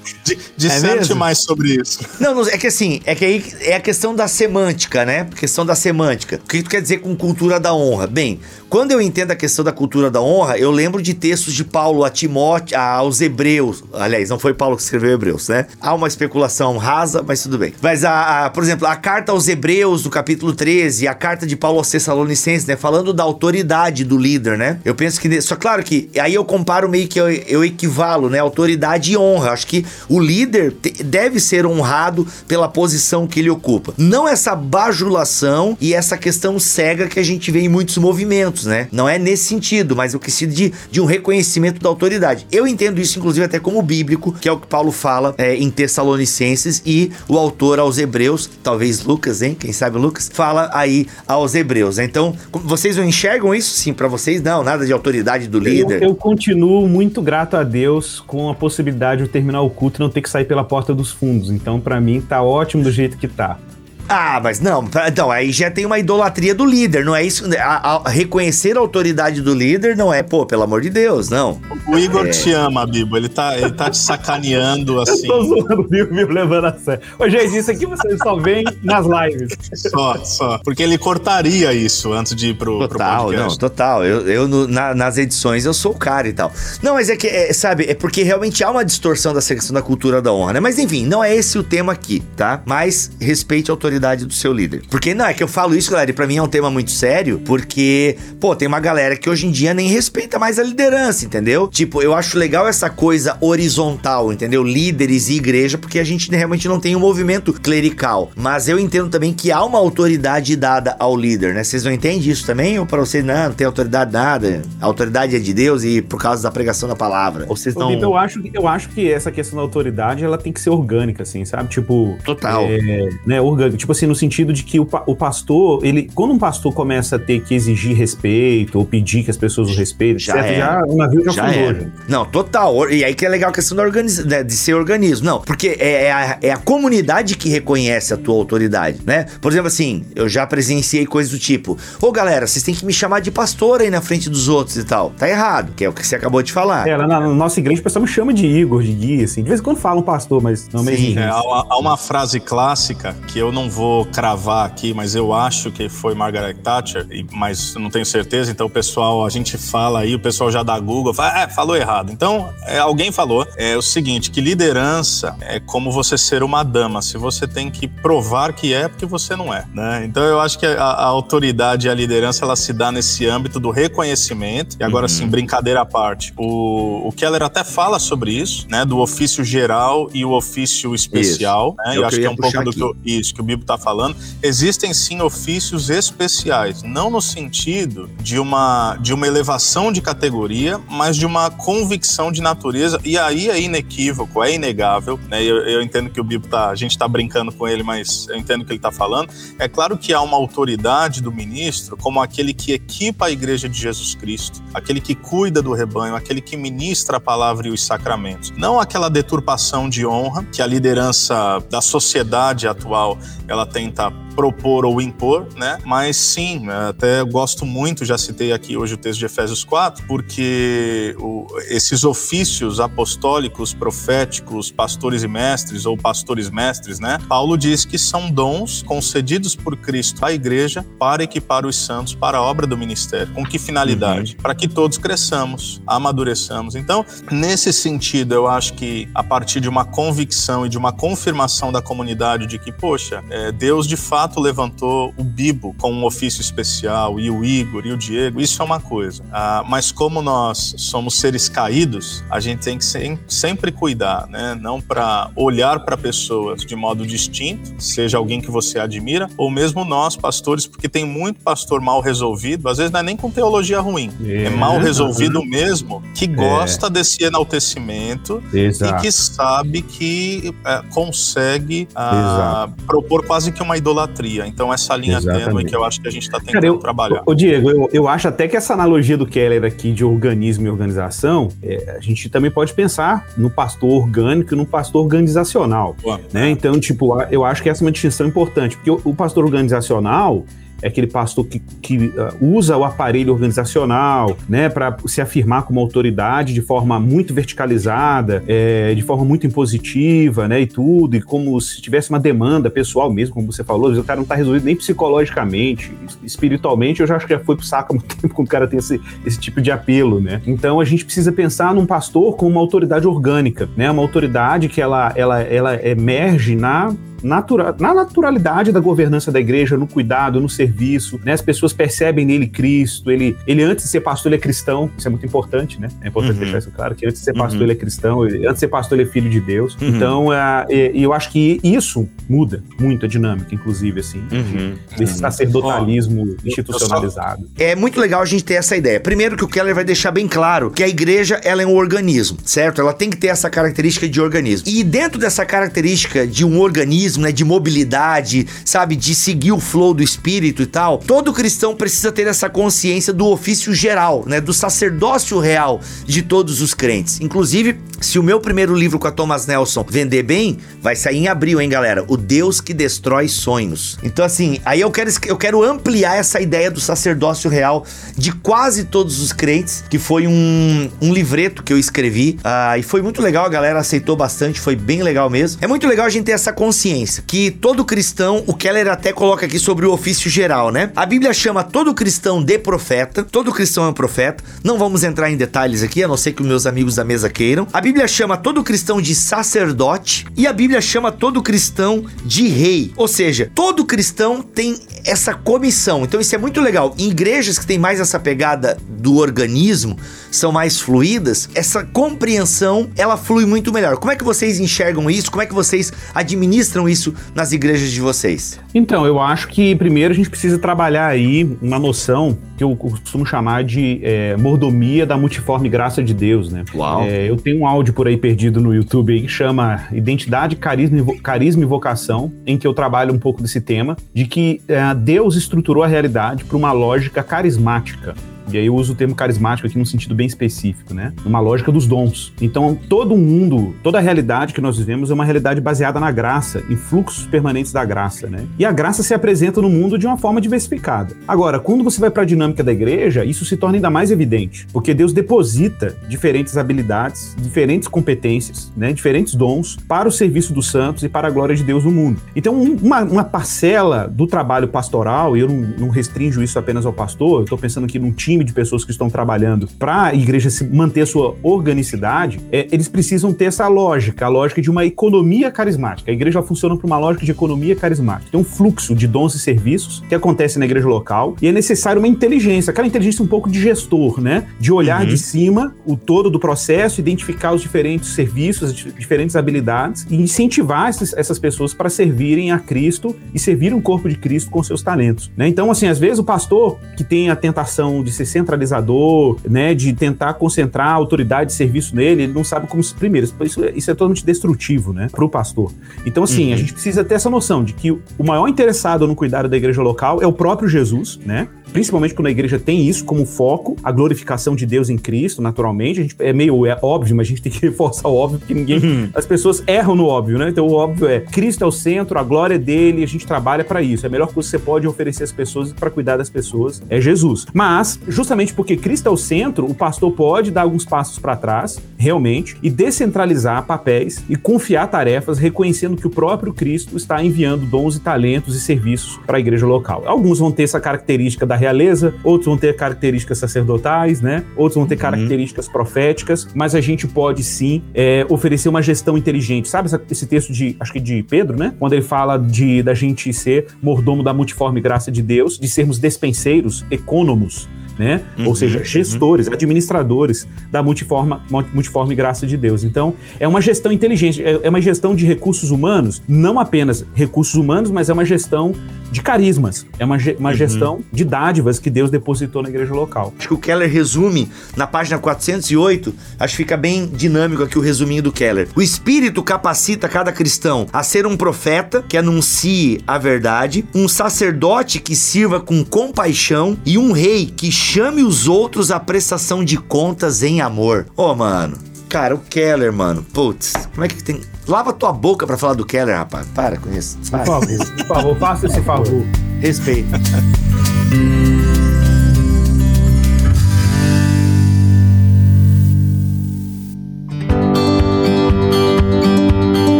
Disserte 0.57 1.11
é 1.11 1.15
mais 1.15 1.39
sobre 1.39 1.79
isso. 1.81 1.99
Não, 2.19 2.35
não, 2.35 2.47
é 2.47 2.57
que 2.57 2.67
assim, 2.67 3.01
é 3.05 3.15
que 3.15 3.25
aí 3.25 3.45
é 3.61 3.75
a 3.75 3.79
questão 3.79 4.15
da 4.15 4.27
semântica, 4.27 5.05
né? 5.05 5.21
A 5.21 5.35
questão 5.35 5.65
da 5.65 5.75
semântica. 5.75 6.34
O 6.43 6.47
que 6.47 6.63
tu 6.63 6.69
quer 6.69 6.81
dizer 6.81 6.99
com 6.99 7.15
cultura 7.15 7.59
da 7.59 7.73
honra? 7.73 8.07
Bem, 8.07 8.39
quando 8.69 8.91
eu 8.91 9.01
entendo 9.01 9.31
a 9.31 9.35
questão 9.35 9.63
da 9.63 9.71
cultura 9.71 10.11
da 10.11 10.21
honra, 10.21 10.57
eu 10.57 10.71
lembro 10.71 11.01
de 11.01 11.13
textos 11.13 11.53
de 11.53 11.63
Paulo 11.63 12.03
a 12.03 12.09
Timóteo, 12.09 12.77
aos 12.77 13.21
Hebreus. 13.21 13.83
Aliás, 13.93 14.29
não 14.29 14.37
foi 14.37 14.53
Paulo 14.53 14.75
que 14.75 14.81
escreveu 14.81 15.11
Hebreus, 15.11 15.47
né? 15.47 15.67
Há 15.79 15.93
uma 15.93 16.07
especulação 16.07 16.77
rasa, 16.77 17.23
mas 17.25 17.41
tudo 17.43 17.57
bem. 17.57 17.73
Mas, 17.81 18.03
a, 18.03 18.45
a, 18.45 18.49
por 18.49 18.63
exemplo, 18.63 18.87
a 18.87 18.95
carta 18.95 19.31
aos 19.31 19.47
Hebreus, 19.47 20.03
do 20.03 20.09
capítulo 20.09 20.53
13, 20.53 21.07
a 21.07 21.13
carta 21.13 21.47
de 21.47 21.55
Paulo 21.55 21.77
aos 21.77 21.89
Tessalonicenses, 21.89 22.67
né? 22.67 22.75
Falando 22.75 23.13
da 23.13 23.23
autoridade 23.23 24.03
do 24.03 24.17
líder, 24.17 24.57
né? 24.57 24.79
Eu 24.83 24.95
penso 24.95 25.21
que. 25.21 25.41
Só 25.41 25.55
claro 25.55 25.83
que 25.83 26.09
aí 26.19 26.33
eu 26.33 26.43
comparo 26.43 26.89
meio 26.89 27.07
que 27.07 27.19
eu, 27.19 27.29
eu 27.29 27.63
equivalo, 27.63 28.29
né? 28.29 28.39
Autoridade 28.39 29.13
e 29.13 29.17
honra. 29.17 29.51
Acho 29.51 29.67
que 29.67 29.85
o 30.09 30.19
líder 30.19 30.73
te, 30.73 31.03
deve 31.03 31.39
ser 31.39 31.65
honrado 31.65 32.27
pela 32.47 32.67
posição 32.67 33.27
que 33.27 33.39
ele 33.39 33.49
ocupa. 33.49 33.93
Não 33.97 34.27
essa 34.27 34.55
bajulação 34.55 35.77
e 35.79 35.93
essa 35.93 36.17
questão 36.25 36.57
cega 36.57 37.07
que 37.07 37.19
a 37.19 37.23
gente 37.23 37.51
vê 37.51 37.59
em 37.59 37.69
muitos 37.69 37.99
movimentos, 37.99 38.65
né? 38.65 38.87
Não 38.91 39.07
é 39.07 39.19
nesse 39.19 39.43
sentido, 39.43 39.95
mas 39.95 40.15
o 40.15 40.19
que 40.19 40.31
se 40.31 40.47
de, 40.47 40.73
de 40.89 40.99
um 40.99 41.05
reconhecimento 41.05 41.79
da 41.79 41.87
autoridade. 41.87 42.47
Eu 42.51 42.65
entendo 42.65 42.99
isso, 42.99 43.19
inclusive, 43.19 43.45
até 43.45 43.59
como 43.59 43.79
bíblico, 43.83 44.31
que 44.31 44.49
é 44.49 44.51
o 44.51 44.57
que 44.57 44.65
Paulo 44.65 44.91
fala 44.91 45.35
é, 45.37 45.55
em 45.55 45.69
Tessalonicenses 45.69 46.81
e 46.83 47.11
o 47.29 47.37
autor 47.37 47.77
aos 47.77 47.99
Hebreus, 47.99 48.49
talvez 48.63 49.03
Lucas, 49.03 49.43
hein? 49.43 49.55
Quem 49.59 49.71
sabe 49.71 49.99
Lucas, 49.99 50.27
fala 50.33 50.67
aí 50.73 51.05
aos 51.27 51.53
Hebreus. 51.53 51.97
Né? 51.97 52.05
Então, 52.05 52.35
vocês 52.51 52.97
não 52.97 53.03
enxergam 53.03 53.53
isso? 53.53 53.75
Sim, 53.75 53.93
para 53.93 54.07
vocês 54.07 54.41
não, 54.41 54.63
nada 54.63 54.83
de 54.83 54.91
autoridade 54.91 55.47
do 55.47 55.59
líder. 55.59 56.01
Eu, 56.01 56.09
eu 56.09 56.15
continuo 56.15 56.87
muito 56.87 57.21
grato 57.21 57.55
a 57.55 57.61
Deus 57.61 58.19
com 58.25 58.49
a 58.49 58.55
possibilidade 58.55 59.21
de 59.21 59.29
terminar 59.29 59.61
o 59.61 59.69
culto 59.69 60.01
e 60.01 60.01
não 60.01 60.09
ter 60.09 60.23
que 60.23 60.29
sair 60.31 60.45
pela 60.45 60.63
porta 60.63 60.91
dos 60.91 61.11
fundos. 61.11 61.51
Então, 61.51 61.79
para 61.79 62.01
mim, 62.01 62.19
tá 62.19 62.41
ótimo 62.41 62.81
do 62.81 62.91
jeito 62.91 63.15
que 63.15 63.27
tá. 63.27 63.59
Ah, 64.07 64.39
mas 64.41 64.59
não, 64.59 64.87
então 65.07 65.31
aí 65.31 65.51
já 65.51 65.71
tem 65.71 65.85
uma 65.85 65.97
idolatria 65.97 66.53
do 66.53 66.63
líder, 66.63 67.03
não 67.03 67.15
é 67.15 67.23
isso? 67.23 67.45
A, 67.57 67.95
a, 67.95 68.09
reconhecer 68.09 68.77
a 68.77 68.79
autoridade 68.79 69.41
do 69.41 69.53
líder 69.53 69.97
não 69.97 70.13
é, 70.13 70.21
pô, 70.21 70.45
pelo 70.45 70.63
amor 70.63 70.81
de 70.81 70.91
Deus, 70.91 71.29
não. 71.29 71.59
O 71.87 71.97
Igor 71.97 72.27
é... 72.27 72.29
te 72.29 72.51
ama, 72.51 72.85
Bibo, 72.85 73.17
ele 73.17 73.27
tá, 73.27 73.57
ele 73.57 73.71
tá 73.71 73.89
te 73.89 73.97
sacaneando 73.97 75.01
assim. 75.01 75.25
Eu 75.25 75.39
tô 75.39 75.43
zoando 75.43 75.81
o 75.81 75.87
Bibo, 75.87 76.13
Bibo 76.13 76.31
levando 76.31 76.65
a 76.65 76.73
sério. 76.77 77.01
Ô, 77.17 77.27
gente, 77.27 77.57
isso 77.57 77.71
aqui 77.71 77.85
você 77.85 78.15
só 78.17 78.35
vem 78.37 78.63
nas 78.83 79.05
lives. 79.05 79.57
Só, 79.73 80.17
só. 80.23 80.59
Porque 80.63 80.83
ele 80.83 80.97
cortaria 80.97 81.73
isso 81.73 82.13
antes 82.13 82.35
de 82.35 82.49
ir 82.49 82.57
pro, 82.57 82.79
total, 82.79 82.87
pro 82.87 83.25
podcast. 83.25 83.49
Não, 83.49 83.57
total. 83.57 84.05
Eu, 84.05 84.27
eu 84.27 84.47
no, 84.47 84.67
na, 84.67 84.93
nas 84.93 85.17
edições 85.17 85.65
eu 85.65 85.73
sou 85.73 85.93
o 85.93 85.97
cara 85.97 86.27
e 86.27 86.33
tal. 86.33 86.51
Não, 86.81 86.93
mas 86.93 87.09
é 87.09 87.17
que, 87.17 87.27
é, 87.27 87.51
sabe, 87.53 87.85
é 87.85 87.95
porque 87.95 88.21
realmente 88.21 88.63
há 88.63 88.69
uma 88.69 88.85
distorção 88.85 89.33
da 89.33 89.41
questão 89.41 89.73
da 89.73 89.81
cultura 89.81 90.21
da 90.21 90.31
honra, 90.31 90.53
né? 90.53 90.59
Mas 90.59 90.77
enfim, 90.77 91.05
não 91.05 91.23
é 91.23 91.35
esse 91.35 91.57
o 91.57 91.63
tema 91.63 91.91
aqui, 91.91 92.21
tá? 92.35 92.61
Mas 92.65 93.11
respeite 93.19 93.71
a 93.71 93.73
autoridade 93.73 93.94
autoridade 93.95 94.25
do 94.25 94.33
seu 94.33 94.51
líder. 94.53 94.81
Porque 94.89 95.13
não, 95.13 95.25
é 95.25 95.33
que 95.33 95.41
eu 95.41 95.47
falo 95.47 95.75
isso, 95.75 95.91
galera, 95.91 96.11
e 96.11 96.13
pra 96.13 96.27
mim 96.27 96.37
é 96.37 96.41
um 96.41 96.47
tema 96.47 96.69
muito 96.69 96.91
sério, 96.91 97.41
porque, 97.45 98.17
pô, 98.39 98.55
tem 98.55 98.67
uma 98.67 98.79
galera 98.79 99.15
que 99.15 99.29
hoje 99.29 99.47
em 99.47 99.51
dia 99.51 99.73
nem 99.73 99.87
respeita 99.87 100.37
mais 100.37 100.59
a 100.59 100.63
liderança, 100.63 101.25
entendeu? 101.25 101.67
Tipo, 101.67 102.01
eu 102.01 102.13
acho 102.13 102.37
legal 102.37 102.67
essa 102.67 102.89
coisa 102.89 103.37
horizontal, 103.39 104.31
entendeu? 104.31 104.63
Líderes 104.63 105.29
e 105.29 105.35
igreja, 105.35 105.77
porque 105.77 105.99
a 105.99 106.03
gente 106.03 106.29
realmente 106.29 106.67
não 106.67 106.79
tem 106.79 106.95
um 106.95 106.99
movimento 106.99 107.53
clerical. 107.53 108.31
Mas 108.35 108.67
eu 108.67 108.79
entendo 108.79 109.09
também 109.09 109.33
que 109.33 109.51
há 109.51 109.63
uma 109.63 109.77
autoridade 109.77 110.55
dada 110.55 110.95
ao 110.99 111.15
líder, 111.15 111.53
né? 111.53 111.63
Vocês 111.63 111.83
não 111.83 111.91
entendem 111.91 112.29
isso 112.29 112.45
também? 112.45 112.79
Ou 112.79 112.85
pra 112.85 112.99
vocês, 112.99 113.23
não, 113.23 113.49
não 113.49 113.53
tem 113.53 113.65
autoridade 113.65 114.11
nada? 114.11 114.61
A 114.81 114.85
autoridade 114.85 115.35
é 115.35 115.39
de 115.39 115.53
Deus 115.53 115.83
e 115.83 116.01
por 116.01 116.21
causa 116.21 116.43
da 116.43 116.51
pregação 116.51 116.87
da 116.87 116.95
palavra. 116.95 117.45
Ou 117.47 117.55
vocês 117.55 117.75
não. 117.75 117.91
Eu 117.91 118.15
acho, 118.15 118.41
eu 118.53 118.67
acho 118.67 118.89
que 118.89 119.11
essa 119.11 119.31
questão 119.31 119.57
da 119.57 119.63
autoridade, 119.63 120.23
ela 120.23 120.37
tem 120.37 120.51
que 120.51 120.59
ser 120.59 120.69
orgânica, 120.69 121.23
assim, 121.23 121.45
sabe? 121.45 121.69
Tipo. 121.69 122.17
Total. 122.23 122.63
É, 122.63 123.09
né, 123.25 123.41
orgânica 123.41 123.77
tipo 123.85 123.91
assim, 123.91 124.07
no 124.07 124.15
sentido 124.15 124.51
de 124.51 124.63
que 124.63 124.79
o, 124.79 124.87
o 125.05 125.15
pastor, 125.15 125.85
ele, 125.85 126.09
quando 126.13 126.33
um 126.33 126.39
pastor 126.39 126.73
começa 126.73 127.15
a 127.15 127.19
ter 127.19 127.41
que 127.41 127.53
exigir 127.53 127.95
respeito 127.95 128.79
ou 128.79 128.85
pedir 128.85 129.23
que 129.23 129.29
as 129.29 129.37
pessoas 129.37 129.69
o 129.69 129.75
respeitem, 129.75 130.19
já 130.19 130.33
certo? 130.33 130.47
É. 130.47 130.57
Já, 130.57 130.83
o 130.85 130.97
navio 130.97 131.23
já, 131.25 131.31
já 131.31 131.53
foi 131.53 131.87
Não, 132.07 132.25
total. 132.25 132.89
E 132.89 133.03
aí 133.03 133.13
que 133.13 133.25
é 133.25 133.29
legal 133.29 133.51
a 133.51 133.53
questão 133.53 133.77
da 133.77 133.83
organiz... 133.83 134.17
de 134.17 134.53
ser 134.53 134.73
organismo. 134.73 135.25
Não, 135.25 135.39
porque 135.39 135.77
é, 135.79 136.05
é, 136.05 136.11
a, 136.11 136.37
é 136.41 136.51
a 136.51 136.57
comunidade 136.57 137.37
que 137.37 137.47
reconhece 137.47 138.13
a 138.13 138.17
tua 138.17 138.35
autoridade, 138.35 138.99
né? 139.05 139.25
Por 139.39 139.51
exemplo, 139.51 139.67
assim, 139.67 140.03
eu 140.15 140.27
já 140.27 140.45
presenciei 140.47 141.05
coisas 141.05 141.31
do 141.31 141.39
tipo: 141.39 141.77
Ô 142.01 142.11
galera, 142.11 142.47
vocês 142.47 142.63
têm 142.63 142.73
que 142.73 142.85
me 142.85 142.93
chamar 142.93 143.19
de 143.19 143.31
pastor 143.31 143.81
aí 143.81 143.89
na 143.89 144.01
frente 144.01 144.29
dos 144.29 144.47
outros 144.47 144.77
e 144.77 144.83
tal. 144.83 145.11
Tá 145.11 145.29
errado, 145.29 145.73
que 145.75 145.85
é 145.85 145.89
o 145.89 145.93
que 145.93 146.05
você 146.05 146.15
acabou 146.15 146.41
de 146.41 146.51
falar. 146.51 146.87
É, 146.87 146.97
na, 146.97 147.07
na 147.07 147.19
nossa 147.27 147.59
igreja 147.59 147.81
o 147.81 147.83
pessoal 147.83 148.01
me 148.01 148.09
chama 148.09 148.33
de 148.33 148.45
Igor, 148.45 148.81
de 148.81 148.93
Gui, 148.93 149.23
assim. 149.23 149.43
De 149.43 149.49
vez 149.49 149.59
em 149.59 149.63
quando 149.63 149.77
falam 149.77 150.01
pastor, 150.01 150.41
mas 150.41 150.67
não 150.69 150.83
me 150.83 151.15
é, 151.15 151.23
há, 151.23 151.35
há 151.69 151.77
uma 151.77 151.97
frase 151.97 152.39
clássica 152.39 153.15
que 153.27 153.37
eu 153.37 153.51
não 153.51 153.69
vou 153.75 154.05
cravar 154.05 154.65
aqui, 154.65 154.93
mas 154.93 155.15
eu 155.15 155.33
acho 155.33 155.69
que 155.69 155.89
foi 155.89 156.15
Margaret 156.15 156.53
Thatcher, 156.53 157.05
mas 157.33 157.75
não 157.75 157.89
tenho 157.89 158.05
certeza. 158.05 158.49
Então, 158.49 158.67
o 158.67 158.69
pessoal, 158.69 159.25
a 159.25 159.29
gente 159.29 159.57
fala 159.57 159.99
aí, 159.99 160.15
o 160.15 160.19
pessoal 160.19 160.49
já 160.49 160.63
dá 160.63 160.79
Google, 160.79 161.13
fala, 161.13 161.41
é, 161.41 161.49
falou 161.49 161.75
errado. 161.75 162.09
Então, 162.11 162.49
é, 162.63 162.79
alguém 162.79 163.11
falou. 163.11 163.45
É 163.57 163.75
o 163.75 163.81
seguinte: 163.81 164.31
que 164.31 164.39
liderança 164.39 165.35
é 165.41 165.59
como 165.59 165.91
você 165.91 166.17
ser 166.17 166.41
uma 166.41 166.63
dama. 166.63 167.01
Se 167.01 167.17
você 167.17 167.45
tem 167.45 167.69
que 167.69 167.85
provar 167.85 168.53
que 168.53 168.73
é, 168.73 168.87
porque 168.87 169.05
você 169.05 169.35
não 169.35 169.53
é. 169.53 169.65
Né? 169.73 170.05
Então, 170.05 170.23
eu 170.23 170.39
acho 170.39 170.57
que 170.57 170.65
a, 170.65 170.81
a 170.81 171.05
autoridade 171.05 171.87
e 171.87 171.89
a 171.89 171.93
liderança 171.93 172.45
ela 172.45 172.55
se 172.55 172.71
dá 172.71 172.91
nesse 172.91 173.27
âmbito 173.27 173.59
do 173.59 173.71
reconhecimento. 173.71 174.77
E 174.79 174.83
agora, 174.83 175.05
uhum. 175.05 175.09
sim, 175.09 175.27
brincadeira 175.27 175.81
à 175.81 175.85
parte. 175.85 176.33
O, 176.37 177.09
o 177.09 177.11
Keller 177.11 177.43
até 177.43 177.63
fala 177.63 177.99
sobre 177.99 178.31
isso, 178.31 178.67
né? 178.69 178.85
Do 178.85 178.99
ofício 178.99 179.43
geral 179.43 180.09
e 180.13 180.23
o 180.23 180.31
ofício 180.31 180.95
especial. 180.95 181.75
Né? 181.77 181.97
Eu, 181.97 182.01
eu 182.01 182.05
acho 182.05 182.17
que 182.17 182.25
é 182.25 182.29
um 182.29 182.35
pouco 182.35 182.57
aqui. 182.57 182.79
do 182.79 182.95
que, 182.95 183.11
isso, 183.11 183.33
que 183.33 183.41
o 183.41 183.43
está 183.65 183.77
falando 183.77 184.15
existem 184.41 184.93
sim 184.93 185.21
ofícios 185.21 185.89
especiais, 185.89 186.83
não 186.83 187.09
no 187.09 187.21
sentido 187.21 188.09
de 188.19 188.39
uma, 188.39 188.97
de 189.01 189.13
uma 189.13 189.27
elevação 189.27 189.91
de 189.91 190.01
categoria, 190.01 190.79
mas 190.89 191.17
de 191.17 191.25
uma 191.25 191.49
convicção 191.49 192.31
de 192.31 192.41
natureza, 192.41 192.99
e 193.03 193.17
aí 193.17 193.49
é 193.49 193.59
inequívoco, 193.59 194.43
é 194.43 194.53
inegável, 194.53 195.19
né? 195.27 195.43
Eu, 195.43 195.57
eu 195.57 195.81
entendo 195.81 196.09
que 196.09 196.19
o 196.19 196.23
Bibo 196.23 196.47
tá, 196.47 196.69
a 196.69 196.75
gente 196.75 196.91
está 196.91 197.07
brincando 197.07 197.51
com 197.51 197.67
ele, 197.67 197.83
mas 197.83 198.27
eu 198.29 198.37
entendo 198.37 198.61
o 198.61 198.65
que 198.65 198.71
ele 198.71 198.77
está 198.77 198.91
falando. 198.91 199.29
É 199.59 199.67
claro 199.67 199.97
que 199.97 200.13
há 200.13 200.21
uma 200.21 200.37
autoridade 200.37 201.21
do 201.21 201.31
ministro 201.31 201.97
como 201.97 202.21
aquele 202.21 202.53
que 202.53 202.71
equipa 202.71 203.25
a 203.27 203.31
igreja 203.31 203.67
de 203.67 203.79
Jesus 203.79 204.15
Cristo, 204.15 204.61
aquele 204.73 205.01
que 205.01 205.15
cuida 205.15 205.61
do 205.61 205.73
rebanho, 205.73 206.15
aquele 206.15 206.41
que 206.41 206.55
ministra 206.55 207.17
a 207.17 207.19
palavra 207.19 207.67
e 207.67 207.71
os 207.71 207.83
sacramentos. 207.83 208.51
Não 208.57 208.79
aquela 208.79 209.09
deturpação 209.09 209.89
de 209.89 210.05
honra 210.05 210.43
que 210.51 210.61
a 210.61 210.67
liderança 210.67 211.63
da 211.69 211.81
sociedade 211.81 212.67
atual 212.67 213.17
ela 213.55 213.65
tenta 213.65 214.11
propor 214.35 214.85
ou 214.85 215.01
impor, 215.01 215.47
né? 215.55 215.77
Mas 215.85 216.17
sim, 216.17 216.67
até 216.69 217.23
gosto 217.23 217.65
muito, 217.65 218.03
já 218.03 218.17
citei 218.17 218.51
aqui 218.51 218.75
hoje 218.75 218.93
o 218.95 218.97
texto 218.97 219.19
de 219.19 219.25
Efésios 219.25 219.63
4, 219.63 220.05
porque 220.07 221.15
o, 221.19 221.47
esses 221.67 222.03
ofícios 222.03 222.79
apostólicos, 222.79 223.73
proféticos, 223.73 224.71
pastores 224.71 225.23
e 225.23 225.27
mestres, 225.27 225.85
ou 225.85 225.97
pastores 225.97 226.49
mestres, 226.49 226.99
né? 226.99 227.17
Paulo 227.27 227.57
diz 227.57 227.85
que 227.85 227.97
são 227.97 228.29
dons 228.29 228.83
concedidos 228.83 229.55
por 229.55 229.77
Cristo 229.77 230.23
à 230.25 230.33
igreja 230.33 230.85
para 230.99 231.23
equipar 231.23 231.65
os 231.65 231.75
santos 231.75 232.13
para 232.13 232.37
a 232.37 232.41
obra 232.41 232.67
do 232.67 232.77
ministério. 232.77 233.33
Com 233.33 233.45
que 233.45 233.57
finalidade? 233.57 234.33
Uhum. 234.33 234.41
Para 234.41 234.55
que 234.55 234.67
todos 234.67 234.97
cresçamos, 234.97 235.81
amadureçamos. 235.87 236.75
Então, 236.75 237.05
nesse 237.31 237.71
sentido, 237.71 238.33
eu 238.33 238.47
acho 238.47 238.73
que 238.73 239.07
a 239.13 239.23
partir 239.23 239.59
de 239.59 239.69
uma 239.69 239.85
convicção 239.85 240.65
e 240.65 240.69
de 240.69 240.77
uma 240.77 240.91
confirmação 240.91 241.71
da 241.71 241.81
comunidade 241.81 242.47
de 242.47 242.59
que, 242.59 242.71
poxa, 242.71 243.23
é, 243.29 243.51
Deus 243.51 243.87
de 243.87 243.95
fato 243.95 244.24
Renato 244.25 244.39
levantou 244.39 245.13
o 245.17 245.23
Bibo 245.23 245.75
com 245.77 245.91
um 245.91 246.03
ofício 246.03 246.41
especial, 246.41 247.19
e 247.19 247.29
o 247.29 247.45
Igor 247.45 247.85
e 247.85 247.91
o 247.91 247.97
Diego, 247.97 248.41
isso 248.41 248.61
é 248.61 248.65
uma 248.65 248.79
coisa. 248.79 249.23
Ah, 249.31 249.63
mas 249.67 249.91
como 249.91 250.21
nós 250.21 250.73
somos 250.77 251.19
seres 251.19 251.47
caídos, 251.47 252.23
a 252.29 252.39
gente 252.39 252.63
tem 252.63 252.77
que 252.77 252.85
sempre 253.27 253.71
cuidar, 253.71 254.27
né? 254.27 254.57
Não 254.59 254.81
para 254.81 255.29
olhar 255.35 255.81
para 255.81 255.95
pessoas 255.95 256.61
de 256.61 256.75
modo 256.75 257.05
distinto, 257.05 257.75
seja 257.79 258.17
alguém 258.17 258.41
que 258.41 258.49
você 258.49 258.79
admira, 258.79 259.29
ou 259.37 259.51
mesmo 259.51 259.85
nós, 259.85 260.15
pastores, 260.15 260.65
porque 260.65 260.89
tem 260.89 261.05
muito 261.05 261.41
pastor 261.41 261.79
mal 261.79 262.01
resolvido, 262.01 262.67
às 262.67 262.77
vezes 262.77 262.91
não 262.91 263.01
é 263.01 263.03
nem 263.03 263.17
com 263.17 263.29
teologia 263.29 263.79
ruim, 263.79 264.11
é, 264.23 264.45
é 264.45 264.49
mal 264.49 264.79
resolvido 264.79 265.43
mesmo, 265.45 266.01
que 266.15 266.25
gosta 266.25 266.87
é. 266.87 266.89
desse 266.89 267.23
enaltecimento 267.23 268.41
Exato. 268.51 268.95
e 268.95 269.01
que 269.01 269.11
sabe 269.11 269.81
que 269.83 270.53
é, 270.65 270.81
consegue 270.91 271.87
ah, 271.95 272.69
propor 272.87 273.25
quase 273.25 273.51
que 273.51 273.61
uma 273.61 273.77
idolatria. 273.77 274.14
Então, 274.47 274.73
essa 274.73 274.95
linha 274.95 275.21
tênue 275.21 275.65
que 275.65 275.75
eu 275.75 275.83
acho 275.83 276.01
que 276.01 276.07
a 276.07 276.11
gente 276.11 276.23
está 276.23 276.39
tentando 276.39 276.53
Cara, 276.53 276.67
eu, 276.67 276.77
trabalhar. 276.77 277.23
Ô, 277.25 277.33
Diego, 277.33 277.69
eu, 277.69 277.89
eu 277.91 278.07
acho 278.07 278.27
até 278.27 278.47
que 278.47 278.55
essa 278.55 278.73
analogia 278.73 279.17
do 279.17 279.25
Keller 279.25 279.63
aqui 279.63 279.91
de 279.91 280.03
organismo 280.03 280.65
e 280.67 280.69
organização, 280.69 281.49
é, 281.61 281.95
a 281.97 282.01
gente 282.01 282.29
também 282.29 282.51
pode 282.51 282.73
pensar 282.73 283.27
no 283.37 283.49
pastor 283.49 283.91
orgânico 283.91 284.53
e 284.53 284.57
no 284.57 284.65
pastor 284.65 285.03
organizacional. 285.03 285.95
né? 286.33 286.49
Então, 286.49 286.79
tipo, 286.79 287.21
eu 287.29 287.43
acho 287.43 287.61
que 287.61 287.69
essa 287.69 287.83
é 287.83 287.85
uma 287.85 287.91
distinção 287.91 288.27
importante, 288.27 288.75
porque 288.75 288.91
o, 288.91 289.01
o 289.03 289.15
pastor 289.15 289.43
organizacional 289.45 290.45
é 290.85 290.87
aquele 290.87 291.07
pastor 291.07 291.47
que, 291.47 291.59
que 291.81 291.97
uh, 292.09 292.37
usa 292.39 292.77
o 292.77 292.83
aparelho 292.83 293.33
organizacional, 293.33 294.37
né, 294.47 294.69
para 294.69 294.95
se 295.07 295.19
afirmar 295.19 295.63
como 295.63 295.79
autoridade 295.79 296.53
de 296.53 296.61
forma 296.61 296.99
muito 296.99 297.33
verticalizada, 297.33 298.43
é, 298.47 298.93
de 298.93 299.01
forma 299.01 299.25
muito 299.25 299.47
impositiva, 299.47 300.47
né, 300.47 300.61
e 300.61 300.67
tudo, 300.67 301.17
e 301.17 301.21
como 301.23 301.59
se 301.59 301.81
tivesse 301.81 302.11
uma 302.11 302.19
demanda 302.19 302.69
pessoal 302.69 303.11
mesmo, 303.11 303.33
como 303.33 303.51
você 303.51 303.63
falou, 303.63 303.91
o 303.91 304.03
cara 304.03 304.17
não 304.17 304.23
está 304.23 304.35
resolvido 304.35 304.63
nem 304.63 304.75
psicologicamente, 304.75 305.91
espiritualmente, 306.23 307.01
eu 307.01 307.07
já 307.07 307.15
acho 307.15 307.25
que 307.25 307.33
já 307.33 307.39
foi 307.39 307.55
pro 307.55 307.65
saco 307.65 307.93
há 307.93 307.95
muito 307.95 308.13
tempo 308.21 308.35
quando 308.35 308.47
o 308.47 308.51
cara 308.51 308.67
tem 308.67 308.77
esse, 308.77 309.01
esse 309.25 309.39
tipo 309.39 309.59
de 309.63 309.71
apelo, 309.71 310.21
né. 310.21 310.39
Então 310.45 310.79
a 310.79 310.85
gente 310.85 311.03
precisa 311.03 311.31
pensar 311.31 311.73
num 311.73 311.87
pastor 311.87 312.35
como 312.35 312.51
uma 312.51 312.61
autoridade 312.61 313.07
orgânica, 313.07 313.67
né, 313.75 313.89
uma 313.89 314.03
autoridade 314.03 314.69
que 314.69 314.79
ela, 314.79 315.11
ela, 315.15 315.41
ela 315.41 315.87
emerge 315.87 316.55
na 316.55 316.93
natura, 317.25 317.75
na 317.79 317.93
naturalidade 317.93 318.71
da 318.71 318.79
governança 318.79 319.31
da 319.31 319.39
igreja, 319.39 319.77
no 319.77 319.87
cuidado, 319.87 320.39
no 320.39 320.49
serviço, 320.49 321.19
né? 321.23 321.33
As 321.33 321.41
pessoas 321.41 321.73
percebem 321.73 322.25
nele 322.25 322.47
Cristo, 322.47 323.11
ele, 323.11 323.35
ele 323.47 323.63
antes 323.63 323.85
de 323.85 323.91
ser 323.91 324.01
pastor, 324.01 324.31
ele 324.31 324.37
é 324.37 324.39
cristão, 324.39 324.89
isso 324.97 325.07
é 325.07 325.11
muito 325.11 325.25
importante, 325.25 325.79
né? 325.79 325.89
É 326.01 326.07
importante 326.07 326.35
uhum. 326.35 326.43
deixar 326.43 326.59
isso 326.59 326.71
claro, 326.71 326.95
que 326.95 327.05
antes 327.05 327.19
de 327.19 327.25
ser 327.25 327.33
pastor, 327.33 327.57
uhum. 327.57 327.65
ele 327.65 327.71
é 327.73 327.75
cristão, 327.75 328.25
ele, 328.25 328.45
antes 328.45 328.55
de 328.55 328.59
ser 328.61 328.67
pastor, 328.67 328.99
ele 328.99 329.09
é 329.09 329.11
filho 329.11 329.29
de 329.29 329.39
Deus. 329.39 329.75
Uhum. 329.75 329.87
Então, 329.87 330.33
é, 330.33 330.65
é, 330.69 330.91
eu 330.93 331.13
acho 331.13 331.31
que 331.31 331.59
isso 331.63 332.07
muda 332.29 332.63
muito 332.79 333.05
a 333.05 333.09
dinâmica, 333.09 333.53
inclusive, 333.53 333.99
assim, 333.99 334.19
uhum. 334.31 334.75
desse 334.97 335.13
uhum. 335.13 335.19
sacerdotalismo 335.19 336.35
institucionalizado. 336.45 337.47
É 337.57 337.75
muito 337.75 337.99
legal 337.99 338.21
a 338.21 338.25
gente 338.25 338.43
ter 338.43 338.55
essa 338.55 338.75
ideia. 338.75 338.99
Primeiro 338.99 339.35
que 339.35 339.43
o 339.43 339.47
Keller 339.47 339.73
vai 339.73 339.83
deixar 339.83 340.11
bem 340.11 340.27
claro 340.27 340.69
que 340.69 340.83
a 340.83 340.87
igreja, 340.87 341.39
ela 341.43 341.61
é 341.61 341.65
um 341.65 341.75
organismo, 341.75 342.37
certo? 342.43 342.81
Ela 342.81 342.93
tem 342.93 343.09
que 343.09 343.17
ter 343.17 343.27
essa 343.27 343.49
característica 343.49 344.07
de 344.07 344.21
organismo. 344.21 344.67
E 344.67 344.83
dentro 344.83 345.19
dessa 345.19 345.45
característica 345.45 346.27
de 346.27 346.45
um 346.45 346.59
organismo, 346.59 347.14
né, 347.17 347.31
de 347.31 347.43
mobilidade, 347.43 348.47
sabe, 348.63 348.95
de 348.95 349.13
seguir 349.13 349.51
o 349.51 349.59
flow 349.59 349.93
do 349.93 350.03
espírito 350.03 350.61
e 350.61 350.65
tal. 350.65 350.97
Todo 350.99 351.33
cristão 351.33 351.75
precisa 351.75 352.11
ter 352.11 352.27
essa 352.27 352.49
consciência 352.49 353.13
do 353.13 353.27
ofício 353.27 353.73
geral, 353.73 354.23
né, 354.25 354.39
do 354.41 354.53
sacerdócio 354.53 355.39
real 355.39 355.81
de 356.05 356.21
todos 356.21 356.61
os 356.61 356.73
crentes. 356.73 357.19
Inclusive, 357.21 357.77
se 358.01 358.19
o 358.19 358.23
meu 358.23 358.39
primeiro 358.39 358.75
livro 358.75 358.99
com 358.99 359.07
a 359.07 359.11
Thomas 359.11 359.47
Nelson 359.47 359.85
vender 359.87 360.23
bem, 360.23 360.57
vai 360.81 360.95
sair 360.95 361.17
em 361.17 361.27
abril, 361.27 361.61
hein, 361.61 361.69
galera? 361.69 362.03
O 362.07 362.17
Deus 362.17 362.59
que 362.61 362.73
destrói 362.73 363.27
sonhos. 363.27 363.97
Então, 364.03 364.23
assim, 364.25 364.59
aí 364.65 364.81
eu 364.81 364.91
quero, 364.91 365.11
eu 365.25 365.37
quero 365.37 365.63
ampliar 365.63 366.15
essa 366.15 366.39
ideia 366.41 366.69
do 366.69 366.79
sacerdócio 366.79 367.49
real 367.49 367.85
de 368.17 368.31
quase 368.31 368.85
todos 368.85 369.21
os 369.21 369.31
crentes, 369.31 369.83
que 369.89 369.97
foi 369.97 370.27
um, 370.27 370.89
um 371.01 371.13
livreto 371.13 371.63
que 371.63 371.71
eu 371.71 371.79
escrevi. 371.79 372.37
Uh, 372.39 372.79
e 372.79 372.83
foi 372.83 373.01
muito 373.01 373.21
legal, 373.21 373.45
a 373.45 373.49
galera 373.49 373.79
aceitou 373.79 374.15
bastante, 374.15 374.59
foi 374.59 374.75
bem 374.75 375.01
legal 375.01 375.29
mesmo. 375.29 375.59
É 375.61 375.67
muito 375.67 375.87
legal 375.87 376.05
a 376.05 376.09
gente 376.09 376.25
ter 376.25 376.33
essa 376.33 376.51
consciência 376.51 376.94
que 377.25 377.51
todo 377.51 377.83
cristão, 377.83 378.43
o 378.47 378.53
Keller 378.53 378.87
até 378.87 379.11
coloca 379.11 379.45
aqui 379.45 379.59
sobre 379.59 379.85
o 379.85 379.91
ofício 379.91 380.29
geral, 380.29 380.71
né? 380.71 380.91
A 380.95 381.05
Bíblia 381.05 381.33
chama 381.33 381.63
todo 381.63 381.93
cristão 381.93 382.41
de 382.41 382.57
profeta, 382.57 383.23
todo 383.23 383.51
cristão 383.51 383.85
é 383.85 383.89
um 383.89 383.93
profeta. 383.93 384.43
Não 384.63 384.77
vamos 384.77 385.03
entrar 385.03 385.29
em 385.29 385.35
detalhes 385.35 385.83
aqui, 385.83 386.03
a 386.03 386.07
não 386.07 386.15
ser 386.15 386.31
que 386.31 386.41
os 386.41 386.47
meus 386.47 386.65
amigos 386.65 386.95
da 386.95 387.03
mesa 387.03 387.29
queiram. 387.29 387.67
A 387.73 387.81
Bíblia 387.81 388.07
chama 388.07 388.37
todo 388.37 388.63
cristão 388.63 389.01
de 389.01 389.13
sacerdote 389.13 390.25
e 390.37 390.47
a 390.47 390.53
Bíblia 390.53 390.79
chama 390.79 391.11
todo 391.11 391.41
cristão 391.41 392.05
de 392.23 392.47
rei. 392.47 392.93
Ou 392.95 393.07
seja, 393.07 393.51
todo 393.53 393.85
cristão 393.85 394.41
tem 394.41 394.79
essa 395.03 395.33
comissão. 395.33 396.03
Então 396.03 396.19
isso 396.19 396.33
é 396.33 396.37
muito 396.37 396.61
legal. 396.61 396.95
Em 396.97 397.09
igrejas 397.09 397.59
que 397.59 397.65
tem 397.65 397.77
mais 397.77 397.99
essa 397.99 398.19
pegada 398.19 398.77
do 398.87 399.17
organismo, 399.17 399.97
são 400.31 400.51
mais 400.51 400.79
fluídas, 400.79 401.49
essa 401.55 401.83
compreensão, 401.83 402.89
ela 402.97 403.17
flui 403.17 403.45
muito 403.45 403.71
melhor. 403.71 403.97
Como 403.97 404.11
é 404.11 404.15
que 404.15 404.23
vocês 404.23 404.59
enxergam 404.59 405.09
isso? 405.09 405.31
Como 405.31 405.41
é 405.41 405.45
que 405.45 405.53
vocês 405.53 405.91
administram 406.13 406.84
isso 406.87 407.13
nas 407.33 407.51
igrejas 407.51 407.91
de 407.91 408.01
vocês? 408.01 408.59
Então, 408.73 409.05
eu 409.05 409.19
acho 409.19 409.47
que 409.47 409.75
primeiro 409.75 410.13
a 410.13 410.15
gente 410.15 410.29
precisa 410.29 410.57
trabalhar 410.59 411.07
aí 411.07 411.43
uma 411.61 411.79
noção 411.79 412.37
que 412.57 412.63
eu 412.63 412.75
costumo 412.75 413.25
chamar 413.25 413.63
de 413.63 413.99
é, 414.03 414.37
mordomia 414.37 415.05
da 415.05 415.17
multiforme 415.17 415.67
graça 415.67 416.03
de 416.03 416.13
Deus, 416.13 416.51
né? 416.51 416.63
Uau. 416.73 417.03
É, 417.03 417.29
eu 417.29 417.35
tenho 417.35 417.59
um 417.59 417.67
áudio 417.67 417.93
por 417.93 418.07
aí 418.07 418.17
perdido 418.17 418.61
no 418.61 418.73
YouTube 418.73 419.13
aí 419.13 419.21
que 419.21 419.27
chama 419.27 419.83
Identidade, 419.91 420.55
Carisma 420.55 420.97
e, 420.97 421.19
Carisma 421.19 421.63
e 421.63 421.65
Vocação, 421.65 422.31
em 422.45 422.57
que 422.57 422.65
eu 422.65 422.73
trabalho 422.73 423.13
um 423.13 423.19
pouco 423.19 423.41
desse 423.41 423.59
tema, 423.59 423.97
de 424.13 424.25
que 424.25 424.61
é, 424.67 424.93
Deus 424.93 425.35
estruturou 425.35 425.83
a 425.83 425.87
realidade 425.87 426.45
para 426.45 426.57
uma 426.57 426.71
lógica 426.71 427.23
carismática. 427.23 428.15
E 428.51 428.57
aí 428.57 428.65
eu 428.65 428.75
uso 428.75 428.93
o 428.93 428.95
termo 428.95 429.15
carismático 429.15 429.67
aqui 429.67 429.77
num 429.77 429.85
sentido 429.85 430.13
bem 430.13 430.27
específico, 430.27 430.93
né? 430.93 431.13
Numa 431.23 431.39
lógica 431.39 431.71
dos 431.71 431.87
dons. 431.87 432.33
Então, 432.41 432.77
todo 432.89 433.17
mundo, 433.17 433.75
toda 433.81 433.97
a 433.97 434.01
realidade 434.01 434.53
que 434.53 434.61
nós 434.61 434.77
vivemos 434.77 435.09
é 435.09 435.13
uma 435.13 435.25
realidade 435.25 435.59
baseada 435.59 435.99
na 435.99 436.11
graça, 436.11 436.63
em 436.69 436.75
fluxos 436.75 437.25
permanentes 437.25 437.71
da 437.71 437.83
graça, 437.83 438.27
né? 438.27 438.45
E 438.57 438.65
a 438.65 438.71
graça 438.71 439.03
se 439.03 439.13
apresenta 439.13 439.61
no 439.61 439.69
mundo 439.69 439.97
de 439.97 440.05
uma 440.05 440.17
forma 440.17 440.39
diversificada. 440.39 441.15
Agora, 441.27 441.59
quando 441.59 441.83
você 441.83 441.99
vai 441.99 442.09
para 442.09 442.23
a 442.23 442.25
dinâmica 442.25 442.63
da 442.63 442.71
igreja, 442.71 443.25
isso 443.25 443.45
se 443.45 443.57
torna 443.57 443.77
ainda 443.77 443.89
mais 443.89 444.11
evidente, 444.11 444.67
porque 444.71 444.93
Deus 444.93 445.13
deposita 445.13 445.95
diferentes 446.07 446.57
habilidades, 446.57 447.35
diferentes 447.39 447.87
competências, 447.87 448.71
né? 448.75 448.93
Diferentes 448.93 449.35
dons 449.35 449.77
para 449.87 450.07
o 450.07 450.11
serviço 450.11 450.53
dos 450.53 450.69
santos 450.69 451.03
e 451.03 451.09
para 451.09 451.27
a 451.27 451.31
glória 451.31 451.55
de 451.55 451.63
Deus 451.63 451.83
no 451.83 451.91
mundo. 451.91 452.21
Então, 452.35 452.59
uma, 452.61 453.01
uma 453.03 453.23
parcela 453.23 454.07
do 454.07 454.27
trabalho 454.27 454.67
pastoral, 454.67 455.35
e 455.35 455.39
eu 455.39 455.47
não, 455.47 455.61
não 455.79 455.89
restringo 455.89 456.41
isso 456.41 456.57
apenas 456.57 456.85
ao 456.85 456.93
pastor, 456.93 457.39
eu 457.39 457.43
estou 457.43 457.57
pensando 457.57 457.85
aqui 457.85 457.99
num 457.99 458.11
time 458.11 458.34
time 458.35 458.43
de 458.43 458.53
pessoas 458.53 458.83
que 458.83 458.91
estão 458.91 459.09
trabalhando 459.09 459.67
para 459.79 460.05
a 460.05 460.13
igreja 460.13 460.49
se 460.49 460.63
manter 460.65 461.01
a 461.01 461.05
sua 461.05 461.35
organicidade, 461.41 462.39
é, 462.51 462.67
eles 462.71 462.87
precisam 462.87 463.33
ter 463.33 463.45
essa 463.45 463.67
lógica, 463.67 464.25
a 464.25 464.29
lógica 464.29 464.61
de 464.61 464.69
uma 464.69 464.85
economia 464.85 465.49
carismática. 465.49 466.11
A 466.11 466.13
igreja 466.13 466.41
funciona 466.43 466.75
por 466.75 466.85
uma 466.85 466.97
lógica 466.97 467.25
de 467.25 467.31
economia 467.31 467.75
carismática. 467.75 468.31
Tem 468.31 468.39
um 468.39 468.43
fluxo 468.43 468.93
de 468.93 469.07
dons 469.07 469.33
e 469.35 469.39
serviços 469.39 470.03
que 470.07 470.15
acontece 470.15 470.59
na 470.59 470.65
igreja 470.65 470.87
local 470.87 471.35
e 471.41 471.47
é 471.47 471.51
necessário 471.51 471.99
uma 471.99 472.07
inteligência, 472.07 472.71
aquela 472.71 472.87
inteligência 472.87 473.23
um 473.23 473.27
pouco 473.27 473.49
de 473.49 473.61
gestor, 473.61 474.19
né? 474.21 474.47
De 474.59 474.71
olhar 474.71 475.01
uhum. 475.01 475.07
de 475.07 475.17
cima 475.17 475.73
o 475.85 475.95
todo 475.95 476.29
do 476.29 476.39
processo, 476.39 476.99
identificar 476.99 477.53
os 477.53 477.61
diferentes 477.61 478.09
serviços, 478.09 478.69
as 478.69 478.75
diferentes 478.75 479.35
habilidades 479.35 480.05
e 480.09 480.15
incentivar 480.15 480.89
essas, 480.89 481.13
essas 481.13 481.39
pessoas 481.39 481.73
para 481.73 481.89
servirem 481.89 482.51
a 482.51 482.59
Cristo 482.59 483.15
e 483.33 483.39
servir 483.39 483.73
o 483.73 483.81
corpo 483.81 484.09
de 484.09 484.15
Cristo 484.15 484.49
com 484.49 484.61
seus 484.61 484.81
talentos, 484.81 485.31
né? 485.37 485.47
Então, 485.47 485.71
assim, 485.71 485.87
às 485.87 485.99
vezes 485.99 486.19
o 486.19 486.23
pastor 486.23 486.79
que 486.97 487.03
tem 487.03 487.29
a 487.29 487.35
tentação 487.35 488.03
de 488.03 488.11
ser 488.11 488.24
ser 488.25 488.35
centralizador, 488.35 489.37
né, 489.47 489.73
de 489.73 489.93
tentar 489.93 490.33
concentrar 490.35 490.87
a 490.87 490.93
autoridade 490.93 491.49
de 491.49 491.55
serviço 491.55 491.95
nele, 491.95 492.23
ele 492.23 492.33
não 492.33 492.43
sabe 492.43 492.67
como 492.67 492.83
se 492.83 492.93
primeiro, 492.93 493.27
isso, 493.41 493.65
isso 493.75 493.91
é 493.91 493.93
totalmente 493.93 494.25
destrutivo, 494.25 494.93
né, 494.93 495.07
para 495.11 495.23
o 495.23 495.29
pastor. 495.29 495.71
Então, 496.05 496.23
assim, 496.23 496.47
uhum. 496.47 496.53
a 496.53 496.57
gente 496.57 496.73
precisa 496.73 497.03
ter 497.03 497.15
essa 497.15 497.29
noção 497.29 497.63
de 497.63 497.73
que 497.73 497.91
o 497.91 498.23
maior 498.23 498.47
interessado 498.47 499.07
no 499.07 499.15
cuidado 499.15 499.49
da 499.49 499.57
igreja 499.57 499.81
local 499.81 500.21
é 500.21 500.27
o 500.27 500.33
próprio 500.33 500.69
Jesus, 500.69 501.19
né, 501.25 501.47
principalmente 501.75 502.13
quando 502.13 502.27
a 502.27 502.31
igreja 502.31 502.57
tem 502.57 502.87
isso 502.87 503.03
como 503.03 503.25
foco, 503.25 503.75
a 503.83 503.91
glorificação 503.91 504.55
de 504.55 504.65
Deus 504.65 504.89
em 504.89 504.97
Cristo, 504.97 505.41
naturalmente. 505.41 505.99
A 505.99 506.03
gente, 506.03 506.15
é 506.19 506.31
meio 506.31 506.65
é 506.65 506.79
óbvio, 506.81 507.17
mas 507.17 507.27
a 507.27 507.29
gente 507.29 507.41
tem 507.41 507.51
que 507.51 507.59
reforçar 507.67 508.07
o 508.07 508.15
óbvio, 508.15 508.39
porque 508.39 508.53
ninguém. 508.53 508.79
Uhum. 508.79 509.09
As 509.13 509.25
pessoas 509.25 509.61
erram 509.67 509.93
no 509.93 510.05
óbvio, 510.05 510.37
né? 510.37 510.47
Então 510.47 510.65
o 510.65 510.71
óbvio 510.71 511.05
é 511.05 511.19
Cristo 511.19 511.65
é 511.65 511.67
o 511.67 511.71
centro, 511.71 512.17
a 512.17 512.23
glória 512.23 512.55
é 512.55 512.57
dele, 512.57 513.03
a 513.03 513.07
gente 513.07 513.27
trabalha 513.27 513.61
para 513.61 513.81
isso. 513.81 514.05
É 514.05 514.07
a 514.07 514.09
melhor 514.09 514.31
coisa 514.31 514.49
que 514.49 514.57
você 514.57 514.59
pode 514.59 514.87
oferecer 514.87 515.25
às 515.25 515.33
pessoas 515.33 515.73
para 515.73 515.89
cuidar 515.89 516.15
das 516.15 516.29
pessoas 516.29 516.81
é 516.89 517.01
Jesus. 517.01 517.45
Mas, 517.53 517.99
justamente 518.15 518.53
porque 518.53 518.77
Cristo 518.77 519.09
é 519.09 519.11
o 519.11 519.17
centro, 519.17 519.69
o 519.69 519.75
pastor 519.75 520.09
pode 520.13 520.49
dar 520.49 520.61
alguns 520.61 520.85
passos 520.85 521.19
para 521.19 521.35
trás, 521.35 521.81
realmente, 521.97 522.55
e 522.63 522.69
descentralizar 522.69 523.65
papéis 523.65 524.23
e 524.29 524.37
confiar 524.37 524.87
tarefas, 524.87 525.37
reconhecendo 525.37 525.97
que 525.97 526.07
o 526.07 526.09
próprio 526.09 526.53
Cristo 526.53 526.95
está 526.95 527.21
enviando 527.21 527.65
dons 527.65 527.97
e 527.97 527.99
talentos 527.99 528.55
e 528.55 528.61
serviços 528.61 529.19
para 529.27 529.35
a 529.35 529.39
igreja 529.39 529.65
local. 529.65 530.03
Alguns 530.05 530.39
vão 530.39 530.49
ter 530.49 530.63
essa 530.63 530.79
característica 530.79 531.45
da 531.45 531.57
realeza, 531.57 532.13
outros 532.23 532.45
vão 532.45 532.57
ter 532.57 532.73
características 532.77 533.37
sacerdotais, 533.37 534.21
né? 534.21 534.45
Outros 534.55 534.75
vão 534.75 534.87
ter 534.87 534.95
uhum. 534.95 535.01
características 535.01 535.67
proféticas, 535.67 536.47
mas 536.55 536.73
a 536.73 536.79
gente 536.79 537.05
pode 537.05 537.43
sim 537.43 537.83
é, 537.93 538.25
oferecer 538.29 538.69
uma 538.69 538.81
gestão 538.81 539.17
inteligente. 539.17 539.67
Sabe 539.67 539.89
esse 540.09 540.25
texto 540.25 540.53
de, 540.53 540.77
acho 540.79 540.93
que 540.93 541.01
de 541.01 541.21
Pedro, 541.23 541.57
né? 541.57 541.73
Quando 541.77 541.91
ele 541.91 542.01
fala 542.01 542.37
de 542.37 542.81
da 542.81 542.93
gente 542.93 543.33
ser 543.33 543.67
mordomo 543.81 544.23
da 544.23 544.33
multiforme 544.33 544.79
graça 544.79 545.11
de 545.11 545.21
Deus, 545.21 545.59
de 545.59 545.67
sermos 545.67 545.99
despenseiros, 545.99 546.85
econômos 546.89 547.67
né? 547.97 548.21
Uhum, 548.37 548.47
Ou 548.47 548.55
seja, 548.55 548.83
gestores, 548.83 549.47
uhum. 549.47 549.53
administradores 549.53 550.47
da 550.71 550.83
multiforme, 550.83 551.35
multiforme 551.73 552.15
graça 552.15 552.45
de 552.45 552.57
Deus. 552.57 552.83
Então, 552.83 553.13
é 553.39 553.47
uma 553.47 553.61
gestão 553.61 553.91
inteligente, 553.91 554.43
é, 554.43 554.59
é 554.63 554.69
uma 554.69 554.81
gestão 554.81 555.15
de 555.15 555.25
recursos 555.25 555.71
humanos, 555.71 556.21
não 556.27 556.59
apenas 556.59 557.05
recursos 557.13 557.55
humanos, 557.55 557.91
mas 557.91 558.09
é 558.09 558.13
uma 558.13 558.25
gestão 558.25 558.73
de 559.11 559.21
carismas, 559.21 559.85
é 559.97 560.05
uma, 560.05 560.17
uma 560.37 560.49
uhum. 560.49 560.55
gestão 560.55 560.99
de 561.11 561.23
dádivas 561.23 561.79
que 561.79 561.89
Deus 561.89 562.09
depositou 562.09 562.61
na 562.61 562.69
igreja 562.69 562.93
local. 562.93 563.33
Acho 563.37 563.47
que 563.47 563.53
o 563.53 563.57
Keller 563.57 563.89
resume 563.89 564.49
na 564.75 564.85
página 564.85 565.17
408, 565.17 566.13
acho 566.39 566.53
que 566.53 566.63
fica 566.63 566.75
bem 566.75 567.07
dinâmico 567.07 567.63
aqui 567.63 567.77
o 567.77 567.81
resuminho 567.81 568.23
do 568.23 568.31
Keller. 568.31 568.67
O 568.75 568.81
Espírito 568.81 569.41
capacita 569.41 570.09
cada 570.09 570.31
cristão 570.31 570.87
a 570.91 571.03
ser 571.03 571.25
um 571.25 571.37
profeta 571.37 572.03
que 572.07 572.17
anuncie 572.17 572.99
a 573.07 573.17
verdade, 573.17 573.85
um 573.93 574.07
sacerdote 574.07 574.99
que 574.99 575.15
sirva 575.15 575.59
com 575.59 575.83
compaixão 575.83 576.77
e 576.85 576.97
um 576.97 577.11
rei 577.11 577.45
que 577.45 577.71
chame 577.85 578.23
os 578.23 578.47
outros 578.47 578.89
à 578.89 578.99
prestação 578.99 579.63
de 579.63 579.77
contas 579.77 580.41
em 580.41 580.59
amor. 580.59 581.05
Ô, 581.15 581.29
oh, 581.29 581.35
mano. 581.35 581.77
Cara, 582.09 582.33
o 582.33 582.39
Keller, 582.39 582.91
mano. 582.91 583.23
Putz, 583.23 583.73
como 583.93 584.03
é 584.03 584.07
que 584.07 584.23
tem. 584.23 584.41
Lava 584.67 584.91
tua 584.91 585.13
boca 585.13 585.45
pra 585.45 585.57
falar 585.57 585.75
do 585.75 585.85
Keller, 585.85 586.17
rapaz. 586.17 586.47
Para 586.47 586.77
com 586.77 586.91
isso. 586.91 587.17
Para. 587.29 587.43
Por 587.43 587.61
favor, 587.61 587.95
por 587.95 588.07
favor, 588.07 588.39
faça 588.39 588.65
esse 588.65 588.81
favor. 588.81 589.23
Respeito. 589.61 590.09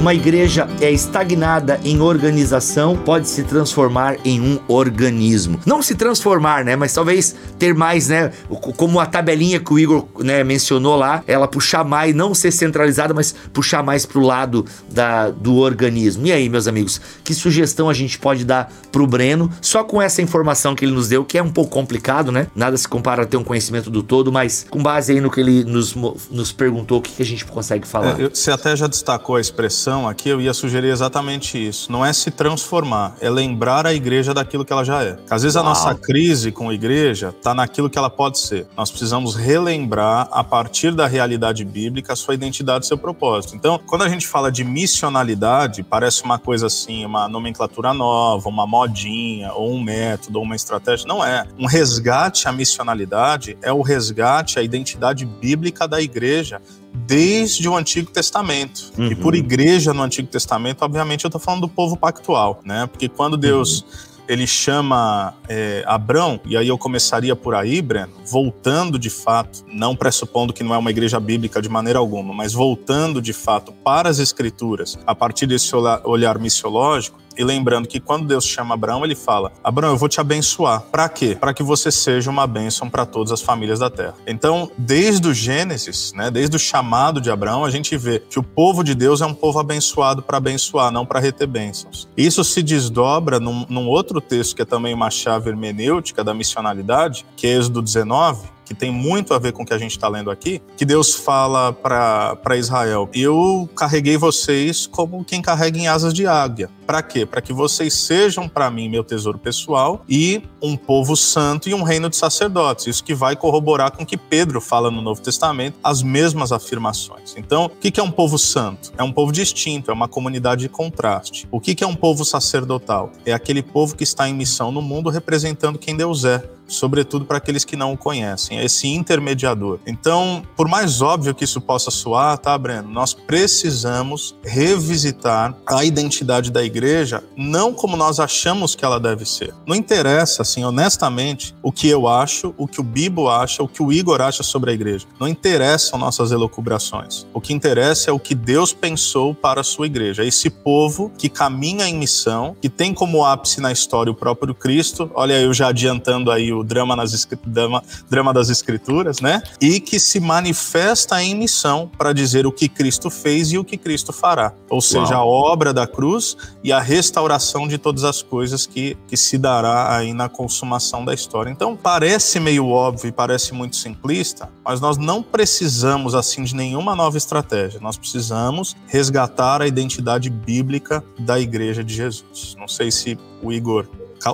Uma 0.00 0.14
igreja 0.14 0.66
é 0.80 0.90
estagnada 0.90 1.78
em 1.84 2.00
organização, 2.00 2.96
pode 2.96 3.28
se 3.28 3.42
transformar 3.44 4.16
em 4.24 4.40
um 4.40 4.58
organismo. 4.66 5.60
Não 5.66 5.82
se 5.82 5.94
transformar, 5.94 6.64
né? 6.64 6.74
Mas 6.74 6.94
talvez 6.94 7.36
ter 7.58 7.74
mais, 7.74 8.08
né? 8.08 8.32
Como 8.78 8.98
a 8.98 9.04
tabelinha 9.04 9.60
que 9.60 9.70
o 9.70 9.78
Igor 9.78 10.06
né, 10.20 10.42
mencionou 10.42 10.96
lá, 10.96 11.22
ela 11.26 11.46
puxar 11.46 11.84
mais, 11.84 12.14
não 12.14 12.32
ser 12.32 12.50
centralizada, 12.50 13.12
mas 13.12 13.34
puxar 13.52 13.82
mais 13.82 14.06
pro 14.06 14.22
lado 14.22 14.64
da, 14.90 15.28
do 15.28 15.56
organismo. 15.56 16.26
E 16.26 16.32
aí, 16.32 16.48
meus 16.48 16.66
amigos, 16.66 16.98
que 17.22 17.34
sugestão 17.34 17.90
a 17.90 17.92
gente 17.92 18.18
pode 18.18 18.42
dar 18.42 18.72
pro 18.90 19.06
Breno, 19.06 19.50
só 19.60 19.84
com 19.84 20.00
essa 20.00 20.22
informação 20.22 20.74
que 20.74 20.82
ele 20.82 20.92
nos 20.92 21.08
deu, 21.08 21.26
que 21.26 21.36
é 21.36 21.42
um 21.42 21.52
pouco 21.52 21.72
complicado, 21.72 22.32
né? 22.32 22.46
Nada 22.56 22.74
se 22.78 22.88
compara 22.88 23.24
a 23.24 23.26
ter 23.26 23.36
um 23.36 23.44
conhecimento 23.44 23.90
do 23.90 24.02
todo, 24.02 24.32
mas 24.32 24.64
com 24.70 24.82
base 24.82 25.12
aí 25.12 25.20
no 25.20 25.30
que 25.30 25.40
ele 25.40 25.62
nos, 25.62 25.94
nos 25.94 26.52
perguntou, 26.52 27.00
o 27.00 27.02
que, 27.02 27.12
que 27.12 27.22
a 27.22 27.26
gente 27.26 27.44
consegue 27.44 27.86
falar? 27.86 28.18
É, 28.18 28.30
você 28.30 28.50
até 28.50 28.74
já 28.74 28.86
destacou 28.86 29.36
a 29.36 29.40
expressão 29.42 29.89
aqui, 30.08 30.28
eu 30.28 30.40
ia 30.40 30.54
sugerir 30.54 30.88
exatamente 30.88 31.56
isso. 31.56 31.90
Não 31.90 32.04
é 32.04 32.12
se 32.12 32.30
transformar, 32.30 33.14
é 33.20 33.28
lembrar 33.28 33.86
a 33.86 33.92
igreja 33.92 34.32
daquilo 34.32 34.64
que 34.64 34.72
ela 34.72 34.84
já 34.84 35.02
é. 35.02 35.18
Às 35.28 35.42
vezes 35.42 35.56
Uau. 35.56 35.64
a 35.64 35.68
nossa 35.68 35.94
crise 35.94 36.52
com 36.52 36.68
a 36.68 36.74
igreja 36.74 37.34
está 37.36 37.54
naquilo 37.54 37.90
que 37.90 37.98
ela 37.98 38.10
pode 38.10 38.38
ser. 38.38 38.66
Nós 38.76 38.90
precisamos 38.90 39.34
relembrar, 39.34 40.28
a 40.30 40.44
partir 40.44 40.94
da 40.94 41.06
realidade 41.06 41.64
bíblica, 41.64 42.12
a 42.12 42.16
sua 42.16 42.34
identidade 42.34 42.84
e 42.84 42.88
seu 42.88 42.98
propósito. 42.98 43.56
Então, 43.56 43.80
quando 43.86 44.02
a 44.02 44.08
gente 44.08 44.26
fala 44.26 44.50
de 44.50 44.64
missionalidade, 44.64 45.82
parece 45.82 46.22
uma 46.22 46.38
coisa 46.38 46.66
assim, 46.66 47.04
uma 47.04 47.28
nomenclatura 47.28 47.92
nova, 47.92 48.48
uma 48.48 48.66
modinha, 48.66 49.52
ou 49.52 49.74
um 49.74 49.82
método, 49.82 50.38
ou 50.38 50.44
uma 50.44 50.56
estratégia. 50.56 51.06
Não 51.06 51.24
é. 51.24 51.46
Um 51.58 51.66
resgate 51.66 52.48
à 52.48 52.52
missionalidade 52.52 53.56
é 53.62 53.72
o 53.72 53.82
resgate 53.82 54.58
à 54.58 54.62
identidade 54.62 55.24
bíblica 55.24 55.88
da 55.88 56.00
igreja 56.00 56.60
desde 56.92 57.68
o 57.68 57.76
Antigo 57.76 58.10
Testamento. 58.10 58.92
Uhum. 58.98 59.06
E 59.06 59.14
por 59.14 59.34
igreja 59.34 59.92
no 59.92 60.02
Antigo 60.02 60.28
Testamento, 60.28 60.82
obviamente, 60.82 61.24
eu 61.24 61.28
estou 61.28 61.40
falando 61.40 61.62
do 61.62 61.68
povo 61.68 61.96
pactual, 61.96 62.60
né? 62.64 62.86
Porque 62.86 63.08
quando 63.08 63.36
Deus. 63.36 63.80
Uhum. 63.80 64.10
Ele 64.28 64.46
chama 64.46 65.34
é, 65.48 65.82
Abrão, 65.88 66.38
e 66.44 66.56
aí 66.56 66.68
eu 66.68 66.78
começaria 66.78 67.34
por 67.34 67.52
aí, 67.52 67.82
Breno, 67.82 68.12
voltando 68.24 68.96
de 68.96 69.10
fato, 69.10 69.64
não 69.66 69.96
pressupondo 69.96 70.52
que 70.52 70.62
não 70.62 70.72
é 70.72 70.78
uma 70.78 70.90
igreja 70.90 71.18
bíblica 71.18 71.60
de 71.60 71.68
maneira 71.68 71.98
alguma, 71.98 72.32
mas 72.32 72.52
voltando 72.52 73.20
de 73.20 73.32
fato 73.32 73.72
para 73.72 74.08
as 74.08 74.20
Escrituras, 74.20 74.96
a 75.04 75.16
partir 75.16 75.48
desse 75.48 75.74
olhar 76.04 76.38
missiológico, 76.38 77.19
e 77.36 77.44
lembrando 77.44 77.88
que 77.88 78.00
quando 78.00 78.26
Deus 78.26 78.44
chama 78.44 78.74
Abraão, 78.74 79.04
ele 79.04 79.14
fala: 79.14 79.52
Abraão, 79.62 79.92
eu 79.92 79.98
vou 79.98 80.08
te 80.08 80.20
abençoar. 80.20 80.82
Para 80.82 81.08
quê? 81.08 81.36
Para 81.38 81.54
que 81.54 81.62
você 81.62 81.90
seja 81.90 82.30
uma 82.30 82.46
bênção 82.46 82.88
para 82.88 83.06
todas 83.06 83.32
as 83.32 83.40
famílias 83.40 83.78
da 83.78 83.90
terra. 83.90 84.14
Então, 84.26 84.70
desde 84.76 85.28
o 85.28 85.34
Gênesis, 85.34 86.12
né, 86.14 86.30
desde 86.30 86.56
o 86.56 86.58
chamado 86.58 87.20
de 87.20 87.30
Abraão, 87.30 87.64
a 87.64 87.70
gente 87.70 87.96
vê 87.96 88.20
que 88.20 88.38
o 88.38 88.42
povo 88.42 88.82
de 88.82 88.94
Deus 88.94 89.20
é 89.20 89.26
um 89.26 89.34
povo 89.34 89.58
abençoado 89.58 90.22
para 90.22 90.38
abençoar, 90.38 90.90
não 90.90 91.06
para 91.06 91.20
reter 91.20 91.46
bênçãos. 91.46 92.08
Isso 92.16 92.44
se 92.44 92.62
desdobra 92.62 93.40
num, 93.40 93.66
num 93.68 93.88
outro 93.88 94.20
texto 94.20 94.56
que 94.56 94.62
é 94.62 94.64
também 94.64 94.94
uma 94.94 95.10
chave 95.10 95.50
hermenêutica 95.50 96.22
da 96.22 96.34
missionalidade, 96.34 97.24
que 97.36 97.46
é 97.46 97.50
Êxodo 97.50 97.82
19 97.82 98.59
que 98.70 98.74
tem 98.74 98.92
muito 98.92 99.34
a 99.34 99.38
ver 99.38 99.52
com 99.52 99.64
o 99.64 99.66
que 99.66 99.74
a 99.74 99.78
gente 99.78 99.90
está 99.90 100.06
lendo 100.06 100.30
aqui, 100.30 100.62
que 100.76 100.84
Deus 100.84 101.12
fala 101.12 101.72
para 101.72 102.56
Israel: 102.56 103.10
Eu 103.12 103.68
carreguei 103.74 104.16
vocês 104.16 104.86
como 104.86 105.24
quem 105.24 105.42
carrega 105.42 105.76
em 105.76 105.88
asas 105.88 106.14
de 106.14 106.24
águia. 106.24 106.70
Para 106.86 107.02
quê? 107.02 107.26
Para 107.26 107.40
que 107.40 107.52
vocês 107.52 107.94
sejam 107.94 108.48
para 108.48 108.70
mim 108.70 108.88
meu 108.88 109.02
tesouro 109.02 109.38
pessoal 109.38 110.04
e 110.08 110.42
um 110.62 110.76
povo 110.76 111.16
santo 111.16 111.68
e 111.68 111.74
um 111.74 111.82
reino 111.82 112.08
de 112.08 112.16
sacerdotes. 112.16 112.86
Isso 112.86 113.02
que 113.02 113.14
vai 113.14 113.34
corroborar 113.34 113.90
com 113.90 114.06
que 114.06 114.16
Pedro 114.16 114.60
fala 114.60 114.88
no 114.88 115.02
Novo 115.02 115.20
Testamento, 115.20 115.76
as 115.82 116.02
mesmas 116.02 116.52
afirmações. 116.52 117.34
Então, 117.36 117.66
o 117.66 117.70
que 117.70 117.98
é 117.98 118.02
um 118.02 118.10
povo 118.10 118.38
santo? 118.38 118.92
É 118.96 119.02
um 119.02 119.12
povo 119.12 119.32
distinto, 119.32 119.90
é 119.90 119.94
uma 119.94 120.08
comunidade 120.08 120.62
de 120.62 120.68
contraste. 120.68 121.48
O 121.50 121.60
que 121.60 121.82
é 121.82 121.86
um 121.86 121.94
povo 121.96 122.24
sacerdotal? 122.24 123.10
É 123.26 123.32
aquele 123.32 123.62
povo 123.62 123.96
que 123.96 124.04
está 124.04 124.28
em 124.28 124.34
missão 124.34 124.70
no 124.70 124.82
mundo 124.82 125.10
representando 125.10 125.78
quem 125.78 125.96
Deus 125.96 126.24
é 126.24 126.48
sobretudo 126.72 127.24
para 127.24 127.38
aqueles 127.38 127.64
que 127.64 127.76
não 127.76 127.92
o 127.92 127.96
conhecem, 127.96 128.58
é 128.58 128.64
esse 128.64 128.88
intermediador. 128.88 129.78
Então, 129.86 130.42
por 130.56 130.68
mais 130.68 131.00
óbvio 131.02 131.34
que 131.34 131.44
isso 131.44 131.60
possa 131.60 131.90
soar, 131.90 132.38
tá, 132.38 132.56
Breno? 132.56 132.90
Nós 132.90 133.12
precisamos 133.12 134.34
revisitar 134.42 135.54
a 135.66 135.84
identidade 135.84 136.50
da 136.50 136.62
igreja 136.62 137.22
não 137.36 137.72
como 137.72 137.96
nós 137.96 138.20
achamos 138.20 138.74
que 138.74 138.84
ela 138.84 139.00
deve 139.00 139.24
ser. 139.24 139.54
Não 139.66 139.74
interessa, 139.74 140.42
assim, 140.42 140.64
honestamente, 140.64 141.54
o 141.62 141.72
que 141.72 141.88
eu 141.88 142.06
acho, 142.08 142.54
o 142.56 142.66
que 142.66 142.80
o 142.80 142.84
Bibo 142.84 143.28
acha, 143.28 143.62
o 143.62 143.68
que 143.68 143.82
o 143.82 143.92
Igor 143.92 144.20
acha 144.20 144.42
sobre 144.42 144.70
a 144.70 144.74
igreja. 144.74 145.06
Não 145.18 145.28
interessam 145.28 145.98
nossas 145.98 146.32
elucubrações. 146.32 147.26
O 147.32 147.40
que 147.40 147.52
interessa 147.52 148.10
é 148.10 148.12
o 148.12 148.18
que 148.18 148.34
Deus 148.34 148.72
pensou 148.72 149.34
para 149.34 149.60
a 149.60 149.64
sua 149.64 149.86
igreja. 149.86 150.24
Esse 150.24 150.50
povo 150.50 151.10
que 151.16 151.28
caminha 151.28 151.88
em 151.88 151.94
missão, 151.94 152.56
que 152.60 152.68
tem 152.68 152.92
como 152.92 153.24
ápice 153.24 153.60
na 153.60 153.72
história 153.72 154.10
o 154.10 154.14
próprio 154.14 154.54
Cristo. 154.54 155.10
Olha, 155.14 155.40
eu 155.40 155.52
já 155.52 155.68
adiantando 155.68 156.30
aí 156.30 156.52
o 156.52 156.59
o 156.60 156.64
drama, 156.64 156.94
nas, 156.96 157.26
drama, 157.44 157.82
drama 158.08 158.32
das 158.32 158.48
escrituras, 158.48 159.20
né? 159.20 159.42
E 159.60 159.80
que 159.80 159.98
se 159.98 160.20
manifesta 160.20 161.22
em 161.22 161.34
missão 161.34 161.90
para 161.98 162.12
dizer 162.12 162.46
o 162.46 162.52
que 162.52 162.68
Cristo 162.68 163.10
fez 163.10 163.52
e 163.52 163.58
o 163.58 163.64
que 163.64 163.76
Cristo 163.76 164.12
fará. 164.12 164.52
Ou 164.68 164.80
seja, 164.80 165.16
Uau. 165.16 165.20
a 165.20 165.52
obra 165.52 165.72
da 165.72 165.86
cruz 165.86 166.36
e 166.62 166.72
a 166.72 166.80
restauração 166.80 167.66
de 167.66 167.78
todas 167.78 168.04
as 168.04 168.22
coisas 168.22 168.66
que, 168.66 168.96
que 169.06 169.16
se 169.16 169.38
dará 169.38 169.96
aí 169.96 170.12
na 170.12 170.28
consumação 170.28 171.04
da 171.04 171.14
história. 171.14 171.50
Então, 171.50 171.76
parece 171.76 172.38
meio 172.38 172.68
óbvio 172.68 173.08
e 173.08 173.12
parece 173.12 173.52
muito 173.52 173.76
simplista, 173.76 174.48
mas 174.64 174.80
nós 174.80 174.96
não 174.96 175.22
precisamos, 175.22 176.14
assim, 176.14 176.44
de 176.44 176.54
nenhuma 176.54 176.94
nova 176.94 177.16
estratégia. 177.16 177.80
Nós 177.80 177.96
precisamos 177.96 178.76
resgatar 178.86 179.62
a 179.62 179.66
identidade 179.66 180.30
bíblica 180.30 181.02
da 181.18 181.38
Igreja 181.38 181.82
de 181.82 181.94
Jesus. 181.94 182.54
Não 182.58 182.68
sei 182.68 182.90
se 182.90 183.18
o 183.42 183.52
Igor 183.52 183.86